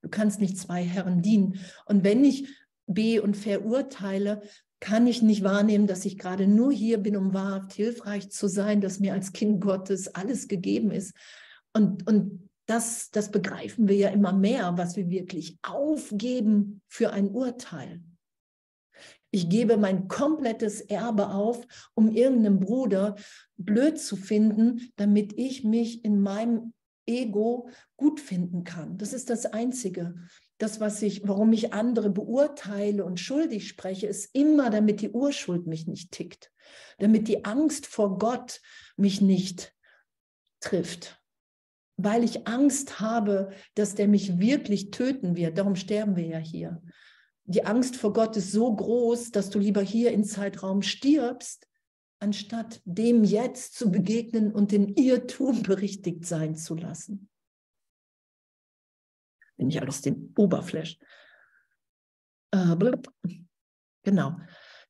Du 0.00 0.08
kannst 0.08 0.40
nicht 0.40 0.56
zwei 0.56 0.82
Herren 0.82 1.20
dienen. 1.20 1.60
Und 1.84 2.04
wenn 2.04 2.24
ich 2.24 2.48
be 2.86 3.22
und 3.22 3.36
verurteile, 3.36 4.42
kann 4.80 5.06
ich 5.06 5.22
nicht 5.22 5.44
wahrnehmen, 5.44 5.86
dass 5.86 6.04
ich 6.06 6.18
gerade 6.18 6.46
nur 6.46 6.72
hier 6.72 6.98
bin, 6.98 7.16
um 7.16 7.34
wahrhaft 7.34 7.72
hilfreich 7.72 8.30
zu 8.30 8.48
sein, 8.48 8.80
dass 8.80 8.98
mir 8.98 9.12
als 9.12 9.32
Kind 9.32 9.60
Gottes 9.60 10.12
alles 10.14 10.48
gegeben 10.48 10.90
ist. 10.90 11.14
Und, 11.72 12.06
und 12.08 12.48
das, 12.66 13.10
das 13.10 13.30
begreifen 13.30 13.88
wir 13.88 13.96
ja 13.96 14.08
immer 14.08 14.32
mehr, 14.32 14.76
was 14.76 14.96
wir 14.96 15.10
wirklich 15.10 15.58
aufgeben 15.62 16.80
für 16.88 17.12
ein 17.12 17.28
Urteil. 17.28 18.02
Ich 19.30 19.48
gebe 19.48 19.78
mein 19.78 20.08
komplettes 20.08 20.82
Erbe 20.82 21.30
auf, 21.30 21.66
um 21.94 22.10
irgendeinen 22.10 22.60
Bruder 22.60 23.16
blöd 23.56 23.98
zu 23.98 24.16
finden, 24.16 24.92
damit 24.96 25.32
ich 25.32 25.64
mich 25.64 26.04
in 26.04 26.20
meinem 26.20 26.74
Ego 27.06 27.68
gut 27.96 28.20
finden 28.20 28.64
kann. 28.64 28.98
Das 28.98 29.12
ist 29.12 29.30
das 29.30 29.46
Einzige. 29.46 30.14
Das, 30.58 30.80
was 30.80 31.02
ich, 31.02 31.26
warum 31.26 31.52
ich 31.52 31.72
andere 31.72 32.10
beurteile 32.10 33.04
und 33.04 33.18
schuldig 33.18 33.66
spreche, 33.66 34.06
ist 34.06 34.34
immer, 34.34 34.70
damit 34.70 35.00
die 35.00 35.10
Urschuld 35.10 35.66
mich 35.66 35.86
nicht 35.86 36.12
tickt, 36.12 36.52
damit 36.98 37.26
die 37.26 37.44
Angst 37.44 37.86
vor 37.86 38.18
Gott 38.18 38.60
mich 38.96 39.20
nicht 39.20 39.74
trifft, 40.60 41.21
weil 41.96 42.24
ich 42.24 42.46
Angst 42.46 43.00
habe, 43.00 43.50
dass 43.74 43.94
der 43.94 44.08
mich 44.08 44.38
wirklich 44.38 44.90
töten 44.90 45.36
wird. 45.36 45.58
Darum 45.58 45.76
sterben 45.76 46.16
wir 46.16 46.26
ja 46.26 46.38
hier. 46.38 46.82
Die 47.44 47.64
Angst 47.64 47.96
vor 47.96 48.12
Gott 48.12 48.36
ist 48.36 48.52
so 48.52 48.74
groß, 48.74 49.30
dass 49.30 49.50
du 49.50 49.58
lieber 49.58 49.82
hier 49.82 50.12
im 50.12 50.24
Zeitraum 50.24 50.82
stirbst, 50.82 51.68
anstatt 52.20 52.80
dem 52.84 53.24
jetzt 53.24 53.74
zu 53.74 53.90
begegnen 53.90 54.52
und 54.52 54.72
den 54.72 54.88
Irrtum 54.94 55.62
berichtigt 55.62 56.24
sein 56.24 56.56
zu 56.56 56.76
lassen. 56.76 57.28
Wenn 59.56 59.68
ich 59.68 59.80
alles 59.80 60.00
den 60.00 60.32
Oberfläch. 60.36 60.98
Äh, 62.52 62.76
genau. 64.02 64.36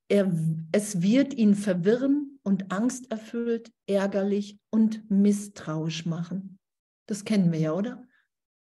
Er, 0.09 0.31
es 0.73 1.01
wird 1.01 1.35
ihn 1.35 1.55
verwirren 1.55 2.39
und 2.43 2.71
angsterfüllt, 2.71 3.73
ärgerlich 3.87 4.59
und 4.71 5.11
misstrauisch 5.11 6.07
machen. 6.07 6.59
Das 7.07 7.25
kennen 7.25 7.53
wir 7.53 7.59
ja, 7.59 7.73
oder? 7.73 8.05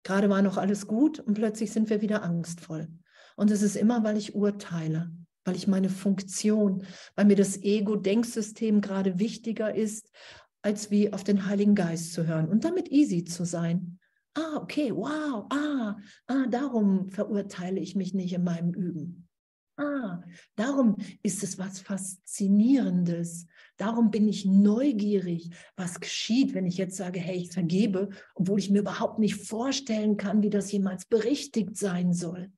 Gerade 0.03 0.29
war 0.29 0.41
noch 0.41 0.57
alles 0.57 0.87
gut 0.87 1.19
und 1.19 1.35
plötzlich 1.35 1.71
sind 1.71 1.89
wir 1.89 2.01
wieder 2.01 2.23
angstvoll. 2.23 2.89
Und 3.35 3.51
es 3.51 3.61
ist 3.61 3.75
immer, 3.75 4.03
weil 4.03 4.17
ich 4.17 4.35
urteile 4.35 5.11
weil 5.45 5.55
ich 5.55 5.67
meine 5.67 5.89
Funktion, 5.89 6.85
weil 7.15 7.25
mir 7.25 7.35
das 7.35 7.61
Ego-Denksystem 7.61 8.81
gerade 8.81 9.19
wichtiger 9.19 9.73
ist, 9.73 10.11
als 10.61 10.91
wie 10.91 11.11
auf 11.11 11.23
den 11.23 11.45
Heiligen 11.45 11.75
Geist 11.75 12.13
zu 12.13 12.25
hören 12.25 12.47
und 12.47 12.63
damit 12.63 12.89
easy 12.89 13.25
zu 13.25 13.45
sein. 13.45 13.99
Ah, 14.35 14.57
okay, 14.57 14.91
wow, 14.95 15.45
ah, 15.49 15.97
ah, 16.27 16.47
darum 16.49 17.09
verurteile 17.09 17.79
ich 17.79 17.95
mich 17.95 18.13
nicht 18.13 18.33
in 18.33 18.43
meinem 18.43 18.73
Üben. 18.73 19.22
Ah, 19.75 20.21
darum 20.55 20.97
ist 21.23 21.41
es 21.43 21.57
was 21.57 21.79
Faszinierendes. 21.79 23.47
Darum 23.77 24.11
bin 24.11 24.27
ich 24.27 24.45
neugierig, 24.45 25.49
was 25.75 25.99
geschieht, 25.99 26.53
wenn 26.53 26.67
ich 26.67 26.77
jetzt 26.77 26.95
sage, 26.95 27.19
hey, 27.19 27.37
ich 27.37 27.51
vergebe, 27.51 28.09
obwohl 28.35 28.59
ich 28.59 28.69
mir 28.69 28.79
überhaupt 28.79 29.17
nicht 29.17 29.35
vorstellen 29.35 30.15
kann, 30.15 30.43
wie 30.43 30.51
das 30.51 30.71
jemals 30.71 31.05
berichtigt 31.05 31.75
sein 31.75 32.13
soll. 32.13 32.51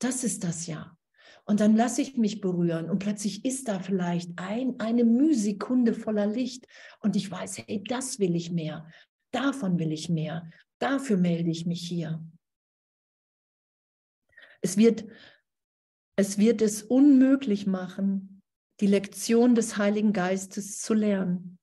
Das 0.00 0.24
ist 0.24 0.42
das 0.42 0.66
ja. 0.66 0.96
Und 1.44 1.60
dann 1.60 1.76
lasse 1.76 2.02
ich 2.02 2.16
mich 2.16 2.40
berühren 2.40 2.90
und 2.90 2.98
plötzlich 2.98 3.44
ist 3.44 3.68
da 3.68 3.78
vielleicht 3.78 4.36
ein, 4.36 4.80
eine 4.80 5.04
Mühsekunde 5.04 5.94
voller 5.94 6.26
Licht 6.26 6.66
und 6.98 7.14
ich 7.14 7.30
weiß, 7.30 7.58
hey, 7.58 7.84
das 7.86 8.18
will 8.18 8.34
ich 8.34 8.50
mehr, 8.50 8.88
davon 9.30 9.78
will 9.78 9.92
ich 9.92 10.08
mehr, 10.08 10.50
dafür 10.80 11.16
melde 11.16 11.50
ich 11.50 11.64
mich 11.64 11.86
hier. 11.86 12.20
Es 14.60 14.76
wird, 14.76 15.04
es 16.16 16.38
wird 16.38 16.62
es 16.62 16.82
unmöglich 16.82 17.66
machen, 17.66 18.42
die 18.80 18.86
Lektion 18.86 19.54
des 19.54 19.76
Heiligen 19.76 20.12
Geistes 20.12 20.80
zu 20.80 20.94
lernen. 20.94 21.58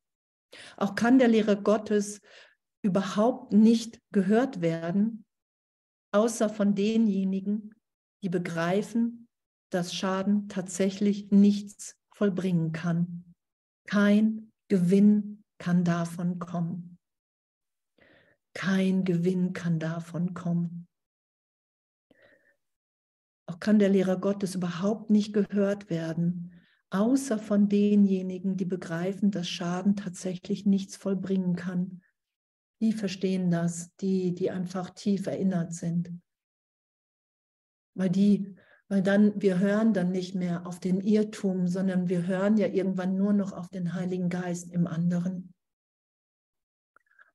Auch 0.78 0.96
kann 0.96 1.20
der 1.20 1.28
Lehre 1.28 1.62
Gottes 1.62 2.22
überhaupt 2.84 3.54
nicht 3.54 4.00
gehört 4.12 4.62
werden, 4.62 5.26
außer 6.12 6.50
von 6.50 6.76
denjenigen, 6.76 7.74
die 8.24 8.30
begreifen, 8.30 9.28
dass 9.72 9.96
Schaden 9.96 10.48
tatsächlich 10.50 11.32
nichts 11.32 11.98
vollbringen 12.14 12.72
kann. 12.72 13.34
Kein 13.88 14.52
Gewinn 14.70 15.44
kann 15.58 15.84
davon 15.84 16.38
kommen. 16.40 16.98
Kein 18.54 19.04
Gewinn 19.04 19.54
kann 19.54 19.80
davon 19.80 20.36
kommen. 20.36 20.88
Auch 23.46 23.60
kann 23.60 23.80
der 23.80 23.90
Lehrer 23.90 24.18
Gottes 24.18 24.56
überhaupt 24.56 25.10
nicht 25.10 25.34
gehört 25.34 25.90
werden, 25.90 26.52
außer 26.90 27.38
von 27.38 27.68
denjenigen, 27.68 28.56
die 28.56 28.66
begreifen, 28.66 29.32
dass 29.32 29.50
Schaden 29.50 29.96
tatsächlich 29.96 30.66
nichts 30.66 30.96
vollbringen 30.96 31.56
kann. 31.56 32.02
Die 32.82 32.94
verstehen 32.94 33.52
das, 33.52 33.96
die, 33.98 34.34
die 34.34 34.52
einfach 34.52 34.92
tief 34.92 35.28
erinnert 35.28 35.74
sind. 35.74 36.12
Weil 37.96 38.10
die 38.10 38.56
weil 38.90 39.02
dann, 39.02 39.42
wir 39.42 39.60
hören 39.60 39.94
dann 39.94 40.12
nicht 40.12 40.36
mehr 40.36 40.68
auf 40.68 40.80
den 40.80 41.00
Irrtum, 41.02 41.68
sondern 41.68 42.10
wir 42.10 42.28
hören 42.28 42.58
ja 42.58 42.68
irgendwann 42.68 43.16
nur 43.16 43.34
noch 43.34 43.52
auf 43.52 43.70
den 43.70 43.94
Heiligen 43.94 44.30
Geist 44.30 44.72
im 44.72 44.88
anderen. 44.88 45.53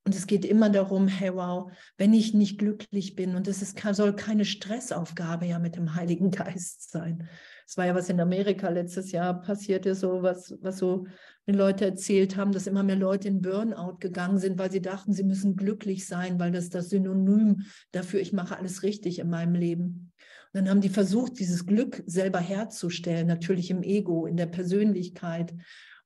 Und 0.08 0.14
es 0.14 0.26
geht 0.26 0.46
immer 0.46 0.70
darum, 0.70 1.06
hey 1.06 1.34
wow, 1.34 1.70
wenn 1.98 2.14
ich 2.14 2.32
nicht 2.32 2.58
glücklich 2.58 3.14
bin, 3.14 3.34
und 3.34 3.46
es 3.46 3.60
ist, 3.60 3.78
soll 3.92 4.16
keine 4.16 4.46
Stressaufgabe 4.46 5.44
ja 5.44 5.58
mit 5.58 5.76
dem 5.76 5.96
Heiligen 5.96 6.30
Geist 6.30 6.90
sein. 6.90 7.28
Es 7.66 7.76
war 7.76 7.84
ja 7.84 7.94
was 7.94 8.08
in 8.08 8.18
Amerika 8.18 8.70
letztes 8.70 9.12
Jahr 9.12 9.42
passierte, 9.42 9.94
so 9.94 10.22
was, 10.22 10.56
was 10.62 10.78
so 10.78 11.06
die 11.46 11.52
Leute 11.52 11.84
erzählt 11.84 12.38
haben, 12.38 12.52
dass 12.52 12.66
immer 12.66 12.82
mehr 12.82 12.96
Leute 12.96 13.28
in 13.28 13.42
Burnout 13.42 13.98
gegangen 14.00 14.38
sind, 14.38 14.58
weil 14.58 14.70
sie 14.70 14.80
dachten, 14.80 15.12
sie 15.12 15.24
müssen 15.24 15.56
glücklich 15.56 16.06
sein, 16.06 16.40
weil 16.40 16.52
das 16.52 16.70
das 16.70 16.88
Synonym 16.88 17.66
dafür, 17.92 18.20
ich 18.20 18.32
mache 18.32 18.56
alles 18.56 18.82
richtig 18.82 19.18
in 19.18 19.28
meinem 19.28 19.56
Leben. 19.56 20.10
dann 20.54 20.70
haben 20.70 20.80
die 20.80 20.88
versucht, 20.88 21.38
dieses 21.38 21.66
Glück 21.66 22.02
selber 22.06 22.40
herzustellen, 22.40 23.26
natürlich 23.26 23.70
im 23.70 23.82
Ego, 23.82 24.24
in 24.24 24.38
der 24.38 24.46
Persönlichkeit. 24.46 25.52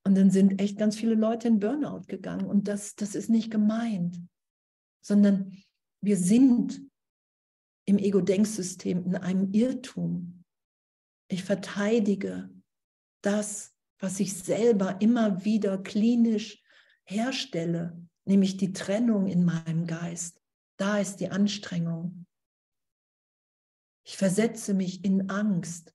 Und 0.05 0.17
dann 0.17 0.31
sind 0.31 0.61
echt 0.61 0.79
ganz 0.79 0.97
viele 0.97 1.15
Leute 1.15 1.49
in 1.49 1.61
Burnout 1.61 2.03
gegangen. 2.09 2.47
Und 2.47 2.69
das, 2.69 2.97
das 2.97 3.15
ist 3.15 3.31
nicht 3.31 3.51
gemeint, 3.51 4.21
sondern 5.01 5.57
wir 6.01 6.17
sind 6.17 6.83
im 7.85 7.99
Ego-Denksystem 7.99 9.05
in 9.05 9.17
einem 9.17 9.53
Irrtum. 9.53 10.45
Ich 11.29 11.45
verteidige 11.45 12.51
das, 13.23 13.75
was 13.99 14.19
ich 14.19 14.35
selber 14.35 15.01
immer 15.01 15.45
wieder 15.45 15.79
klinisch 15.79 16.63
herstelle, 17.05 17.97
nämlich 18.25 18.57
die 18.57 18.73
Trennung 18.73 19.27
in 19.29 19.45
meinem 19.45 19.87
Geist. 19.87 20.41
Da 20.77 20.99
ist 20.99 21.17
die 21.17 21.31
Anstrengung. 21.31 22.27
Ich 24.05 24.17
versetze 24.17 24.75
mich 24.75 25.05
in 25.05 25.31
Angst. 25.31 25.95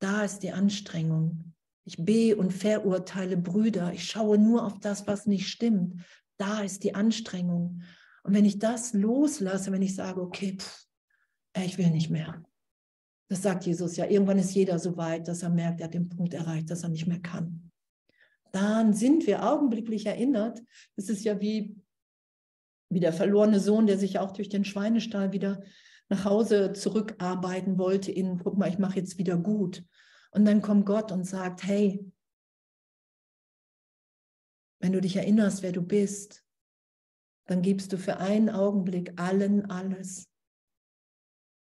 Da 0.00 0.24
ist 0.24 0.40
die 0.40 0.52
Anstrengung. 0.52 1.47
Ich 1.88 1.96
be- 1.96 2.36
und 2.36 2.52
verurteile 2.52 3.38
Brüder. 3.38 3.94
Ich 3.94 4.04
schaue 4.04 4.36
nur 4.36 4.66
auf 4.66 4.78
das, 4.78 5.06
was 5.06 5.24
nicht 5.24 5.48
stimmt. 5.48 6.02
Da 6.36 6.60
ist 6.60 6.84
die 6.84 6.94
Anstrengung. 6.94 7.80
Und 8.24 8.34
wenn 8.34 8.44
ich 8.44 8.58
das 8.58 8.92
loslasse, 8.92 9.72
wenn 9.72 9.80
ich 9.80 9.94
sage, 9.94 10.20
okay, 10.20 10.58
pff, 10.58 10.84
ich 11.56 11.78
will 11.78 11.88
nicht 11.88 12.10
mehr. 12.10 12.42
Das 13.28 13.40
sagt 13.40 13.64
Jesus 13.64 13.96
ja. 13.96 14.04
Irgendwann 14.04 14.38
ist 14.38 14.54
jeder 14.54 14.78
so 14.78 14.98
weit, 14.98 15.28
dass 15.28 15.42
er 15.42 15.48
merkt, 15.48 15.80
er 15.80 15.84
hat 15.86 15.94
den 15.94 16.10
Punkt 16.10 16.34
erreicht, 16.34 16.70
dass 16.70 16.82
er 16.82 16.90
nicht 16.90 17.06
mehr 17.06 17.20
kann. 17.20 17.70
Dann 18.52 18.92
sind 18.92 19.26
wir 19.26 19.50
augenblicklich 19.50 20.04
erinnert. 20.04 20.62
Es 20.94 21.08
ist 21.08 21.24
ja 21.24 21.40
wie, 21.40 21.74
wie 22.90 23.00
der 23.00 23.14
verlorene 23.14 23.60
Sohn, 23.60 23.86
der 23.86 23.96
sich 23.96 24.18
auch 24.18 24.32
durch 24.32 24.50
den 24.50 24.66
Schweinestall 24.66 25.32
wieder 25.32 25.62
nach 26.10 26.26
Hause 26.26 26.74
zurückarbeiten 26.74 27.78
wollte 27.78 28.12
in, 28.12 28.40
guck 28.44 28.58
mal, 28.58 28.68
ich 28.68 28.78
mache 28.78 28.96
jetzt 28.96 29.16
wieder 29.16 29.38
gut. 29.38 29.82
Und 30.30 30.44
dann 30.44 30.62
kommt 30.62 30.86
Gott 30.86 31.10
und 31.12 31.24
sagt, 31.24 31.64
hey, 31.64 32.04
wenn 34.80 34.92
du 34.92 35.00
dich 35.00 35.16
erinnerst, 35.16 35.62
wer 35.62 35.72
du 35.72 35.82
bist, 35.82 36.44
dann 37.46 37.62
gibst 37.62 37.92
du 37.92 37.98
für 37.98 38.18
einen 38.18 38.50
Augenblick 38.50 39.18
allen 39.18 39.70
alles. 39.70 40.28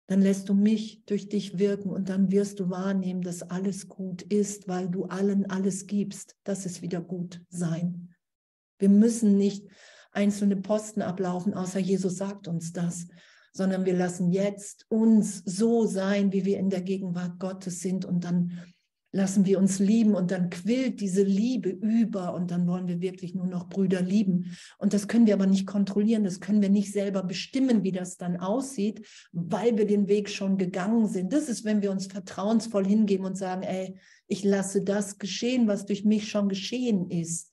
Dann 0.06 0.22
lässt 0.22 0.48
du 0.48 0.54
mich 0.54 1.04
durch 1.06 1.28
dich 1.28 1.58
wirken 1.58 1.90
und 1.90 2.08
dann 2.08 2.30
wirst 2.30 2.60
du 2.60 2.70
wahrnehmen, 2.70 3.22
dass 3.22 3.42
alles 3.42 3.88
gut 3.88 4.22
ist, 4.22 4.68
weil 4.68 4.88
du 4.88 5.04
allen 5.06 5.48
alles 5.50 5.86
gibst. 5.86 6.36
Das 6.44 6.66
ist 6.66 6.82
wieder 6.82 7.00
gut 7.00 7.42
sein. 7.48 8.14
Wir 8.78 8.88
müssen 8.88 9.36
nicht 9.36 9.66
einzelne 10.12 10.56
Posten 10.56 11.02
ablaufen, 11.02 11.54
außer 11.54 11.78
Jesus 11.78 12.16
sagt 12.16 12.48
uns 12.48 12.72
das, 12.72 13.06
sondern 13.52 13.84
wir 13.84 13.94
lassen 13.94 14.30
jetzt 14.30 14.86
uns 14.88 15.42
so 15.44 15.86
sein, 15.86 16.32
wie 16.32 16.44
wir 16.44 16.58
in 16.58 16.70
der 16.70 16.82
Gegenwart 16.82 17.38
Gottes 17.38 17.80
sind 17.80 18.04
und 18.04 18.24
dann 18.24 18.58
lassen 19.14 19.44
wir 19.44 19.58
uns 19.58 19.78
lieben 19.78 20.14
und 20.14 20.30
dann 20.30 20.48
quillt 20.48 21.00
diese 21.00 21.22
Liebe 21.22 21.68
über 21.68 22.34
und 22.34 22.50
dann 22.50 22.66
wollen 22.66 22.88
wir 22.88 23.02
wirklich 23.02 23.34
nur 23.34 23.46
noch 23.46 23.68
Brüder 23.68 24.00
lieben. 24.00 24.56
Und 24.78 24.94
das 24.94 25.06
können 25.06 25.26
wir 25.26 25.34
aber 25.34 25.46
nicht 25.46 25.66
kontrollieren, 25.66 26.24
das 26.24 26.40
können 26.40 26.62
wir 26.62 26.70
nicht 26.70 26.92
selber 26.92 27.22
bestimmen, 27.22 27.84
wie 27.84 27.92
das 27.92 28.16
dann 28.16 28.38
aussieht, 28.38 29.06
weil 29.32 29.76
wir 29.76 29.86
den 29.86 30.08
Weg 30.08 30.30
schon 30.30 30.56
gegangen 30.56 31.08
sind. 31.08 31.32
Das 31.32 31.50
ist, 31.50 31.64
wenn 31.64 31.82
wir 31.82 31.90
uns 31.90 32.06
vertrauensvoll 32.06 32.86
hingeben 32.86 33.26
und 33.26 33.36
sagen, 33.36 33.62
ey, 33.62 33.98
ich 34.28 34.44
lasse 34.44 34.82
das 34.82 35.18
geschehen, 35.18 35.68
was 35.68 35.84
durch 35.84 36.04
mich 36.06 36.30
schon 36.30 36.48
geschehen 36.48 37.10
ist 37.10 37.51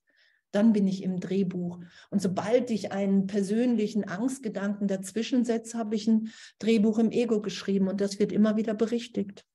dann 0.51 0.73
bin 0.73 0.87
ich 0.87 1.03
im 1.03 1.19
Drehbuch. 1.19 1.79
Und 2.09 2.21
sobald 2.21 2.71
ich 2.71 2.91
einen 2.91 3.27
persönlichen 3.27 4.03
Angstgedanken 4.03 4.87
dazwischen 4.87 5.45
setze, 5.45 5.77
habe 5.77 5.95
ich 5.95 6.07
ein 6.07 6.31
Drehbuch 6.59 6.97
im 6.97 7.11
Ego 7.11 7.41
geschrieben 7.41 7.87
und 7.87 8.01
das 8.01 8.19
wird 8.19 8.31
immer 8.31 8.55
wieder 8.57 8.73
berichtigt. 8.73 9.45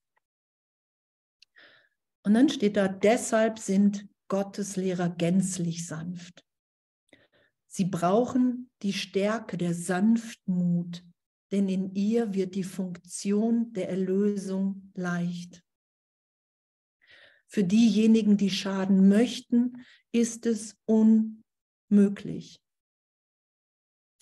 Und 2.23 2.35
dann 2.35 2.49
steht 2.49 2.77
da, 2.77 2.89
deshalb 2.89 3.59
sind 3.59 4.09
Gottes 4.29 4.77
Lehrer 4.77 5.11
gänzlich 5.11 5.87
sanft. 5.87 6.45
Sie 7.67 7.85
brauchen 7.85 8.71
die 8.83 8.93
Stärke 8.93 9.59
der 9.59 9.75
Sanftmut, 9.75 11.05
denn 11.51 11.69
in 11.69 11.95
ihr 11.95 12.33
wird 12.33 12.55
die 12.55 12.65
Funktion 12.65 13.73
der 13.73 13.91
Erlösung 13.91 14.91
leicht. 14.95 15.63
Für 17.47 17.65
diejenigen, 17.65 18.37
die 18.37 18.51
schaden 18.51 19.09
möchten, 19.09 19.85
ist 20.15 20.47
es 20.47 20.77
unmöglich. 20.87 22.64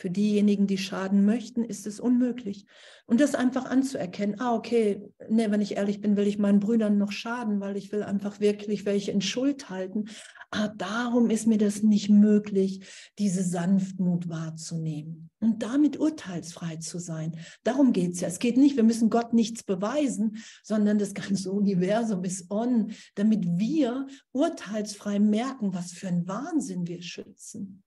Für 0.02 0.10
diejenigen, 0.10 0.66
die 0.66 0.78
schaden 0.78 1.24
möchten, 1.24 1.62
ist 1.62 1.86
es 1.86 2.00
unmöglich. 2.00 2.66
Und 3.06 3.20
das 3.20 3.36
einfach 3.36 3.66
anzuerkennen, 3.66 4.40
ah, 4.40 4.52
okay, 4.52 5.00
nee, 5.28 5.48
wenn 5.48 5.60
ich 5.60 5.76
ehrlich 5.76 6.00
bin, 6.00 6.16
will 6.16 6.26
ich 6.26 6.40
meinen 6.40 6.58
Brüdern 6.58 6.98
noch 6.98 7.12
schaden, 7.12 7.60
weil 7.60 7.76
ich 7.76 7.92
will 7.92 8.02
einfach 8.02 8.40
wirklich 8.40 8.84
welche 8.84 9.12
in 9.12 9.20
Schuld 9.20 9.70
halten. 9.70 10.06
Ah, 10.50 10.70
darum 10.76 11.30
ist 11.30 11.46
mir 11.46 11.56
das 11.56 11.84
nicht 11.84 12.10
möglich, 12.10 12.84
diese 13.20 13.44
Sanftmut 13.44 14.28
wahrzunehmen 14.28 15.30
und 15.38 15.62
damit 15.62 16.00
urteilsfrei 16.00 16.78
zu 16.78 16.98
sein. 16.98 17.36
Darum 17.62 17.92
geht 17.92 18.14
es 18.14 18.22
ja. 18.22 18.26
Es 18.26 18.40
geht 18.40 18.56
nicht, 18.56 18.74
wir 18.74 18.82
müssen 18.82 19.08
Gott 19.08 19.32
nichts 19.32 19.62
beweisen, 19.62 20.42
sondern 20.64 20.98
das 20.98 21.14
ganze 21.14 21.52
Universum 21.52 22.24
ist 22.24 22.50
on, 22.50 22.90
damit 23.14 23.46
wir 23.46 24.08
urteilsfrei 24.32 25.20
merken, 25.20 25.72
was 25.72 25.92
für 25.92 26.08
ein 26.08 26.26
Wahnsinn 26.26 26.88
wir 26.88 27.02
schützen. 27.02 27.84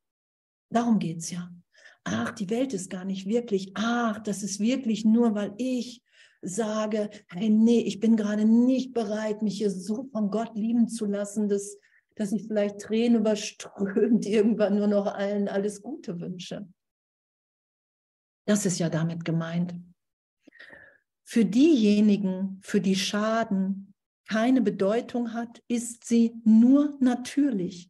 Darum 0.69 0.97
geht 0.99 1.17
es 1.17 1.29
ja 1.29 1.51
ach, 2.05 2.31
die 2.31 2.49
Welt 2.49 2.73
ist 2.73 2.89
gar 2.89 3.03
nicht 3.03 3.27
wirklich, 3.27 3.71
ach, 3.73 4.19
das 4.19 4.43
ist 4.43 4.59
wirklich 4.59 5.03
nur, 5.03 5.35
weil 5.35 5.53
ich 5.57 6.01
sage, 6.41 7.09
hey, 7.29 7.49
nee, 7.49 7.81
ich 7.81 7.99
bin 7.99 8.15
gerade 8.15 8.45
nicht 8.45 8.93
bereit, 8.93 9.41
mich 9.41 9.57
hier 9.57 9.71
so 9.71 10.07
von 10.11 10.29
Gott 10.29 10.55
lieben 10.55 10.87
zu 10.87 11.05
lassen, 11.05 11.49
dass, 11.49 11.77
dass 12.15 12.31
ich 12.31 12.47
vielleicht 12.47 12.79
Tränen 12.79 13.19
überströmt 13.19 14.25
irgendwann 14.25 14.77
nur 14.77 14.87
noch 14.87 15.07
allen 15.07 15.47
alles 15.47 15.81
Gute 15.81 16.19
wünsche. 16.21 16.67
Das 18.47 18.65
ist 18.65 18.77
ja 18.77 18.89
damit 18.89 19.25
gemeint. 19.25 19.75
Für 21.27 21.43
diejenigen, 21.43 22.59
für 22.61 22.79
die 22.79 22.95
Schaden 22.95 23.93
keine 24.27 24.61
Bedeutung 24.61 25.33
hat, 25.33 25.63
ist 25.67 26.05
sie 26.05 26.35
nur 26.43 26.95
natürlich. 26.99 27.89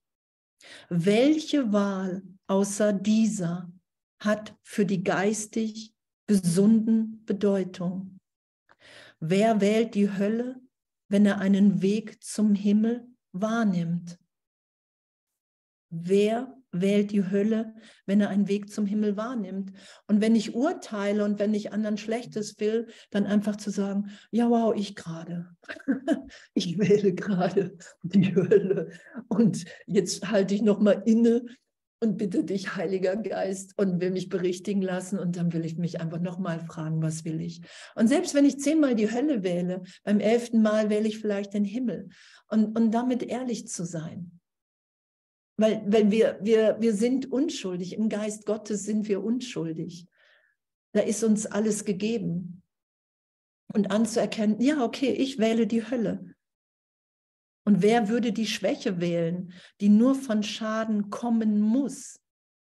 Welche 0.88 1.74
Wahl 1.74 2.24
außer 2.48 2.94
dieser 2.94 3.70
hat 4.20 4.56
für 4.64 4.86
die 4.86 5.04
geistig 5.04 5.94
gesunden 6.28 7.24
Bedeutung. 7.26 8.20
Wer 9.20 9.62
wählt 9.62 9.96
die 9.96 10.12
Hölle, 10.12 10.60
wenn 11.08 11.26
er 11.26 11.40
einen 11.40 11.82
Weg 11.82 12.24
zum 12.24 12.56
Himmel 12.56 13.08
wahrnimmt? 13.32 14.18
Wer 15.90 16.56
wählt 16.72 17.12
die 17.12 17.30
Hölle, 17.30 17.74
wenn 18.06 18.20
er 18.20 18.30
einen 18.30 18.48
Weg 18.48 18.70
zum 18.70 18.86
Himmel 18.86 19.16
wahrnimmt? 19.16 19.72
Und 20.08 20.20
wenn 20.20 20.36
ich 20.36 20.56
urteile 20.56 21.24
und 21.24 21.40
wenn 21.40 21.54
ich 21.54 21.72
anderen 21.72 21.98
Schlechtes 21.98 22.60
will, 22.60 22.88
dann 23.12 23.26
einfach 23.26 23.56
zu 23.56 23.70
sagen, 23.70 24.12
ja, 24.32 24.50
wow, 24.50 24.74
ich 24.76 24.96
gerade. 24.96 25.56
ich 26.54 26.78
wähle 26.78 27.14
gerade 27.14 27.78
die 28.04 28.36
Hölle. 28.36 28.90
Und 29.28 29.66
jetzt 29.86 30.30
halte 30.30 30.54
ich 30.56 30.62
noch 30.62 30.80
mal 30.80 31.02
inne 31.06 31.46
und 32.06 32.18
bitte 32.18 32.44
dich, 32.44 32.76
Heiliger 32.76 33.16
Geist, 33.16 33.74
und 33.78 34.00
will 34.00 34.12
mich 34.12 34.30
berichtigen 34.30 34.82
lassen. 34.82 35.20
Und 35.20 35.36
dann 35.36 35.52
will 35.52 35.66
ich 35.66 35.78
mich 35.78 36.00
einfach 36.00 36.20
nochmal 36.20 36.60
fragen, 36.60 37.02
was 37.02 37.26
will 37.26 37.42
ich? 37.42 37.62
Und 37.96 38.08
selbst 38.08 38.36
wenn 38.36 38.46
ich 38.46 38.60
zehnmal 38.60 38.96
die 38.96 39.12
Hölle 39.12 39.44
wähle, 39.44 39.84
beim 40.04 40.20
elften 40.20 40.62
Mal 40.62 40.90
wähle 40.90 41.08
ich 41.08 41.20
vielleicht 41.20 41.54
den 41.54 41.66
Himmel. 41.66 42.10
Und, 42.48 42.78
und 42.78 42.92
damit 42.92 43.24
ehrlich 43.24 43.68
zu 43.68 43.86
sein. 43.86 44.40
Weil, 45.58 45.84
weil 45.88 46.12
wir, 46.12 46.38
wir, 46.42 46.78
wir 46.80 46.94
sind 46.94 47.32
unschuldig. 47.32 47.94
Im 47.94 48.10
Geist 48.10 48.46
Gottes 48.46 48.84
sind 48.84 49.08
wir 49.08 49.24
unschuldig. 49.24 50.08
Da 50.92 51.02
ist 51.02 51.24
uns 51.24 51.46
alles 51.46 51.86
gegeben. 51.86 52.62
Und 53.74 53.90
anzuerkennen, 53.92 54.62
ja, 54.62 54.84
okay, 54.84 55.12
ich 55.12 55.40
wähle 55.40 55.66
die 55.66 55.90
Hölle. 55.90 56.35
Und 57.68 57.82
wer 57.82 58.10
würde 58.10 58.32
die 58.32 58.46
Schwäche 58.46 59.02
wählen, 59.02 59.52
die 59.82 59.90
nur 59.90 60.14
von 60.16 60.44
Schaden 60.44 61.10
kommen 61.10 61.60
muss, 61.60 62.20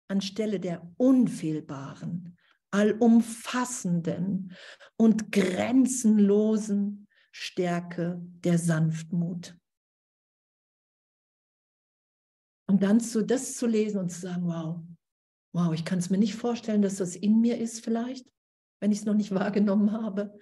anstelle 0.09 0.61
der 0.61 0.89
unfehlbaren, 0.97 2.39
allumfassenden 2.70 4.53
und 4.97 5.32
grenzenlosen 5.32 7.09
Stärke 7.32 8.20
der 8.45 8.59
Sanftmut? 8.59 9.57
Und 12.68 12.82
dann 12.82 13.01
zu, 13.01 13.24
das 13.24 13.57
zu 13.57 13.66
lesen 13.66 13.99
und 13.99 14.11
zu 14.11 14.20
sagen, 14.20 14.47
wow, 14.47 14.84
wow, 15.53 15.72
ich 15.72 15.84
kann 15.84 15.99
es 15.99 16.11
mir 16.11 16.18
nicht 16.18 16.34
vorstellen, 16.34 16.82
dass 16.82 16.97
das 16.97 17.16
in 17.16 17.41
mir 17.41 17.59
ist 17.59 17.84
vielleicht, 17.84 18.30
wenn 18.80 18.93
ich 18.93 18.99
es 18.99 19.05
noch 19.05 19.14
nicht 19.14 19.34
wahrgenommen 19.34 19.93
habe. 19.93 20.39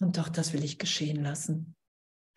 Und 0.00 0.16
doch, 0.16 0.28
das 0.28 0.52
will 0.52 0.64
ich 0.64 0.78
geschehen 0.78 1.22
lassen. 1.22 1.76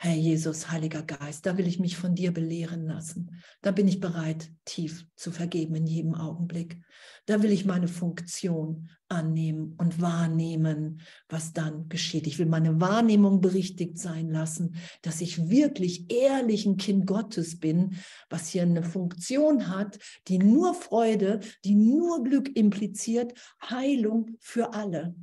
Herr 0.03 0.15
Jesus, 0.15 0.71
Heiliger 0.71 1.03
Geist, 1.03 1.45
da 1.45 1.59
will 1.59 1.67
ich 1.67 1.79
mich 1.79 1.95
von 1.95 2.15
dir 2.15 2.33
belehren 2.33 2.87
lassen. 2.87 3.39
Da 3.61 3.69
bin 3.69 3.87
ich 3.87 3.99
bereit, 3.99 4.51
tief 4.65 5.05
zu 5.15 5.29
vergeben 5.29 5.75
in 5.75 5.85
jedem 5.85 6.15
Augenblick. 6.15 6.81
Da 7.27 7.43
will 7.43 7.51
ich 7.51 7.65
meine 7.65 7.87
Funktion 7.87 8.89
annehmen 9.09 9.75
und 9.77 10.01
wahrnehmen, 10.01 11.01
was 11.29 11.53
dann 11.53 11.87
geschieht. 11.87 12.25
Ich 12.25 12.39
will 12.39 12.47
meine 12.47 12.81
Wahrnehmung 12.81 13.41
berichtigt 13.41 13.99
sein 13.99 14.31
lassen, 14.31 14.73
dass 15.03 15.21
ich 15.21 15.51
wirklich 15.51 16.11
ehrlich 16.11 16.65
ein 16.65 16.77
Kind 16.77 17.05
Gottes 17.05 17.59
bin, 17.59 17.95
was 18.27 18.47
hier 18.47 18.63
eine 18.63 18.81
Funktion 18.81 19.67
hat, 19.67 19.99
die 20.27 20.39
nur 20.39 20.73
Freude, 20.73 21.41
die 21.63 21.75
nur 21.75 22.23
Glück 22.23 22.49
impliziert, 22.57 23.35
Heilung 23.69 24.31
für 24.39 24.73
alle 24.73 25.13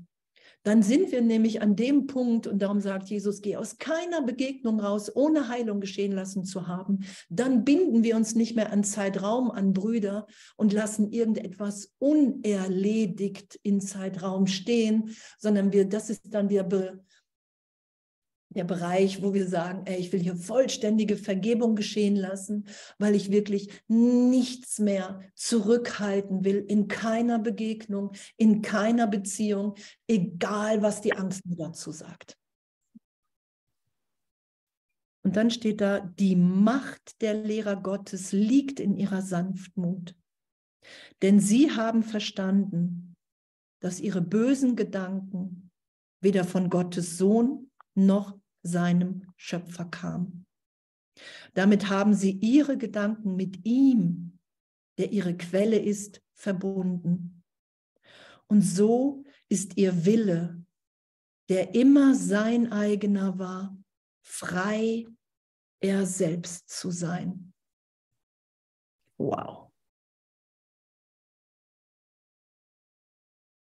dann 0.68 0.82
sind 0.82 1.10
wir 1.12 1.22
nämlich 1.22 1.62
an 1.62 1.76
dem 1.76 2.06
Punkt, 2.06 2.46
und 2.46 2.60
darum 2.60 2.80
sagt 2.80 3.08
Jesus, 3.08 3.40
geh 3.40 3.56
aus 3.56 3.78
keiner 3.78 4.20
Begegnung 4.20 4.80
raus, 4.80 5.10
ohne 5.14 5.48
Heilung 5.48 5.80
geschehen 5.80 6.12
lassen 6.12 6.44
zu 6.44 6.68
haben. 6.68 7.06
Dann 7.30 7.64
binden 7.64 8.04
wir 8.04 8.16
uns 8.16 8.34
nicht 8.34 8.54
mehr 8.54 8.70
an 8.70 8.84
Zeitraum, 8.84 9.50
an 9.50 9.72
Brüder 9.72 10.26
und 10.56 10.74
lassen 10.74 11.10
irgendetwas 11.10 11.94
unerledigt 11.98 13.58
in 13.62 13.80
Zeitraum 13.80 14.46
stehen, 14.46 15.16
sondern 15.38 15.72
wir, 15.72 15.86
das 15.86 16.10
ist 16.10 16.34
dann 16.34 16.50
wieder 16.50 16.64
der 18.59 18.64
Bereich, 18.64 19.22
wo 19.22 19.32
wir 19.32 19.46
sagen, 19.46 19.86
ey, 19.86 19.98
ich 19.98 20.12
will 20.12 20.20
hier 20.20 20.36
vollständige 20.36 21.16
Vergebung 21.16 21.76
geschehen 21.76 22.16
lassen, 22.16 22.66
weil 22.98 23.14
ich 23.14 23.30
wirklich 23.30 23.70
nichts 23.86 24.80
mehr 24.80 25.20
zurückhalten 25.34 26.44
will 26.44 26.64
in 26.68 26.88
keiner 26.88 27.38
Begegnung, 27.38 28.12
in 28.36 28.61
keiner 28.61 29.06
Beziehung, 29.06 29.76
egal 30.09 30.82
was 30.82 31.00
die 31.00 31.14
Angst 31.14 31.46
mir 31.46 31.56
dazu 31.56 31.92
sagt. 31.92 32.36
Und 35.22 35.36
dann 35.36 35.50
steht 35.50 35.80
da, 35.80 36.00
die 36.00 36.36
Macht 36.36 37.20
der 37.20 37.34
Lehrer 37.34 37.76
Gottes 37.76 38.32
liegt 38.32 38.80
in 38.80 38.96
ihrer 38.96 39.22
Sanftmut. 39.22 40.16
Denn 41.22 41.38
sie 41.38 41.70
haben 41.70 42.02
verstanden, 42.02 43.14
dass 43.80 44.00
ihre 44.00 44.22
bösen 44.22 44.74
Gedanken 44.74 45.70
weder 46.20 46.44
von 46.44 46.70
Gottes 46.70 47.18
Sohn 47.18 47.70
noch 47.94 48.38
seinem 48.68 49.32
Schöpfer 49.36 49.86
kam. 49.86 50.46
Damit 51.54 51.88
haben 51.88 52.14
sie 52.14 52.30
ihre 52.30 52.78
Gedanken 52.78 53.34
mit 53.34 53.64
ihm, 53.64 54.38
der 54.98 55.10
ihre 55.10 55.36
Quelle 55.36 55.78
ist, 55.78 56.22
verbunden. 56.34 57.42
Und 58.46 58.62
so 58.62 59.24
ist 59.48 59.76
ihr 59.76 60.04
Wille, 60.04 60.64
der 61.48 61.74
immer 61.74 62.14
sein 62.14 62.72
eigener 62.72 63.38
war, 63.38 63.76
frei 64.22 65.06
er 65.80 66.06
selbst 66.06 66.68
zu 66.68 66.90
sein. 66.90 67.52
Wow. 69.16 69.70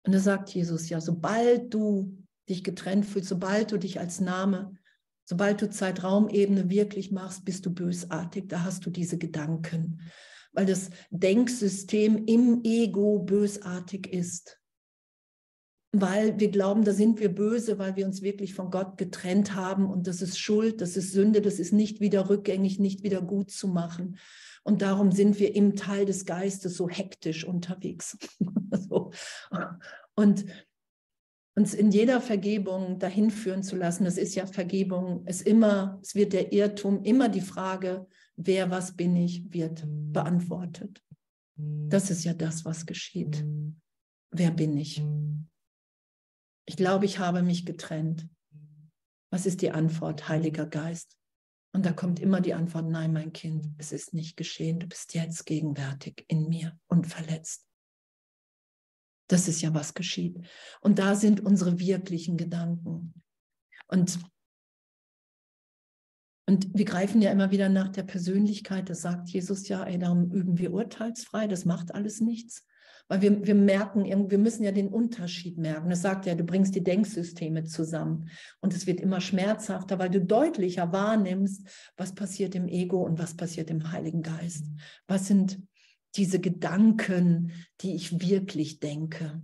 Und 0.07 0.13
da 0.13 0.19
sagt 0.19 0.51
Jesus 0.51 0.89
ja, 0.89 1.01
sobald 1.01 1.73
du 1.73 2.25
dich 2.49 2.63
getrennt 2.63 3.07
fühlst, 3.07 3.29
sobald 3.29 3.73
du 3.73 3.79
dich 3.79 3.99
als 3.99 4.21
Name, 4.21 4.77
sobald 5.25 5.63
du 5.63 5.71
Zeitraumebene 5.71 6.71
wirklich 6.71 7.11
machst, 7.11 7.45
bist 7.45 7.67
du 7.67 7.71
bösartig. 7.71 8.49
Da 8.49 8.65
hast 8.65 8.87
du 8.87 8.91
diese 8.91 9.19
Gedanken, 9.19 10.01
weil 10.53 10.67
das 10.67 10.91
Denksystem 11.11 12.25
im 12.27 12.63
Ego 12.65 13.21
bösartig 13.21 14.13
ist. 14.13 14.61
Weil 15.97 16.41
wir 16.41 16.51
glauben, 16.51 16.85
da 16.85 16.93
sind 16.93 17.21
wir 17.21 17.33
böse, 17.33 17.79
weil 17.79 17.95
wir 17.95 18.05
uns 18.05 18.23
wirklich 18.23 18.55
von 18.55 18.71
Gott 18.71 18.99
getrennt 18.99 19.55
haben 19.55 19.89
und 19.89 20.09
das 20.09 20.23
ist 20.23 20.39
Schuld, 20.39 20.81
das 20.81 20.97
ist 20.97 21.13
Sünde, 21.13 21.41
das 21.41 21.61
ist 21.61 21.73
nicht 21.73 22.01
wieder 22.01 22.29
rückgängig, 22.29 22.81
nicht 22.81 23.05
wieder 23.05 23.23
gut 23.23 23.53
zu 23.53 23.69
machen. 23.69 24.19
Und 24.65 24.83
darum 24.83 25.13
sind 25.13 25.39
wir 25.39 25.55
im 25.55 25.77
Teil 25.77 26.05
des 26.05 26.25
Geistes 26.25 26.77
so 26.77 26.89
hektisch 26.89 27.45
unterwegs. 27.45 28.17
so. 28.89 29.13
Und 30.17 30.47
uns 31.57 31.75
in 31.75 31.91
jeder 31.91 32.21
Vergebung 32.21 32.99
dahin 32.99 33.31
führen 33.31 33.63
zu 33.63 33.77
lassen. 33.77 34.05
Das 34.05 34.19
ist 34.19 34.35
ja 34.35 34.47
Vergebung, 34.47 35.25
ist 35.27 35.43
immer, 35.43 36.01
es 36.03 36.15
wird 36.15 36.33
der 36.33 36.53
Irrtum, 36.53 37.03
immer 37.05 37.29
die 37.29 37.41
Frage, 37.41 38.07
wer, 38.37 38.71
was 38.71 38.97
bin 38.97 39.15
ich, 39.17 39.53
wird 39.53 39.85
beantwortet. 39.87 41.03
Das 41.57 42.11
ist 42.11 42.25
ja 42.25 42.35
das, 42.35 42.65
was 42.65 42.87
geschieht. 42.87 43.45
Wer 44.33 44.51
bin 44.51 44.77
ich? 44.77 45.03
Ich 46.67 46.77
glaube, 46.77 47.05
ich 47.05 47.21
habe 47.21 47.43
mich 47.43 47.65
getrennt. 47.65 48.29
Was 49.31 49.47
ist 49.47 49.63
die 49.63 49.71
Antwort, 49.71 50.29
Heiliger 50.29 50.67
Geist? 50.67 51.17
Und 51.73 51.87
da 51.87 51.93
kommt 51.93 52.21
immer 52.21 52.41
die 52.41 52.55
Antwort, 52.55 52.89
nein, 52.89 53.13
mein 53.13 53.33
Kind, 53.33 53.67
es 53.79 53.93
ist 53.93 54.15
nicht 54.15 54.37
geschehen. 54.37 54.79
Du 54.79 54.87
bist 54.87 55.15
jetzt 55.15 55.45
gegenwärtig 55.45 56.25
in 56.29 56.49
mir 56.49 56.77
und 56.89 57.07
verletzt. 57.07 57.67
Das 59.29 59.49
ist 59.49 59.63
ja, 59.63 59.73
was 59.73 59.95
geschieht. 59.95 60.39
Und 60.81 60.99
da 60.99 61.15
sind 61.15 61.41
unsere 61.41 61.79
wirklichen 61.79 62.37
Gedanken. 62.37 63.15
Und, 63.89 64.19
und 66.47 66.69
wir 66.77 66.85
greifen 66.85 67.23
ja 67.23 67.31
immer 67.31 67.51
wieder 67.51 67.69
nach 67.69 67.89
der 67.89 68.03
Persönlichkeit. 68.03 68.91
Das 68.91 69.01
sagt 69.01 69.31
Jesus 69.31 69.69
ja, 69.69 69.85
ey, 69.85 69.99
darum 69.99 70.31
üben 70.31 70.59
wir 70.59 70.73
urteilsfrei. 70.73 71.47
Das 71.47 71.65
macht 71.65 71.95
alles 71.95 72.21
nichts. 72.21 72.67
Weil 73.09 73.21
wir, 73.21 73.47
wir 73.47 73.55
merken, 73.55 74.31
wir 74.31 74.39
müssen 74.39 74.65
ja 74.65 74.73
den 74.73 74.89
Unterschied 74.89 75.59
merken. 75.59 75.91
Das 75.91 76.01
sagt 76.01 76.25
ja, 76.25 76.35
du 76.35 76.45
bringst 76.45 76.75
die 76.75 76.83
Denksysteme 76.83 77.65
zusammen. 77.65 78.31
Und 78.61 78.75
es 78.75 78.87
wird 78.87 79.01
immer 79.01 79.21
schmerzhafter, 79.21 79.99
weil 79.99 80.09
du 80.09 80.23
deutlicher 80.23 80.91
wahrnimmst, 80.91 81.67
was 81.97 82.15
passiert 82.15 82.55
im 82.55 82.67
Ego 82.67 83.03
und 83.03 83.19
was 83.19 83.37
passiert 83.37 83.71
im 83.71 83.93
Heiligen 83.93 84.23
Geist. 84.23 84.67
Was 85.07 85.27
sind 85.27 85.61
diese 86.17 86.41
Gedanken, 86.41 87.53
die 87.81 87.95
ich 87.95 88.21
wirklich 88.21 88.81
denke. 88.81 89.43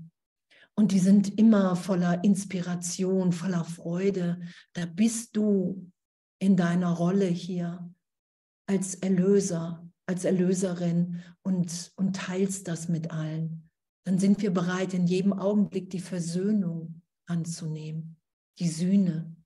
Und 0.75 0.93
die 0.93 0.99
sind 0.99 1.39
immer 1.39 1.77
voller 1.77 2.25
Inspiration, 2.25 3.33
voller 3.33 3.64
Freude. 3.64 4.41
Da 4.73 4.87
bist 4.87 5.37
du 5.37 5.91
in 6.39 6.57
deiner 6.57 6.91
Rolle 6.93 7.27
hier 7.27 7.93
als 8.66 8.95
Erlöser, 8.95 9.87
als 10.07 10.25
Erlöserin 10.25 11.23
und, 11.43 11.93
und 11.97 12.16
teilst 12.16 12.68
das 12.68 12.89
mit 12.89 13.11
allen. 13.11 13.68
Dann 14.05 14.18
sind 14.18 14.41
wir 14.41 14.53
bereit, 14.53 14.95
in 14.95 15.07
jedem 15.07 15.33
Augenblick 15.33 15.91
die 15.91 16.01
Versöhnung 16.01 17.03
anzunehmen, 17.27 18.16
die 18.59 18.68
Sühne. 18.68 19.37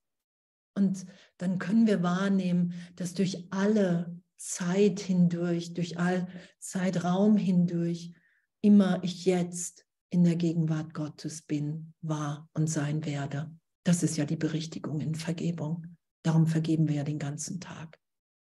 Und 0.76 1.06
dann 1.38 1.58
können 1.58 1.86
wir 1.86 2.02
wahrnehmen, 2.02 2.74
dass 2.96 3.14
durch 3.14 3.46
alle 3.50 4.13
Zeit 4.44 5.00
hindurch, 5.00 5.72
durch 5.72 5.98
all 5.98 6.28
Zeitraum 6.58 7.38
hindurch, 7.38 8.12
immer 8.60 9.02
ich 9.02 9.24
jetzt 9.24 9.86
in 10.10 10.22
der 10.22 10.36
Gegenwart 10.36 10.92
Gottes 10.92 11.42
bin, 11.42 11.94
war 12.02 12.48
und 12.52 12.68
sein 12.68 13.06
werde. 13.06 13.50
Das 13.84 14.02
ist 14.02 14.18
ja 14.18 14.26
die 14.26 14.36
Berichtigung 14.36 15.00
in 15.00 15.14
Vergebung. 15.14 15.96
Darum 16.22 16.46
vergeben 16.46 16.88
wir 16.88 16.96
ja 16.96 17.04
den 17.04 17.18
ganzen 17.18 17.58
Tag. 17.58 17.98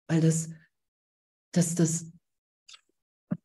Weil 0.07 0.19
das, 0.19 0.49
das, 1.53 1.75
das, 1.75 2.11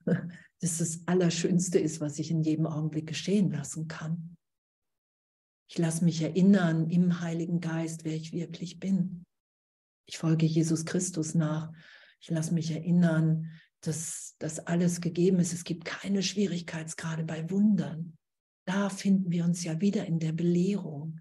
das 0.04 0.78
das 0.78 1.00
Allerschönste 1.06 1.78
ist, 1.78 2.00
was 2.00 2.18
ich 2.18 2.32
in 2.32 2.42
jedem 2.42 2.66
Augenblick 2.66 3.06
geschehen 3.06 3.52
lassen 3.52 3.86
kann. 3.86 4.36
Ich 5.70 5.78
lasse 5.78 6.04
mich 6.04 6.20
erinnern 6.20 6.90
im 6.90 7.20
Heiligen 7.20 7.60
Geist, 7.60 8.04
wer 8.04 8.16
ich 8.16 8.32
wirklich 8.32 8.80
bin. 8.80 9.24
Ich 10.06 10.18
folge 10.18 10.46
Jesus 10.46 10.84
Christus 10.84 11.36
nach 11.36 11.72
ich 12.20 12.30
lasse 12.30 12.54
mich 12.54 12.70
erinnern, 12.70 13.50
dass 13.80 14.36
das 14.38 14.66
alles 14.66 15.00
gegeben 15.00 15.40
ist. 15.40 15.52
Es 15.52 15.64
gibt 15.64 15.84
keine 15.84 16.22
Schwierigkeitsgrade 16.22 17.24
bei 17.24 17.50
Wundern. 17.50 18.16
Da 18.66 18.90
finden 18.90 19.30
wir 19.30 19.44
uns 19.44 19.64
ja 19.64 19.80
wieder 19.80 20.06
in 20.06 20.18
der 20.18 20.32
Belehrung. 20.32 21.20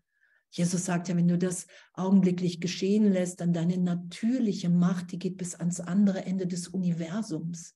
Jesus 0.51 0.85
sagt 0.85 1.07
ja, 1.07 1.15
wenn 1.15 1.27
du 1.27 1.37
das 1.37 1.67
augenblicklich 1.93 2.59
geschehen 2.59 3.11
lässt, 3.11 3.39
dann 3.39 3.53
deine 3.53 3.77
natürliche 3.77 4.69
Macht, 4.69 5.11
die 5.11 5.19
geht 5.19 5.37
bis 5.37 5.55
ans 5.55 5.79
andere 5.79 6.25
Ende 6.25 6.47
des 6.47 6.67
Universums. 6.67 7.75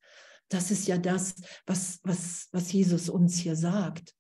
Das 0.50 0.72
ist 0.72 0.88
ja 0.88 0.98
das, 0.98 1.36
was, 1.66 2.00
was, 2.04 2.50
was 2.52 2.72
Jesus 2.72 3.10
uns 3.10 3.38
hier 3.38 3.56
sagt. 3.56 4.16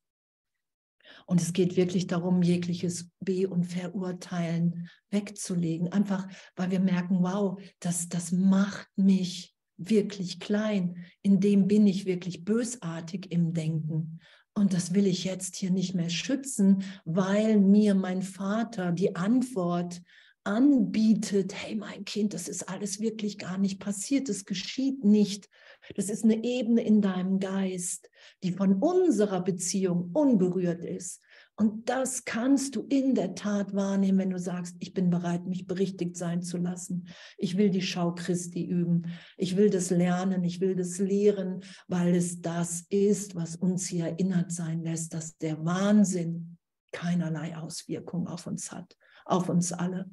Und 1.25 1.41
es 1.41 1.53
geht 1.53 1.75
wirklich 1.75 2.07
darum, 2.07 2.41
jegliches 2.41 3.09
Be- 3.19 3.49
und 3.49 3.65
Verurteilen 3.65 4.89
wegzulegen. 5.09 5.91
Einfach, 5.91 6.27
weil 6.55 6.71
wir 6.71 6.79
merken, 6.79 7.19
wow, 7.21 7.61
das, 7.79 8.09
das 8.09 8.31
macht 8.31 8.87
mich 8.95 9.55
wirklich 9.77 10.39
klein. 10.39 11.05
In 11.21 11.39
dem 11.39 11.67
bin 11.67 11.87
ich 11.87 12.05
wirklich 12.05 12.43
bösartig 12.43 13.31
im 13.31 13.53
Denken. 13.53 14.19
Und 14.53 14.73
das 14.73 14.93
will 14.93 15.07
ich 15.07 15.23
jetzt 15.23 15.55
hier 15.55 15.71
nicht 15.71 15.95
mehr 15.95 16.09
schützen, 16.09 16.83
weil 17.05 17.59
mir 17.59 17.95
mein 17.95 18.21
Vater 18.21 18.91
die 18.91 19.15
Antwort 19.15 20.01
anbietet, 20.43 21.53
hey 21.55 21.75
mein 21.75 22.05
Kind, 22.05 22.33
das 22.33 22.47
ist 22.47 22.69
alles 22.69 22.99
wirklich 22.99 23.37
gar 23.37 23.57
nicht 23.57 23.79
passiert, 23.79 24.29
es 24.29 24.45
geschieht 24.45 25.03
nicht. 25.03 25.49
Das 25.95 26.09
ist 26.09 26.23
eine 26.23 26.43
Ebene 26.43 26.81
in 26.81 27.01
deinem 27.01 27.39
Geist, 27.39 28.09
die 28.41 28.51
von 28.51 28.75
unserer 28.81 29.41
Beziehung 29.41 30.11
unberührt 30.13 30.83
ist. 30.83 31.21
Und 31.55 31.87
das 31.87 32.25
kannst 32.25 32.75
du 32.75 32.87
in 32.89 33.13
der 33.13 33.35
Tat 33.35 33.75
wahrnehmen, 33.75 34.17
wenn 34.17 34.29
du 34.31 34.39
sagst, 34.39 34.75
ich 34.79 34.93
bin 34.93 35.11
bereit, 35.11 35.45
mich 35.45 35.67
berichtigt 35.67 36.17
sein 36.17 36.41
zu 36.41 36.57
lassen. 36.57 37.07
Ich 37.37 37.57
will 37.57 37.69
die 37.69 37.83
Schau 37.83 38.15
Christi 38.15 38.65
üben. 38.65 39.03
Ich 39.37 39.55
will 39.55 39.69
das 39.69 39.91
lernen. 39.91 40.43
Ich 40.43 40.61
will 40.61 40.75
das 40.75 40.97
lehren, 40.97 41.63
weil 41.87 42.15
es 42.15 42.41
das 42.41 42.85
ist, 42.89 43.35
was 43.35 43.55
uns 43.55 43.87
hier 43.87 44.05
erinnert 44.05 44.51
sein 44.51 44.83
lässt, 44.83 45.13
dass 45.13 45.37
der 45.37 45.63
Wahnsinn 45.63 46.57
keinerlei 46.91 47.55
Auswirkung 47.55 48.27
auf 48.27 48.47
uns 48.47 48.71
hat, 48.71 48.97
auf 49.25 49.47
uns 49.47 49.71
alle. 49.71 50.09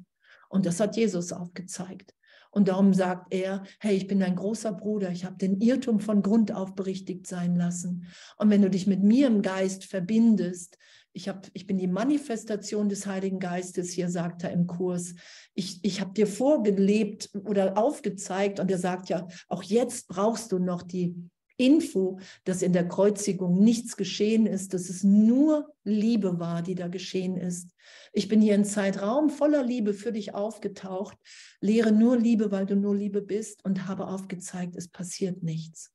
Und 0.49 0.65
das 0.65 0.79
hat 0.79 0.95
Jesus 0.95 1.31
aufgezeigt. 1.31 2.13
Und 2.51 2.67
darum 2.67 2.93
sagt 2.93 3.33
er, 3.33 3.63
hey, 3.79 3.95
ich 3.95 4.07
bin 4.07 4.19
dein 4.19 4.35
großer 4.35 4.73
Bruder, 4.73 5.09
ich 5.11 5.25
habe 5.25 5.37
den 5.37 5.59
Irrtum 5.61 5.99
von 5.99 6.21
Grund 6.21 6.53
auf 6.53 6.75
berichtigt 6.75 7.25
sein 7.25 7.55
lassen. 7.55 8.05
Und 8.37 8.49
wenn 8.49 8.61
du 8.61 8.69
dich 8.69 8.87
mit 8.87 9.01
mir 9.01 9.27
im 9.27 9.41
Geist 9.41 9.85
verbindest, 9.85 10.77
ich, 11.13 11.27
hab, 11.27 11.47
ich 11.53 11.67
bin 11.67 11.77
die 11.77 11.87
Manifestation 11.87 12.87
des 12.87 13.05
Heiligen 13.05 13.39
Geistes, 13.39 13.91
hier 13.91 14.09
sagt 14.09 14.43
er 14.43 14.51
im 14.51 14.67
Kurs. 14.67 15.15
Ich, 15.53 15.79
ich 15.83 15.99
habe 15.99 16.13
dir 16.13 16.27
vorgelebt 16.27 17.29
oder 17.33 17.77
aufgezeigt 17.77 18.59
und 18.59 18.71
er 18.71 18.77
sagt 18.77 19.09
ja, 19.09 19.27
auch 19.47 19.63
jetzt 19.63 20.07
brauchst 20.07 20.51
du 20.51 20.59
noch 20.59 20.81
die 20.81 21.15
Info, 21.61 22.19
dass 22.43 22.61
in 22.61 22.73
der 22.73 22.87
Kreuzigung 22.87 23.63
nichts 23.63 23.95
geschehen 23.95 24.45
ist, 24.47 24.73
dass 24.73 24.89
es 24.89 25.03
nur 25.03 25.73
Liebe 25.83 26.39
war, 26.39 26.61
die 26.61 26.75
da 26.75 26.87
geschehen 26.87 27.37
ist. 27.37 27.69
Ich 28.13 28.27
bin 28.27 28.41
hier 28.41 28.55
in 28.55 28.65
Zeitraum 28.65 29.29
voller 29.29 29.63
Liebe 29.63 29.93
für 29.93 30.11
dich 30.11 30.33
aufgetaucht, 30.33 31.17
lehre 31.61 31.91
nur 31.91 32.17
Liebe, 32.17 32.51
weil 32.51 32.65
du 32.65 32.75
nur 32.75 32.95
Liebe 32.95 33.21
bist 33.21 33.63
und 33.63 33.87
habe 33.87 34.07
aufgezeigt, 34.07 34.75
es 34.75 34.87
passiert 34.87 35.43
nichts. 35.43 35.93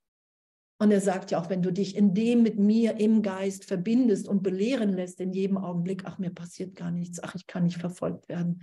Und 0.79 0.91
er 0.91 1.01
sagt 1.01 1.31
ja 1.31 1.41
auch, 1.41 1.49
wenn 1.49 1.63
du 1.63 1.73
dich 1.73 1.97
in 1.97 2.15
dem 2.15 2.43
mit 2.43 2.59
mir 2.59 3.01
im 3.01 3.23
Geist 3.23 3.65
verbindest 3.65 4.29
und 4.29 4.43
belehren 4.43 4.93
lässt 4.93 5.21
in 5.21 5.33
jedem 5.33 5.57
Augenblick, 5.57 6.05
ach, 6.05 6.19
mir 6.19 6.31
passiert 6.31 6.77
gar 6.77 6.91
nichts, 6.91 7.23
ach, 7.23 7.35
ich 7.35 7.47
kann 7.47 7.65
nicht 7.65 7.79
verfolgt 7.79 8.29
werden. 8.29 8.63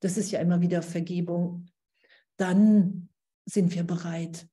Das 0.00 0.16
ist 0.16 0.32
ja 0.32 0.40
immer 0.40 0.60
wieder 0.60 0.82
Vergebung. 0.82 1.66
Dann 2.36 3.08
sind 3.44 3.74
wir 3.74 3.84
bereit, 3.84 4.48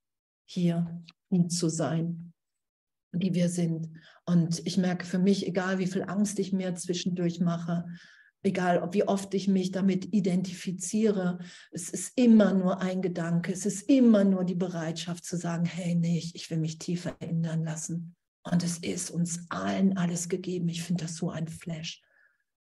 hier 0.45 1.03
zu 1.49 1.69
sein, 1.69 2.33
die 3.11 3.33
wir 3.33 3.49
sind. 3.49 3.89
Und 4.25 4.65
ich 4.65 4.77
merke 4.77 5.05
für 5.05 5.19
mich, 5.19 5.47
egal 5.47 5.79
wie 5.79 5.87
viel 5.87 6.03
Angst 6.03 6.39
ich 6.39 6.53
mir 6.53 6.75
zwischendurch 6.75 7.39
mache, 7.39 7.85
egal 8.43 8.87
wie 8.91 9.07
oft 9.07 9.33
ich 9.33 9.47
mich 9.47 9.71
damit 9.71 10.13
identifiziere, 10.13 11.39
es 11.71 11.89
ist 11.89 12.13
immer 12.15 12.53
nur 12.53 12.81
ein 12.81 13.01
Gedanke, 13.01 13.51
es 13.51 13.65
ist 13.65 13.89
immer 13.89 14.23
nur 14.23 14.43
die 14.43 14.55
Bereitschaft 14.55 15.25
zu 15.25 15.37
sagen, 15.37 15.65
hey, 15.65 15.95
nee, 15.95 16.21
ich 16.33 16.49
will 16.49 16.59
mich 16.59 16.77
tiefer 16.79 17.15
ändern 17.19 17.63
lassen. 17.63 18.15
Und 18.43 18.63
es 18.63 18.77
ist 18.77 19.11
uns 19.11 19.45
allen 19.49 19.97
alles 19.97 20.29
gegeben. 20.29 20.69
Ich 20.69 20.83
finde 20.83 21.05
das 21.05 21.15
so 21.15 21.29
ein 21.29 21.47
Flash. 21.47 22.01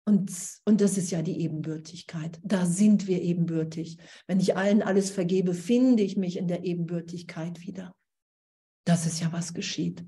Und, 0.06 0.30
und 0.64 0.80
das 0.80 0.98
ist 0.98 1.10
ja 1.10 1.22
die 1.22 1.40
Ebenbürtigkeit. 1.40 2.38
Da 2.42 2.66
sind 2.66 3.06
wir 3.06 3.22
ebenbürtig. 3.22 3.98
Wenn 4.26 4.38
ich 4.38 4.56
allen 4.56 4.82
alles 4.82 5.10
vergebe, 5.10 5.54
finde 5.54 6.02
ich 6.02 6.16
mich 6.16 6.36
in 6.36 6.46
der 6.46 6.64
Ebenbürtigkeit 6.64 7.60
wieder. 7.62 7.94
Das 8.84 9.06
ist 9.06 9.20
ja, 9.20 9.32
was 9.32 9.54
geschieht. 9.54 10.04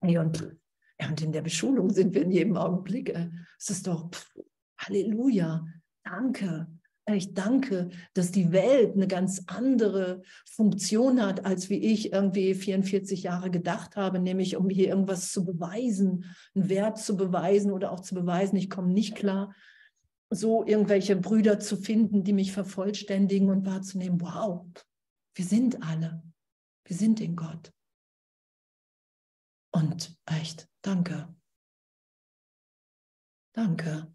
Und, 0.00 0.56
und 0.98 1.20
in 1.20 1.32
der 1.32 1.42
Beschulung 1.42 1.90
sind 1.90 2.14
wir 2.14 2.22
in 2.22 2.30
jedem 2.30 2.56
Augenblick. 2.56 3.10
Äh, 3.10 3.30
es 3.58 3.70
ist 3.70 3.86
doch, 3.86 4.10
pff, 4.10 4.34
Halleluja, 4.78 5.64
danke. 6.04 6.68
Ich 7.10 7.34
danke, 7.34 7.90
dass 8.14 8.30
die 8.30 8.52
Welt 8.52 8.94
eine 8.94 9.08
ganz 9.08 9.42
andere 9.48 10.22
Funktion 10.48 11.20
hat, 11.20 11.44
als 11.44 11.68
wie 11.68 11.78
ich 11.78 12.12
irgendwie 12.12 12.54
44 12.54 13.24
Jahre 13.24 13.50
gedacht 13.50 13.96
habe, 13.96 14.20
nämlich 14.20 14.56
um 14.56 14.70
hier 14.70 14.88
irgendwas 14.88 15.32
zu 15.32 15.44
beweisen, 15.44 16.24
einen 16.54 16.68
Wert 16.68 16.98
zu 16.98 17.16
beweisen 17.16 17.72
oder 17.72 17.90
auch 17.90 18.00
zu 18.00 18.14
beweisen, 18.14 18.54
ich 18.54 18.70
komme 18.70 18.92
nicht 18.92 19.16
klar, 19.16 19.52
so 20.30 20.64
irgendwelche 20.64 21.16
Brüder 21.16 21.58
zu 21.58 21.76
finden, 21.76 22.22
die 22.22 22.32
mich 22.32 22.52
vervollständigen 22.52 23.50
und 23.50 23.66
wahrzunehmen, 23.66 24.20
wow, 24.20 24.64
wir 25.34 25.44
sind 25.44 25.82
alle, 25.82 26.22
wir 26.84 26.96
sind 26.96 27.20
in 27.20 27.34
Gott. 27.34 27.72
Und 29.72 30.16
echt, 30.26 30.68
danke. 30.82 31.34
Danke. 33.54 34.14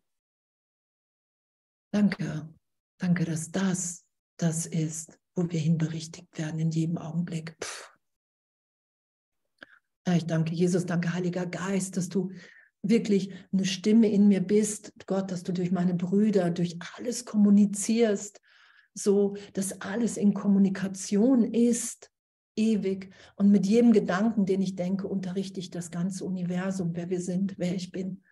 Danke, 1.91 2.53
danke, 2.99 3.25
dass 3.25 3.51
das 3.51 4.07
das 4.37 4.65
ist, 4.65 5.19
wo 5.35 5.49
wir 5.49 5.59
hinberichtigt 5.59 6.37
werden 6.37 6.59
in 6.59 6.71
jedem 6.71 6.97
Augenblick. 6.97 7.55
Ich 10.15 10.25
danke 10.25 10.53
Jesus, 10.53 10.85
danke 10.85 11.11
Heiliger 11.13 11.45
Geist, 11.45 11.97
dass 11.97 12.07
du 12.07 12.31
wirklich 12.81 13.33
eine 13.51 13.65
Stimme 13.65 14.09
in 14.09 14.27
mir 14.27 14.39
bist, 14.39 14.93
Gott, 15.05 15.31
dass 15.31 15.43
du 15.43 15.51
durch 15.51 15.71
meine 15.71 15.95
Brüder, 15.95 16.49
durch 16.49 16.77
alles 16.95 17.25
kommunizierst, 17.25 18.39
so 18.93 19.35
dass 19.53 19.81
alles 19.81 20.15
in 20.15 20.33
Kommunikation 20.33 21.43
ist, 21.43 22.09
ewig. 22.57 23.11
Und 23.35 23.51
mit 23.51 23.65
jedem 23.65 23.93
Gedanken, 23.93 24.45
den 24.45 24.61
ich 24.61 24.75
denke, 24.75 25.07
unterrichte 25.07 25.59
ich 25.59 25.69
das 25.69 25.91
ganze 25.91 26.25
Universum, 26.25 26.91
wer 26.93 27.09
wir 27.09 27.21
sind, 27.21 27.55
wer 27.57 27.73
ich 27.73 27.91
bin. 27.91 28.23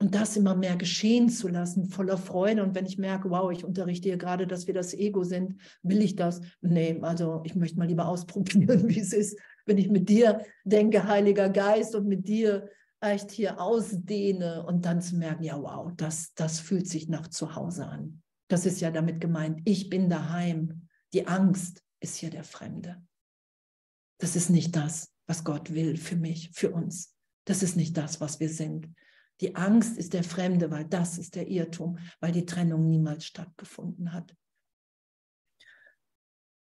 Und 0.00 0.14
das 0.14 0.36
immer 0.36 0.54
mehr 0.54 0.76
geschehen 0.76 1.28
zu 1.28 1.48
lassen, 1.48 1.86
voller 1.86 2.18
Freude. 2.18 2.62
Und 2.62 2.74
wenn 2.76 2.86
ich 2.86 2.98
merke, 2.98 3.30
wow, 3.30 3.50
ich 3.50 3.64
unterrichte 3.64 4.08
hier 4.08 4.18
gerade, 4.18 4.46
dass 4.46 4.68
wir 4.68 4.74
das 4.74 4.94
Ego 4.94 5.24
sind, 5.24 5.60
will 5.82 6.02
ich 6.02 6.14
das? 6.14 6.40
Nee, 6.60 6.98
also 7.02 7.42
ich 7.44 7.56
möchte 7.56 7.78
mal 7.78 7.88
lieber 7.88 8.06
ausprobieren, 8.08 8.88
wie 8.88 9.00
es 9.00 9.12
ist, 9.12 9.38
wenn 9.66 9.78
ich 9.78 9.88
mit 9.88 10.08
dir 10.08 10.44
denke, 10.64 11.08
Heiliger 11.08 11.48
Geist, 11.48 11.94
und 11.94 12.06
mit 12.06 12.28
dir 12.28 12.68
echt 13.00 13.30
hier 13.30 13.60
ausdehne 13.60 14.64
und 14.64 14.84
dann 14.84 15.00
zu 15.00 15.16
merken, 15.16 15.44
ja, 15.44 15.60
wow, 15.60 15.90
das, 15.96 16.34
das 16.34 16.60
fühlt 16.60 16.86
sich 16.86 17.08
nach 17.08 17.28
zu 17.28 17.54
Hause 17.54 17.86
an. 17.86 18.22
Das 18.48 18.66
ist 18.66 18.80
ja 18.80 18.90
damit 18.90 19.20
gemeint, 19.20 19.60
ich 19.64 19.88
bin 19.90 20.08
daheim. 20.08 20.88
Die 21.12 21.26
Angst 21.26 21.82
ist 22.00 22.16
hier 22.16 22.30
der 22.30 22.44
Fremde. 22.44 23.02
Das 24.18 24.36
ist 24.36 24.50
nicht 24.50 24.74
das, 24.76 25.12
was 25.26 25.44
Gott 25.44 25.72
will 25.72 25.96
für 25.96 26.16
mich, 26.16 26.50
für 26.52 26.70
uns. 26.70 27.14
Das 27.44 27.62
ist 27.62 27.76
nicht 27.76 27.96
das, 27.96 28.20
was 28.20 28.40
wir 28.40 28.48
sind. 28.48 28.94
Die 29.40 29.54
Angst 29.54 29.96
ist 29.96 30.12
der 30.12 30.24
Fremde, 30.24 30.70
weil 30.70 30.84
das 30.84 31.16
ist 31.16 31.36
der 31.36 31.48
Irrtum, 31.48 31.98
weil 32.20 32.32
die 32.32 32.44
Trennung 32.44 32.88
niemals 32.88 33.24
stattgefunden 33.24 34.12
hat. 34.12 34.34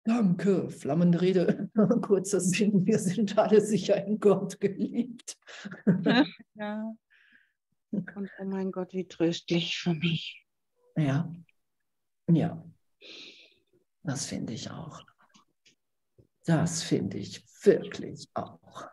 Danke, 0.03 0.71
flammende 0.71 1.21
Rede, 1.21 1.69
kurzer 2.01 2.39
Sinn, 2.39 2.85
wir 2.87 2.97
sind 2.97 3.37
alle 3.37 3.61
sicher 3.61 4.03
in 4.05 4.19
Gott 4.19 4.59
geliebt. 4.59 5.37
Ja. 6.55 6.93
Und 7.91 8.29
oh 8.39 8.45
mein 8.45 8.71
Gott, 8.71 8.93
wie 8.93 9.05
tröstlich 9.05 9.77
für 9.77 9.93
mich. 9.93 10.45
Ja, 10.95 11.33
ja, 12.29 12.63
das 14.03 14.25
finde 14.27 14.53
ich 14.53 14.69
auch. 14.69 15.03
Das 16.51 16.83
finde 16.83 17.17
ich 17.17 17.45
wirklich 17.63 18.27
auch. 18.33 18.90